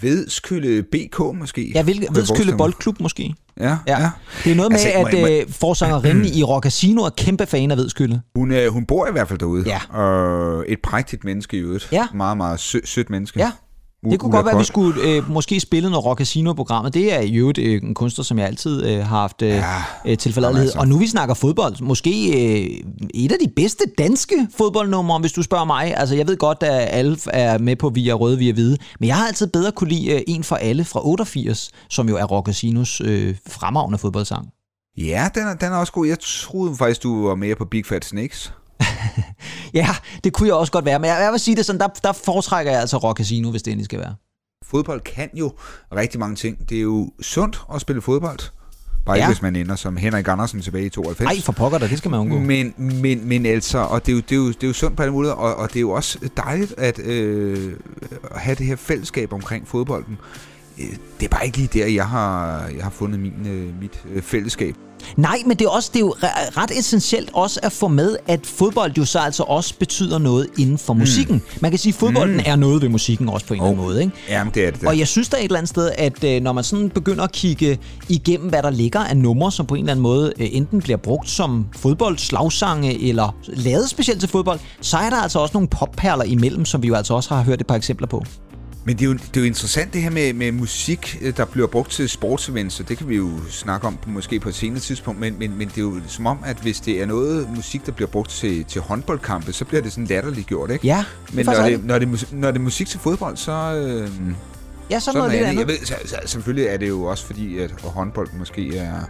Vedskylde 0.00 0.82
BK 0.82 1.18
måske? 1.38 1.72
Ja, 1.74 1.82
forestille 1.82 2.50
mig. 2.52 2.58
Boldklub 2.58 3.00
måske? 3.00 3.34
Ja, 3.60 3.76
Ja. 3.86 4.00
ja. 4.02 4.10
Det 4.44 4.52
er 4.52 4.56
noget 4.56 4.72
med, 4.72 4.78
Altså, 4.80 4.98
må 5.00 5.06
at 5.06 5.30
jeg- 5.30 5.40
øh, 5.46 5.52
forsangerinden 5.52 6.24
i 6.34 6.42
Rock 6.42 6.64
Casino 6.64 7.02
er 7.02 7.10
kæmpe 7.10 7.46
fan 7.46 7.70
af 7.70 7.76
Vedskølle. 7.76 8.20
Hun, 8.36 8.52
øh, 8.52 8.72
hun 8.72 8.84
bor 8.86 9.06
i 9.08 9.12
hvert 9.12 9.28
fald 9.28 9.38
derude. 9.38 9.64
Ja. 9.66 9.80
Og 9.98 10.64
et 10.68 10.78
prægtigt 10.82 11.24
menneske 11.24 11.56
i 11.56 11.60
øvrigt. 11.60 11.88
Ja. 11.92 12.06
Meget, 12.14 12.36
meget 12.36 12.60
sø- 12.60 12.84
sødt 12.84 13.10
menneske. 13.10 13.38
Ja. 13.40 13.50
Det 14.04 14.20
kunne 14.20 14.32
godt 14.32 14.46
være, 14.46 14.54
at 14.54 14.60
vi 14.60 14.64
skulle 14.64 15.02
øh, 15.02 15.30
måske 15.30 15.60
spille 15.60 15.90
noget 15.90 16.04
Rock 16.04 16.18
Casino-programmet. 16.18 16.94
Det 16.94 17.14
er 17.14 17.20
i 17.20 17.34
øvrigt 17.34 17.58
øh, 17.58 17.82
en 17.82 17.94
kunstner, 17.94 18.22
som 18.22 18.38
jeg 18.38 18.46
altid 18.46 18.84
øh, 18.86 18.98
har 18.98 19.04
haft 19.04 19.42
øh, 19.42 19.48
Ja, 19.48 19.62
øh, 20.06 20.18
tilforladelighed. 20.18 20.66
altså. 20.66 20.78
Og 20.78 20.88
nu 20.88 20.98
vi 20.98 21.06
snakker 21.06 21.34
fodbold, 21.34 21.82
måske 21.82 22.10
øh, 22.28 22.80
et 23.14 23.32
af 23.32 23.38
de 23.46 23.52
bedste 23.56 23.84
danske 23.98 24.48
fodboldnumre, 24.56 25.18
hvis 25.18 25.32
du 25.32 25.42
spørger 25.42 25.64
mig. 25.64 25.96
Altså, 25.96 26.14
jeg 26.14 26.26
ved 26.28 26.36
godt, 26.36 26.62
at 26.62 26.88
alle 26.90 27.16
er 27.26 27.58
med 27.58 27.76
på 27.76 27.88
Vi 27.88 28.08
er 28.08 28.14
røde, 28.14 28.38
vi 28.38 28.48
er 28.48 28.52
hvide. 28.52 28.76
Men 29.00 29.06
jeg 29.06 29.16
har 29.16 29.26
altid 29.26 29.46
bedre 29.46 29.72
kunne 29.72 29.90
lide 29.90 30.10
øh, 30.14 30.20
En 30.26 30.44
for 30.44 30.56
alle 30.56 30.84
fra 30.84 31.06
88, 31.06 31.70
som 31.90 32.08
jo 32.08 32.16
er 32.16 32.24
Rock 32.24 32.46
Casinos 32.46 33.00
øh, 33.04 33.34
fremragende 33.48 33.98
fodboldsang. 33.98 34.48
Ja, 34.98 35.28
den 35.34 35.42
er, 35.46 35.54
den 35.54 35.72
er 35.72 35.76
også 35.76 35.92
god. 35.92 36.06
Jeg 36.06 36.16
troede 36.20 36.76
faktisk, 36.76 37.02
du 37.02 37.26
var 37.28 37.34
mere 37.34 37.54
på 37.54 37.64
Big 37.64 37.86
Fat 37.86 38.04
Snakes. 38.04 38.52
Ja, 39.74 39.88
det 40.24 40.32
kunne 40.32 40.48
jeg 40.48 40.54
også 40.56 40.72
godt 40.72 40.84
være. 40.84 40.98
Men 40.98 41.10
jeg, 41.10 41.20
jeg 41.22 41.32
vil 41.32 41.40
sige 41.40 41.56
det 41.56 41.66
sådan, 41.66 41.80
der, 41.80 41.88
der 42.02 42.12
foretrækker 42.12 42.72
jeg 42.72 42.80
altså 42.80 42.96
Rock 42.96 43.18
Casino, 43.18 43.50
hvis 43.50 43.62
det 43.62 43.70
endelig 43.70 43.84
skal 43.84 43.98
være. 43.98 44.14
Fodbold 44.64 45.00
kan 45.00 45.30
jo 45.34 45.52
rigtig 45.96 46.20
mange 46.20 46.36
ting. 46.36 46.68
Det 46.68 46.78
er 46.78 46.82
jo 46.82 47.10
sundt 47.20 47.60
at 47.74 47.80
spille 47.80 48.02
fodbold. 48.02 48.38
Bare 49.06 49.16
Ja. 49.16 49.22
ikke, 49.22 49.34
hvis 49.34 49.42
man 49.42 49.56
ender 49.56 49.76
som 49.76 49.96
Henrik 49.96 50.28
Andersen 50.28 50.60
tilbage 50.62 50.86
i 50.86 50.88
92. 50.88 51.36
Ej, 51.36 51.40
for 51.42 51.52
pokker 51.52 51.78
da, 51.78 51.88
det 51.88 51.98
skal 51.98 52.10
man 52.10 52.20
undgå. 52.20 52.38
Men, 52.38 52.74
men, 52.76 53.28
men 53.28 53.46
altså, 53.46 53.78
og 53.78 54.06
det 54.06 54.12
er, 54.12 54.16
jo, 54.16 54.20
det, 54.22 54.32
er 54.32 54.36
jo, 54.36 54.48
det 54.48 54.62
er 54.62 54.66
jo 54.66 54.72
sundt 54.72 54.96
på 54.96 55.02
alle 55.02 55.12
måder, 55.12 55.32
og, 55.32 55.56
og 55.56 55.68
det 55.68 55.76
er 55.76 55.80
jo 55.80 55.90
også 55.90 56.18
dejligt 56.36 56.74
at 56.78 56.98
øh, 56.98 57.72
have 58.34 58.54
det 58.54 58.66
her 58.66 58.76
fællesskab 58.76 59.32
omkring 59.32 59.68
fodbolden. 59.68 60.18
Øh, 60.80 60.96
Det 61.20 61.24
er 61.24 61.28
bare 61.28 61.46
ikke 61.46 61.58
lige 61.58 61.70
der, 61.72 61.86
jeg 61.86 62.06
har, 62.06 62.62
jeg 62.76 62.82
har 62.82 62.90
fundet 62.90 63.20
min, 63.20 63.32
øh, 63.46 63.80
mit 63.80 64.02
øh, 64.14 64.22
fællesskab. 64.22 64.74
Nej, 65.16 65.42
men 65.46 65.56
det 65.56 65.64
er, 65.64 65.68
også, 65.68 65.90
det 65.92 65.96
er 65.96 66.04
jo 66.04 66.14
re- 66.18 66.56
ret 66.56 66.78
essentielt 66.78 67.30
også 67.32 67.60
at 67.62 67.72
få 67.72 67.88
med, 67.88 68.16
at 68.26 68.46
fodbold 68.46 68.92
jo 68.98 69.04
så 69.04 69.18
altså 69.18 69.42
også 69.42 69.74
betyder 69.78 70.18
noget 70.18 70.46
inden 70.58 70.78
for 70.78 70.94
musikken. 70.94 71.42
Man 71.60 71.70
kan 71.70 71.78
sige, 71.78 71.90
at 71.90 71.94
fodbolden 71.94 72.36
mm. 72.36 72.42
er 72.46 72.56
noget 72.56 72.82
ved 72.82 72.88
musikken 72.88 73.28
også 73.28 73.46
på 73.46 73.54
en 73.54 73.60
eller 73.60 73.70
anden 73.70 73.84
måde. 73.84 74.00
Ikke? 74.02 74.12
Jamen, 74.28 74.54
det 74.54 74.66
er 74.66 74.70
det 74.70 74.80
der. 74.80 74.88
Og 74.88 74.98
jeg 74.98 75.08
synes 75.08 75.28
da 75.28 75.36
et 75.36 75.44
eller 75.44 75.56
andet 75.58 75.68
sted, 75.68 75.90
at 75.98 76.24
øh, 76.24 76.42
når 76.42 76.52
man 76.52 76.64
sådan 76.64 76.90
begynder 76.90 77.24
at 77.24 77.32
kigge 77.32 77.78
igennem, 78.08 78.48
hvad 78.48 78.62
der 78.62 78.70
ligger 78.70 79.00
af 79.00 79.16
numre, 79.16 79.52
som 79.52 79.66
på 79.66 79.74
en 79.74 79.80
eller 79.80 79.92
anden 79.92 80.02
måde 80.02 80.32
øh, 80.38 80.48
enten 80.52 80.82
bliver 80.82 80.96
brugt 80.96 81.30
som 81.30 81.66
fodbold, 81.76 82.18
slagsange 82.18 83.08
eller 83.08 83.36
lavet 83.46 83.90
specielt 83.90 84.20
til 84.20 84.28
fodbold, 84.28 84.58
så 84.80 84.96
er 84.96 85.10
der 85.10 85.16
altså 85.16 85.38
også 85.38 85.52
nogle 85.54 85.68
popperler 85.68 86.24
imellem, 86.24 86.64
som 86.64 86.82
vi 86.82 86.88
jo 86.88 86.94
altså 86.94 87.14
også 87.14 87.34
har 87.34 87.42
hørt 87.42 87.60
et 87.60 87.66
par 87.66 87.74
eksempler 87.74 88.06
på. 88.06 88.24
Men 88.88 88.96
det 88.98 89.02
er, 89.04 89.06
jo, 89.06 89.12
det 89.12 89.36
er 89.36 89.40
jo 89.40 89.46
interessant 89.46 89.92
det 89.92 90.02
her 90.02 90.10
med, 90.10 90.32
med 90.32 90.52
musik, 90.52 91.18
øh, 91.22 91.36
der 91.36 91.44
bliver 91.44 91.66
brugt 91.66 91.90
til 91.90 92.08
sportsevents, 92.08 92.74
så 92.74 92.82
det 92.82 92.98
kan 92.98 93.08
vi 93.08 93.16
jo 93.16 93.30
snakke 93.50 93.86
om 93.86 93.98
måske 94.06 94.40
på 94.40 94.48
et 94.48 94.54
senere 94.54 94.80
tidspunkt, 94.80 95.20
men, 95.20 95.38
men, 95.38 95.58
men 95.58 95.68
det 95.68 95.78
er 95.78 95.82
jo 95.82 96.00
som 96.06 96.26
om, 96.26 96.38
at 96.46 96.56
hvis 96.56 96.80
det 96.80 97.02
er 97.02 97.06
noget 97.06 97.48
musik, 97.56 97.86
der 97.86 97.92
bliver 97.92 98.08
brugt 98.08 98.30
til, 98.30 98.64
til 98.64 98.80
håndboldkampe, 98.80 99.52
så 99.52 99.64
bliver 99.64 99.82
det 99.82 99.92
sådan 99.92 100.04
latterligt 100.06 100.46
gjort, 100.46 100.70
ikke? 100.70 100.86
Ja, 100.86 101.04
Men 101.32 101.46
når 101.46 101.54
det, 101.54 101.84
når, 101.84 101.98
det, 101.98 102.06
er 102.06 102.10
musik- 102.10 102.32
når 102.32 102.50
det 102.50 102.58
er 102.58 102.62
musik 102.62 102.86
til 102.88 103.00
fodbold, 103.00 103.36
så... 103.36 103.52
Øh, 103.52 104.10
Ja, 104.90 105.00
så 105.00 105.12
noget 105.12 105.30
lidt 105.30 105.40
det. 105.40 105.46
andet. 105.46 105.58
Jeg 105.60 105.68
ved, 105.68 105.86
så, 105.86 105.94
så, 106.04 106.16
selvfølgelig 106.26 106.66
er 106.66 106.76
det 106.76 106.88
jo 106.88 107.02
også 107.02 107.26
fordi, 107.26 107.58
at 107.58 107.70
håndbold 107.84 108.28
måske 108.38 108.76
er, 108.76 109.00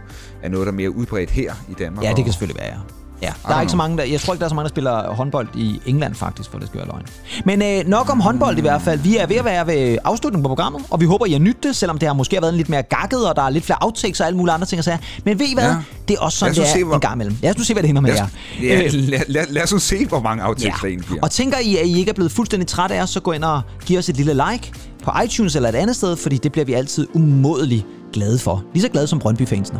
er 0.43 0.49
noget, 0.49 0.65
der 0.65 0.71
er 0.71 0.75
mere 0.75 0.89
udbredt 0.89 1.29
her 1.29 1.53
i 1.69 1.73
Danmark. 1.73 2.05
Ja, 2.05 2.13
det 2.13 2.23
kan 2.23 2.33
selvfølgelig 2.33 2.59
være, 2.61 2.67
ja. 2.73 2.79
Ja, 3.21 3.31
der 3.47 3.55
er 3.55 3.61
ikke 3.61 3.71
så 3.71 3.77
mange, 3.77 3.97
der, 3.97 4.03
jeg 4.03 4.21
tror 4.21 4.33
ikke, 4.33 4.39
der 4.39 4.45
er 4.45 4.49
så 4.49 4.55
mange, 4.55 4.63
der 4.69 4.73
spiller 4.73 5.13
håndbold 5.13 5.47
i 5.55 5.81
England 5.85 6.15
faktisk, 6.15 6.51
for 6.51 6.59
det 6.59 6.67
skal 6.67 6.77
være 6.77 6.87
løgn. 6.87 7.05
Men 7.45 7.61
øh, 7.61 7.87
nok 7.89 8.09
om 8.11 8.19
håndbold 8.19 8.57
i 8.57 8.61
hvert 8.61 8.81
fald. 8.81 8.99
Vi 8.99 9.17
er 9.17 9.27
ved 9.27 9.35
at 9.35 9.45
være 9.45 9.67
ved 9.67 9.97
afslutningen 10.03 10.43
på 10.43 10.47
programmet, 10.47 10.81
og 10.89 10.99
vi 11.01 11.05
håber, 11.05 11.25
I 11.25 11.31
har 11.31 11.39
nydt 11.39 11.63
det, 11.63 11.75
selvom 11.75 11.97
det 11.97 12.07
har 12.07 12.13
måske 12.13 12.37
været 12.41 12.53
lidt 12.53 12.69
mere 12.69 12.83
gakket, 12.83 13.29
og 13.29 13.35
der 13.35 13.41
er 13.41 13.49
lidt 13.49 13.65
flere 13.65 13.77
outtakes 13.81 14.19
og 14.21 14.27
alle 14.27 14.37
mulige 14.37 14.53
andre 14.53 14.65
ting 14.67 14.77
at 14.79 14.85
sige. 14.85 14.99
Men 15.25 15.39
ved 15.39 15.45
I 15.45 15.53
hvad? 15.53 15.63
Ja. 15.63 15.75
Det 16.07 16.15
er 16.15 16.19
også 16.21 16.37
sådan, 16.37 16.55
det 16.55 16.61
er 16.61 16.67
se, 16.67 16.83
hvor- 16.83 16.95
en 16.95 17.01
gang 17.01 17.13
imellem. 17.15 17.37
Lad 17.41 17.49
os 17.51 17.57
nu 17.57 17.63
se, 17.63 17.73
hvad 17.73 17.83
det 17.83 17.87
hænder 17.87 18.01
med 18.01 18.13
jer. 18.13 18.27
ja, 18.63 18.81
Øh, 18.85 18.93
lad, 18.93 19.19
lad, 19.27 19.45
lad 19.49 19.63
os 19.63 19.73
nu 19.73 19.79
se, 19.79 20.05
hvor 20.05 20.19
mange 20.21 20.45
outtakes 20.47 20.65
Ja. 20.65 20.73
der 20.81 20.87
egentlig 20.87 21.05
bliver. 21.07 21.21
Og 21.23 21.31
tænker 21.31 21.57
I, 21.59 21.75
at 21.77 21.85
I 21.87 21.97
ikke 21.99 22.09
er 22.09 22.13
blevet 22.13 22.31
fuldstændig 22.31 22.67
trætte 22.67 22.95
af 22.95 23.01
os, 23.03 23.09
så 23.09 23.19
gå 23.19 23.31
ind 23.31 23.43
og 23.43 23.61
giv 23.85 23.97
os 23.99 24.09
et 24.09 24.17
lille 24.17 24.33
like 24.51 24.71
på 25.03 25.11
iTunes 25.25 25.55
eller 25.55 25.69
et 25.69 25.75
andet 25.75 25.95
sted, 25.95 26.15
fordi 26.15 26.37
det 26.37 26.51
bliver 26.51 26.65
vi 26.65 26.73
altid 26.73 27.07
umådeligt 27.13 27.85
glade 28.13 28.39
for. 28.39 28.63
Lige 28.73 28.81
så 28.83 28.89
glade 28.89 29.07
som 29.07 29.19
Brøndby-fansene. 29.19 29.79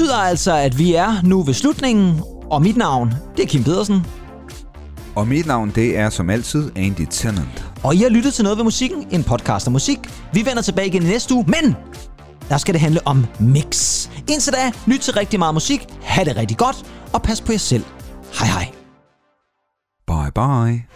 Betyder 0.00 0.16
altså, 0.16 0.52
at 0.52 0.78
vi 0.78 0.94
er 0.94 1.22
nu 1.22 1.42
ved 1.42 1.54
slutningen, 1.54 2.20
og 2.50 2.62
mit 2.62 2.76
navn, 2.76 3.14
det 3.36 3.42
er 3.42 3.46
Kim 3.46 3.64
Pedersen. 3.64 4.06
Og 5.14 5.28
mit 5.28 5.46
navn, 5.46 5.72
det 5.74 5.98
er 5.98 6.10
som 6.10 6.30
altid 6.30 6.70
Andy 6.76 7.06
Tennant. 7.10 7.64
Og 7.82 7.94
I 7.94 7.98
har 7.98 8.08
lyttet 8.08 8.34
til 8.34 8.44
Noget 8.44 8.58
ved 8.58 8.64
Musikken, 8.64 9.06
en 9.10 9.24
podcast 9.24 9.66
om 9.66 9.72
musik. 9.72 9.98
Vi 10.32 10.44
vender 10.46 10.62
tilbage 10.62 10.86
igen 10.86 11.02
i 11.02 11.06
næste 11.06 11.34
uge, 11.34 11.44
men 11.46 11.76
der 12.48 12.58
skal 12.58 12.74
det 12.74 12.80
handle 12.80 13.00
om 13.06 13.26
mix. 13.40 14.08
Indtil 14.28 14.52
da, 14.52 14.72
lyt 14.86 15.00
til 15.00 15.14
rigtig 15.14 15.38
meget 15.38 15.54
musik, 15.54 15.86
ha' 16.02 16.24
det 16.24 16.36
rigtig 16.36 16.56
godt, 16.56 16.76
og 17.12 17.22
pas 17.22 17.40
på 17.40 17.52
jer 17.52 17.58
selv. 17.58 17.84
Hej 18.38 18.48
hej. 18.48 18.72
Bye 20.06 20.32
bye. 20.34 20.86